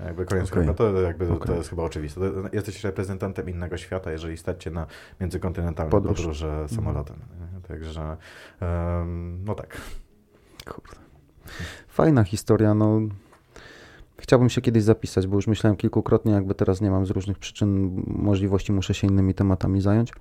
[0.00, 0.74] Jakby koniec okay.
[0.74, 1.46] to, jakby, Okej.
[1.46, 2.20] to jest chyba oczywiste.
[2.52, 4.86] Jesteś reprezentantem innego świata, jeżeli stać cię na
[5.20, 6.16] międzykontynentalną Podróż.
[6.16, 7.16] podróż, samolotem.
[7.16, 7.60] nie?
[7.60, 8.16] Także
[8.60, 9.80] em, no tak.
[10.66, 10.96] Kurde.
[11.88, 13.00] Fajna historia, no.
[14.20, 18.02] Chciałbym się kiedyś zapisać, bo już myślałem kilkukrotnie, jakby teraz nie mam z różnych przyczyn
[18.06, 20.12] możliwości, muszę się innymi tematami zająć,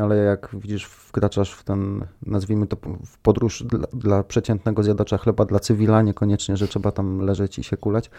[0.00, 2.76] ale jak widzisz, wkraczasz w ten, nazwijmy to,
[3.06, 7.64] w podróż dla, dla przeciętnego zjadacza chleba, dla cywila, niekoniecznie, że trzeba tam leżeć i
[7.64, 8.10] się kulać,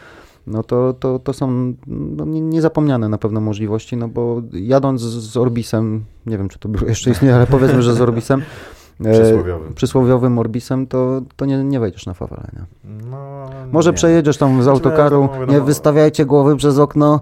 [0.48, 5.28] no to, to, to są no, nie- niezapomniane na pewno możliwości, no bo jadąc z
[5.28, 8.42] z Orbisem, nie wiem, czy to jeszcze istnieje, ale powiedzmy, że z Orbisem,
[9.04, 9.74] Przysłowiowym.
[9.74, 12.92] przysłowiowym Orbisem, to, to nie, nie wejdziesz na fawelę, nie?
[13.12, 13.96] No, Może nie.
[13.96, 17.20] przejedziesz tam z Znaczy, autokaru, no, nie no, wystawiajcie głowy przez okno.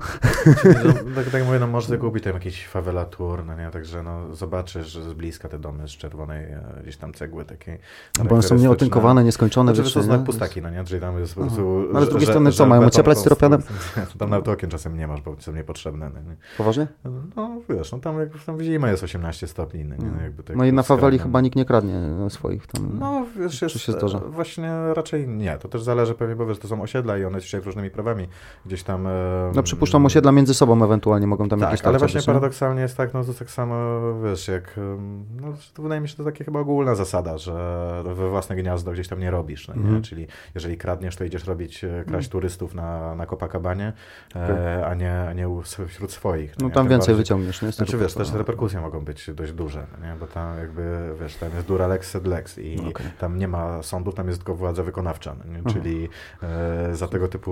[0.85, 4.35] No, tak, tak mówię, no może kupić tam jakiś favela tour, no nie, także no
[4.35, 7.77] zobaczysz z bliska te domy z czerwonej e, gdzieś tam cegły takiej.
[8.23, 9.75] Bo one są nieotynkowane, nieskończone.
[9.75, 10.05] Znaczy, to nie?
[10.05, 11.49] znak pustaki, no nie, czyli tam jest po Aha.
[11.49, 11.85] prostu...
[11.91, 13.61] No, ale z drugiej strony co, mają ocieplać styropianem?
[14.19, 16.11] Tam nawet okien czasem nie masz, bo są niepotrzebne.
[16.13, 16.35] No, nie.
[16.57, 16.87] Poważnie?
[17.35, 19.85] no wiesz, no tam, jak, tam w zimę jest 18 stopni.
[19.85, 22.67] No, nie, no, jakby tak No i na faweli chyba nikt nie kradnie no, swoich
[22.67, 22.89] tam.
[22.99, 24.19] No, wiesz, jest, się zdarza?
[24.19, 25.57] Właśnie raczej nie.
[25.57, 28.27] To też zależy pewnie, bo wiesz, to są osiedla i one się różnymi prawami
[28.65, 29.07] gdzieś tam...
[29.07, 32.33] e, No przypuszczam osiedla między sobą ewentualnie mogą tam tak, jakieś ale właśnie być, nie?
[32.33, 33.75] paradoksalnie jest tak, no to tak samo,
[34.23, 34.79] wiesz, jak,
[35.41, 37.53] no to wydaje mi się, to takie chyba ogólna zasada, że
[38.05, 39.81] we własne gniazdo gdzieś tam nie robisz, no, nie?
[39.81, 40.01] Mhm.
[40.03, 43.93] czyli jeżeli kradniesz, to idziesz robić, e, kraść turystów na, na Copacabanie,
[44.35, 45.45] e, a nie, a nie
[45.87, 46.59] wśród swoich.
[46.59, 46.73] No nie?
[46.73, 47.71] tam więcej bardziej- wyciągniesz, nie?
[47.71, 50.15] Znaczy wiesz, też reperkusje mogą być dość duże, no nie?
[50.19, 53.05] bo tam jakby, wiesz, tam jest dura lex sed lex i No okej.
[53.19, 55.59] tam nie ma sądu, tam jest tylko władza wykonawcza, no nie?
[55.65, 55.73] Aha.
[55.73, 56.09] czyli
[56.43, 57.51] e, za tego typu...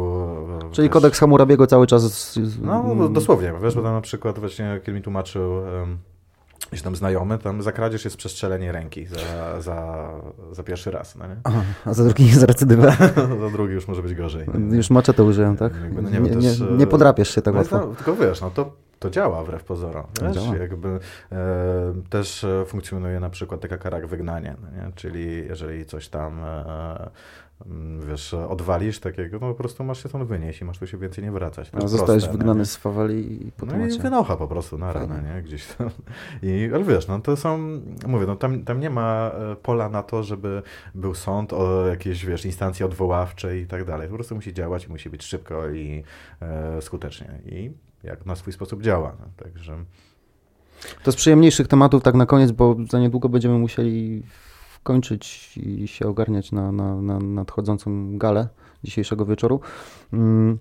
[0.66, 2.34] e, Czyli wiesz, kodeks Hammurabiego cały czas...
[2.34, 5.98] z- no, mm, no dosłownie, wiesz, bo tam na przykład właśnie, kiedy mi tłumaczył um,
[6.84, 10.10] tam znajomy, tam za kradzież jest przestrzelenie ręki za, za,
[10.52, 11.36] za pierwszy raz, no nie?
[11.44, 12.96] Aha, a za drugi za recydywę.
[13.42, 14.46] za drugi już może być gorzej.
[14.72, 15.74] Już maczetę użyłem, tak?
[15.84, 17.80] Jakby, no nie, nie nie, też, e, nie podrapiesz się tak no łatwo.
[17.80, 18.72] to- tylko wiesz, no to,
[19.04, 20.06] to działa wbrew pozorom.
[20.22, 20.58] Wiesz, Działa.
[20.58, 21.00] jakby
[21.32, 26.40] e, też e, funkcjonuje na przykład taka kara jak wygnanie, no czyli jeżeli coś tam
[26.44, 27.10] e,
[27.66, 30.98] mm, wiesz, odwalisz takiego, no po prostu masz się stąd wynieść i masz tu się
[30.98, 31.72] więcej nie wracać.
[31.86, 32.66] Zostajesz proste, no wygnany nie?
[32.66, 35.42] z faweli i po No i wynocha po prostu na ranę, nie?
[35.42, 35.90] Gdzieś tam.
[36.44, 37.58] I, ale wiesz, no to są,
[38.08, 40.62] mówię, no tam, tam nie ma e, pola na to, żeby
[40.96, 44.08] był sąd o jakieś, wiesz, instancje odwoławcze i tak dalej.
[44.08, 46.04] Po prostu musi działać i musi być szybko i
[46.42, 47.40] e, skutecznie.
[47.46, 47.72] I
[48.04, 49.16] jak na swój sposób działa.
[49.20, 49.86] No, także
[51.04, 54.24] To z przyjemniejszych tematów tak na koniec, bo za niedługo będziemy musieli
[54.84, 58.48] kończyć i się ogarniać na, na, na nadchodzącą galę
[58.84, 59.60] dzisiejszego wieczoru.
[60.14, 60.60] Mm,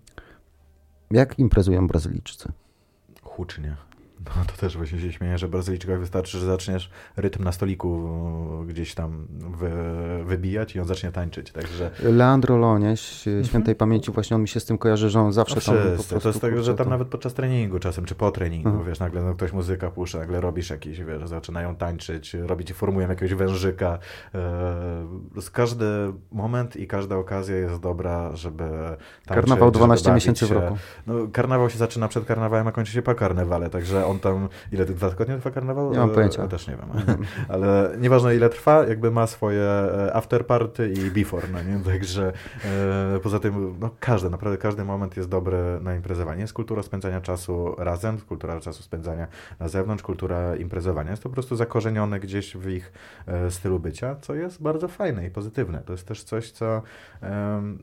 [1.11, 2.53] Jak imprezują Brazylijczycy?
[3.23, 3.77] hucznie.
[4.37, 8.09] No to też właśnie się śmieję, że Brazylijczykowi wystarczy, że zaczniesz rytm na stoliku
[8.63, 9.71] e, gdzieś tam wy,
[10.25, 11.53] wybijać i on zacznie tańczyć.
[11.53, 13.01] Także Leandro Lonieś,
[13.43, 15.81] świętej pamięci, właśnie on mi się z tym kojarzy, że on zawsze No tam po
[15.81, 15.95] wszyscy.
[16.09, 16.21] prostu...
[16.21, 18.83] To jest tak, że tam to- nawet podczas treningu czasem, czy po treningu, Aha.
[18.87, 23.35] wiesz, nagle no, ktoś muzyka puszcza, nagle robisz jakiś, wiesz, zaczynają tańczyć, robić, formują jakiegoś
[23.35, 23.99] wężyka.
[24.35, 25.13] E,
[25.53, 25.85] każdy
[26.33, 30.77] moment i każda okazja jest dobra, żeby tańczyć, Karnawał 12 żeby miesięcy w roku.
[31.07, 34.85] No, karnawał się zaczyna przed karnawałem, a kończy się po karnawale, także on tam, ile
[34.85, 35.93] dwa tygodnie trwa karnawał?
[35.93, 36.49] Nie mam E, pojęcia.
[36.49, 37.17] Też nie wiem,
[37.49, 41.85] ale nieważne ile trwa, jakby ma swoje e, after party i before, no nie?
[41.85, 42.33] Także
[42.65, 46.41] e, poza tym, no każdy, naprawdę każdy moment jest dobry na imprezowanie.
[46.41, 49.27] Jest kultura spędzania czasu razem, kultura czasu spędzania
[49.61, 51.11] na zewnątrz, kultura imprezowania.
[51.11, 52.93] Jest to po prostu zakorzenione gdzieś w ich
[53.27, 55.83] e, stylu bycia, co jest bardzo fajne i pozytywne.
[55.87, 56.83] To jest też coś, co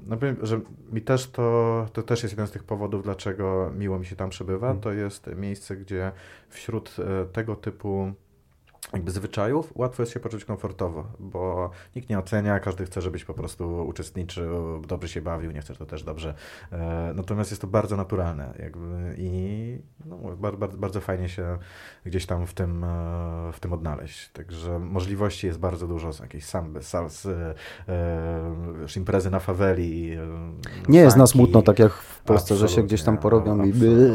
[0.08, 0.60] no powiem, że
[0.92, 4.30] mi też to, to też jest jeden z tych powodów, dlaczego miło mi się tam
[4.30, 4.70] przebywa.
[4.70, 4.82] Mm.
[4.82, 6.12] To jest miejsce, gdzie
[6.50, 8.14] wśród e, tego typu
[8.94, 13.34] jakby zwyczajów łatwo jest się poczuć komfortowo, bo nikt nie ocenia, każdy chce, żebyś po
[13.34, 16.34] prostu uczestniczył, dobrze się bawił, nie chcesz to też dobrze.
[16.72, 21.58] E, natomiast jest to bardzo naturalne jakby i no, bardzo, bardzo, fajnie się
[22.06, 22.88] gdzieś tam w tym, e,
[23.54, 24.30] w tym odnaleźć.
[24.30, 27.36] Także możliwości jest bardzo dużo, są jakieś samby, salsy,
[28.98, 30.18] imprezy na faweli.
[30.88, 34.12] Nie jest na smutno, tak jak w Polsce, że się gdzieś tam porobią i by.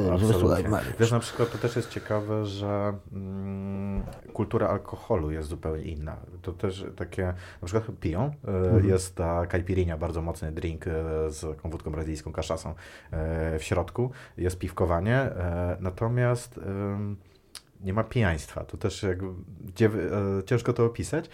[1.01, 4.03] Wiesz, na przykład to też jest ciekawe, że mm,
[4.33, 6.17] kultura alkoholu jest zupełnie inna.
[6.43, 8.89] To też takie, na przykład piją, e, Mhm.
[8.89, 10.91] jest ta caipirinha, bardzo mocny drink e,
[11.31, 12.75] z wódką brazylijską, kaszasą
[13.11, 15.31] e, w środku, jest piwkowanie,
[15.81, 16.61] natomiast
[17.81, 18.65] nie ma pijaństwa.
[18.65, 19.29] To też jakby,
[20.47, 21.31] ciężko to opisać.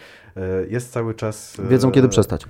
[0.69, 1.61] Jest cały czas...
[1.69, 2.45] Wiedzą, kiedy przestać.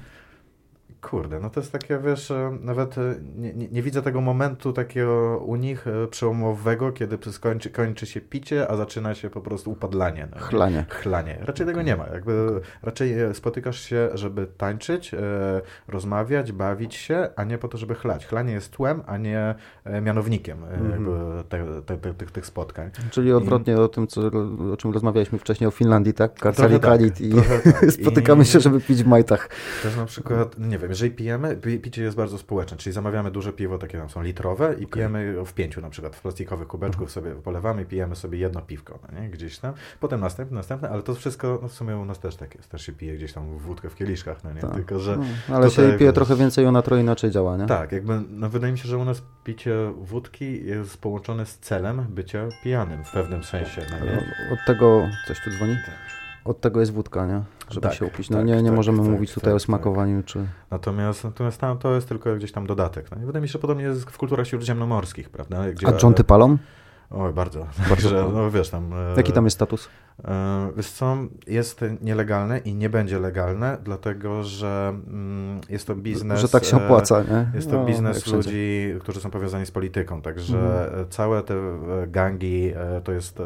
[1.02, 4.74] Kurde, no to jest takie, wiesz, e, nawet e, nie, nie, nie widzę tego momentu
[4.74, 9.72] takiego u nich e, przełomowego, kiedy skończy, kończy się picie, a zaczyna się po prostu
[9.72, 10.28] upadlanie.
[10.32, 10.42] No, nie?
[10.44, 10.86] Chlanie.
[10.90, 11.38] Chlanie.
[11.42, 12.08] Raczej tego nie ma.
[12.08, 15.12] Jakby raczej spotykasz się, żeby tańczyć,
[15.88, 18.26] rozmawiać, bawić się, a nie po to, żeby chlać.
[18.28, 19.56] Chlanie jest tłem, a nie
[20.02, 20.92] mianownikiem Mhm.
[20.92, 22.90] jakby te, te, te, tych, tych spotkań.
[23.12, 24.22] Czyli odwrotnie o tym, co,
[24.74, 26.34] o czym rozmawialiśmy wcześniej o Finlandii, tak?
[26.34, 27.92] Karcali tak, i tak.
[27.92, 29.50] spotykamy I- się, żeby pić w majtach.
[29.84, 33.54] Też na przykład, nie wiem, jeżeli pijemy, pi- picie jest bardzo społeczne, czyli zamawiamy duże
[33.54, 37.26] piwo, takie tam są litrowe i pijemy w pięciu na przykład, w plastikowych kubeczków Mhm.
[37.34, 39.30] sobie polewamy i pijemy sobie jedno piwko, no nie?
[39.30, 42.56] gdzieś tam, potem następne, następne, ale to wszystko, no w sumie u nas też tak
[42.56, 44.74] jest, też się pije gdzieś tam wódkę w kieliszkach, no nie, Tak.
[44.74, 45.18] tylko że...
[45.50, 47.66] No, ale tutaj, się pije trochę więcej, ona trochę inaczej działa, nie?
[47.66, 52.06] Tak, jakby, no wydaje mi się, że u nas picie wódki jest połączone z celem
[52.10, 54.18] bycia pijanym w pewnym sensie, no nie?
[54.54, 55.76] Od tego, coś tu dzwoni?
[56.46, 57.42] Od tego jest wódka, nie?
[57.72, 58.30] Żeby Tak, się upić.
[58.30, 60.46] No tak, nie, nie tak, możemy tak, mówić tutaj tak, o smakowaniu, czy...
[60.72, 63.12] Natomiast, natomiast tam to jest tylko gdzieś tam dodatek.
[63.16, 65.72] No i wydaje mi się, że podobnie jest w kulturach śródziemnomorskich, prawda?
[65.72, 66.58] Gdzie, A dżonty palą?
[67.14, 67.68] Oj, bardzo.
[67.90, 68.32] Bardzo palą.
[68.32, 68.94] no wiesz tam...
[68.94, 69.90] e, Jaki tam jest status?
[70.26, 71.18] e, Wiesz co,
[71.48, 76.40] jest nielegalne i nie będzie legalne, dlatego że mm, jest to biznes...
[76.40, 77.52] Że tak się e, opłaca, nie?
[77.56, 81.10] Jest to No, biznes ludzi, którzy są powiązani z polityką, także Mhm.
[81.10, 81.56] całe te
[82.08, 83.40] gangi e, to jest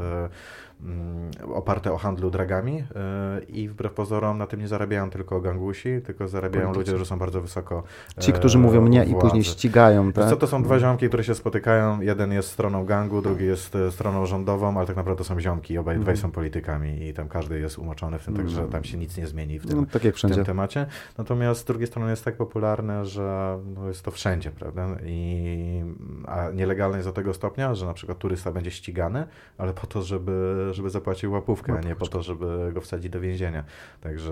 [1.53, 6.27] oparte o handlu dragami e, i wbrew pozorom na tym nie zarabiają tylko gangusi, tylko
[6.27, 7.83] zarabiają ludzie, którzy są bardzo wysoko
[8.19, 9.21] Ci, e, którzy mówią nie u i władzy.
[9.27, 10.29] później ścigają, tak?
[10.29, 12.01] co, to są dwa ziomki, które się spotykają.
[12.01, 15.77] Jeden jest stroną gangu, drugi jest e, stroną rządową, ale tak naprawdę to są ziomki.
[15.77, 16.17] Obaj dwaj Mhm.
[16.17, 18.71] są politykami i tam każdy jest umoczony w tym, także Mhm.
[18.71, 20.85] tam się nic nie zmieni w tym, No, tak jak w tym temacie.
[21.17, 24.87] Natomiast z drugiej strony jest tak popularne, że no jest to wszędzie, prawda?
[25.05, 25.83] I,
[26.27, 29.27] a nielegalne jest do tego stopnia, że na przykład turysta będzie ścigany,
[29.57, 33.19] ale po to, żeby, żeby zapłacił łapówkę, a nie po to, żeby go wsadzić do
[33.19, 33.63] więzienia.
[34.01, 34.31] Także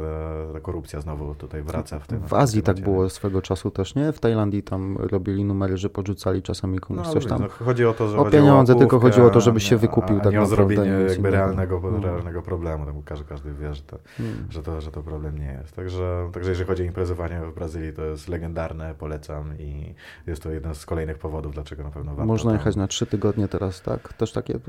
[0.53, 2.19] ta korupcja znowu tutaj wraca w tym.
[2.27, 4.11] W Azji tak było swego czasu też, nie?
[4.11, 7.41] W Tajlandii tam robili numery, że podrzucali czasami komuś No, coś tam.
[7.41, 9.77] no, chodzi o to, że O pieniądze, tylko łapówkę, chodziło o to, żebyś a się
[9.77, 12.03] wykupił a tak nie o zrobienie jakby realnego, Mm.
[12.03, 12.85] realnego problemu.
[12.85, 14.47] Tam każdy, każdy wie, że to, Hmm.
[14.49, 15.75] że, to, że to problem nie jest.
[15.75, 19.95] Także, także jeżeli chodzi o imprezowanie w Brazylii, to jest legendarne, polecam i
[20.27, 23.47] jest to jeden z kolejnych powodów, dlaczego na pewno warto Można jechać na trzy tygodnie
[23.47, 24.13] teraz, tak?
[24.13, 24.59] Też takie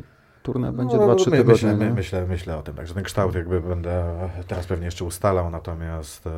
[0.44, 3.02] turne będzie no, dwa, trzy my, tygodnie, myślę, my, myślę, myślę o tym, także ten
[3.02, 4.04] kształt jakby będę
[4.46, 6.30] teraz pewnie jeszcze ustalał, natomiast e,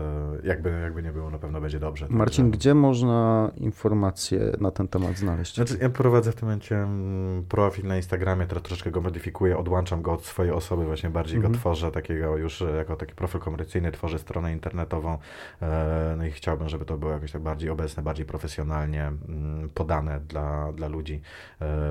[0.45, 2.07] jakby, jakby nie było, na pewno będzie dobrze.
[2.11, 5.55] Marcin, Także- gdzie można informacje na ten temat znaleźć?
[5.55, 10.03] Znaczy, ja prowadzę w tym momencie mm, profil na Instagramie, teraz troszeczkę go modyfikuję, odłączam
[10.03, 11.53] go od swojej osoby, właśnie bardziej Mhm.
[11.55, 15.19] go tworzę takiego już e, jako taki profil komercyjny, tworzę stronę internetową,
[15.63, 20.21] e, no i chciałbym, żeby to było jakoś tak bardziej obecne, bardziej profesjonalnie mm, podane
[20.21, 21.21] dla, dla ludzi.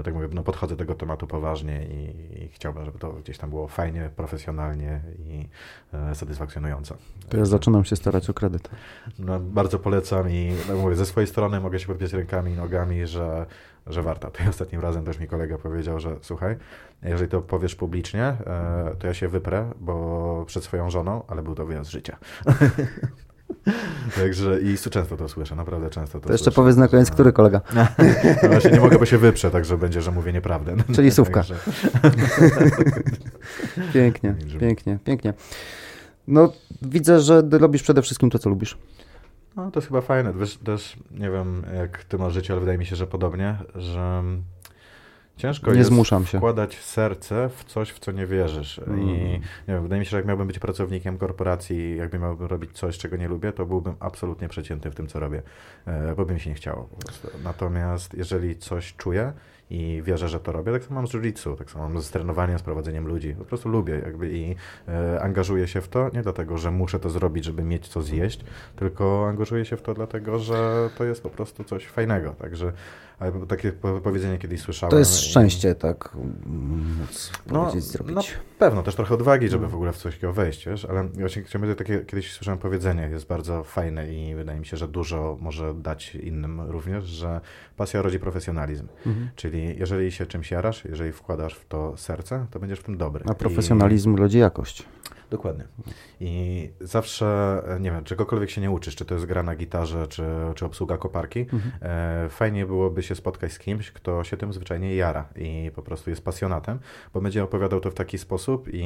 [0.04, 3.50] Tak mówię, no podchodzę do tego tematu poważnie i, i chciałbym, żeby to gdzieś tam
[3.50, 5.48] było fajnie, profesjonalnie i
[5.94, 6.98] e, satysfakcjonująco.
[7.30, 8.70] Teraz zaczynam się starać o kredyt.
[9.20, 13.08] No, bardzo polecam i no, mówię, ze swojej strony mogę się podpiąć rękami i nogami,
[13.08, 13.46] że,
[13.88, 14.32] że warto.
[14.32, 16.56] To ostatnim razem też mi kolega powiedział, że słuchaj,
[17.04, 21.56] jeżeli to powiesz publicznie, e, to ja się wyprę, bo przed swoją żoną, ale był
[21.56, 22.18] to wyjazd życia.
[24.20, 26.56] Także i często to słyszę, naprawdę często to To jeszcze słyszę.
[26.56, 27.62] powiedz na koniec, który kolega.
[28.44, 30.76] No właśnie nie mogę, bo się wyprze, także będzie, że mówię nieprawdę.
[30.96, 31.40] Czyli sówka.
[31.40, 31.56] Także,
[33.94, 35.34] Pięknie, pięknie, pięknie.
[36.28, 38.78] No, widzę, że robisz przede wszystkim to, co lubisz.
[39.56, 40.34] No to jest chyba fajne.
[40.34, 44.24] Wiesz, też nie wiem, jak ty masz życie, ale wydaje mi się, że podobnie, że
[45.38, 46.38] ciężko Nie jest zmuszam się.
[46.38, 48.80] wkładać serce w coś, w co nie wierzysz.
[48.80, 49.00] Mm.
[49.00, 49.06] I
[49.68, 52.98] nie wiem, wydaje mi się, że jak miałbym być pracownikiem korporacji, jakby miałbym robić coś,
[52.98, 55.42] czego nie lubię, to byłbym absolutnie przeciętny w tym, co robię,
[55.86, 56.90] e, bo by mi się nie chciało.
[57.44, 59.34] Natomiast jeżeli coś czuję
[59.70, 62.60] i wierzę, że to robię, tak samo mam z jiu tak samo mam z trenowaniem,
[62.60, 63.36] z prowadzeniem ludzi.
[63.38, 64.56] Po prostu lubię jakby i
[64.88, 68.46] e, angażuję się w to, nie dlatego, że muszę to zrobić, żeby mieć co zjeść,
[68.76, 72.32] tylko angażuję się w to dlatego, że to jest po prostu coś fajnego.
[72.32, 72.74] Także
[73.20, 74.92] ale takie po- powiedzenie kiedyś słyszałem.
[74.92, 76.16] To jest i- szczęście, tak
[76.46, 78.16] móc No, powiedzieć, zrobić.
[78.16, 78.22] no
[78.60, 79.70] pewno, też trochę odwagi, żeby No.
[79.70, 83.28] w ogóle w coś takiego wejść, wiesz, ale właśnie chciałbym takie, kiedyś słyszałem powiedzenie, jest
[83.28, 87.42] bardzo fajne i wydaje mi się, że dużo może dać innym również, że
[87.78, 88.88] pasja rodzi profesjonalizm.
[89.06, 89.30] Mhm.
[89.36, 93.24] Czyli jeżeli się czymś jarasz, jeżeli wkładasz w to serce, to będziesz w tym dobry.
[93.30, 94.86] A profesjonalizm rodzi jakość.
[95.30, 95.64] Dokładnie.
[96.20, 100.08] I zawsze, e, nie wiem, czegokolwiek się nie uczysz, czy to jest gra na gitarze,
[100.08, 100.24] czy,
[100.56, 101.72] czy obsługa koparki, mhm.
[101.82, 106.10] e, fajnie byłoby się spotkać z kimś, kto się tym zwyczajnie jara i po prostu
[106.10, 106.80] jest pasjonatem,
[107.14, 108.84] bo będzie opowiadał to w taki sposób i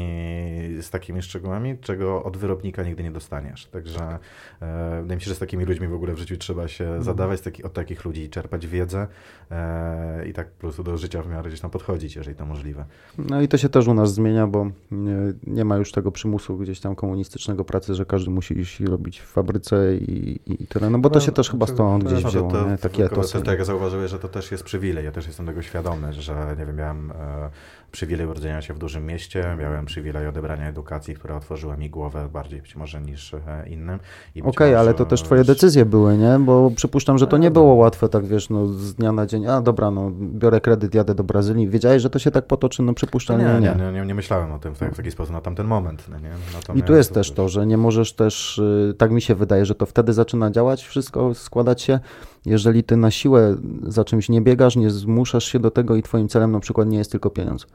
[0.82, 3.66] z takimi szczegółami, czego od wyrobnika nigdy nie dostaniesz.
[3.66, 4.20] Także
[4.62, 7.04] e, wydaje mi się, że z takimi ludźmi w ogóle w życiu trzeba się mhm.
[7.04, 9.08] zadawać, taki, od takich ludzi czerpać wiedzę
[9.52, 12.86] e, i tak po prostu do życia w miarę gdzieś tam podchodzić, jeżeli to możliwe.
[13.18, 15.16] No i to się też u nas zmienia, bo nie,
[15.48, 19.20] nie ma już tego przymusu gdzieś tam komunistycznego pracy, że każdy musi iść i robić
[19.20, 20.90] w fabryce i, i tyle.
[20.90, 22.78] No bo to no, się też chyba stąd gdzieś no, wzięło, to, nie?
[22.78, 23.42] takie etosy.
[23.42, 25.06] Tak, ja zauważyłem, że to też jest przywilej.
[25.06, 27.50] Ja też jestem tego świadomy, że nie wiem, miałem e,
[27.92, 32.62] przywilej urodzenia się w dużym mieście, miałem przywilej odebrania edukacji, która otworzyła mi głowę bardziej
[32.62, 33.40] być może niż e,
[33.70, 34.00] innym.
[34.36, 36.40] Okej, okay, ale to też twoje decyzje były, nie?
[36.40, 39.62] Bo przypuszczam, że to nie było łatwe, tak wiesz, no z dnia na dzień, a
[39.62, 41.70] dobra, no biorę kredyt, jadę do Brazylii.
[41.70, 42.84] Wiedziałeś, że to się tak potoczy?
[42.84, 43.46] No przypuszczam, nie.
[43.46, 46.06] Nie, nie, nie, nie myślałem o tym w, tak, w taki sposób na tamten moment.
[46.10, 46.80] No, nie?
[46.80, 49.76] I tu jest też to, że nie możesz też, y, tak mi się wydaje, że
[49.76, 52.00] to wtedy zaczyna działać, wszystko składać się,
[52.46, 56.28] jeżeli ty na siłę za czymś nie biegasz, nie zmuszasz się do tego i twoim
[56.28, 57.68] celem na przykład nie jest tylko pieniądz.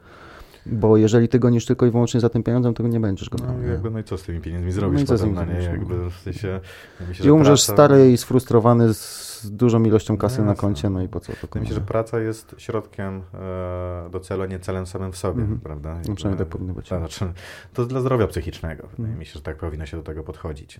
[0.65, 3.67] Bo jeżeli ty gonisz tylko i wyłącznie za tym pieniądzem, to nie będziesz go no,
[3.67, 5.59] jakby, no i co z tymi pieniędzmi zrobisz no i co potem, z nimi no
[5.59, 5.63] nie?
[5.63, 6.59] Jakby w sensie,
[7.07, 7.73] myślę, I umrzesz praca...
[7.73, 11.59] stary i sfrustrowany z dużą ilością kasy no, na koncie, no i po co to
[11.59, 15.59] Myślę, że praca jest środkiem e, do celu, nie celem samym w sobie, mm -hmm.
[15.59, 15.99] prawda?
[16.07, 16.89] No, przynajmniej tak powinno być.
[16.89, 17.33] To, znaczy,
[17.73, 18.87] to dla zdrowia psychicznego.
[18.99, 19.17] Mm.
[19.17, 20.79] Myślę, że tak powinno się do tego podchodzić.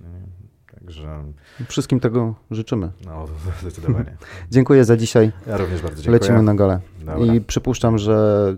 [0.80, 1.24] Także...
[1.68, 2.92] Wszystkim tego życzymy.
[3.06, 3.26] No,
[3.62, 4.18] zdecydowanie.
[4.52, 5.32] dziękuję za dzisiaj.
[5.48, 6.20] Ja również bardzo dziękuję.
[6.20, 6.54] Lecimy na.
[7.06, 7.34] Dobra.
[7.34, 8.58] I przypuszczam, że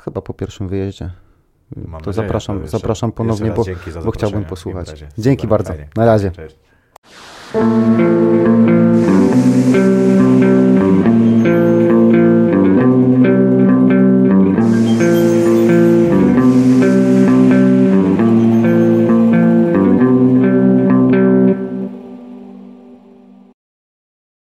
[0.00, 1.10] chyba po pierwszym wyjeździe.
[1.76, 3.64] Mam to nadzieję, zapraszam, to zapraszam ponownie, bo,
[4.04, 5.04] bo chciałbym posłuchać.
[5.18, 5.68] Dzięki bardzo.
[5.68, 5.88] Fajnie.
[5.96, 6.30] Na razie.
[6.30, 6.56] Cześć.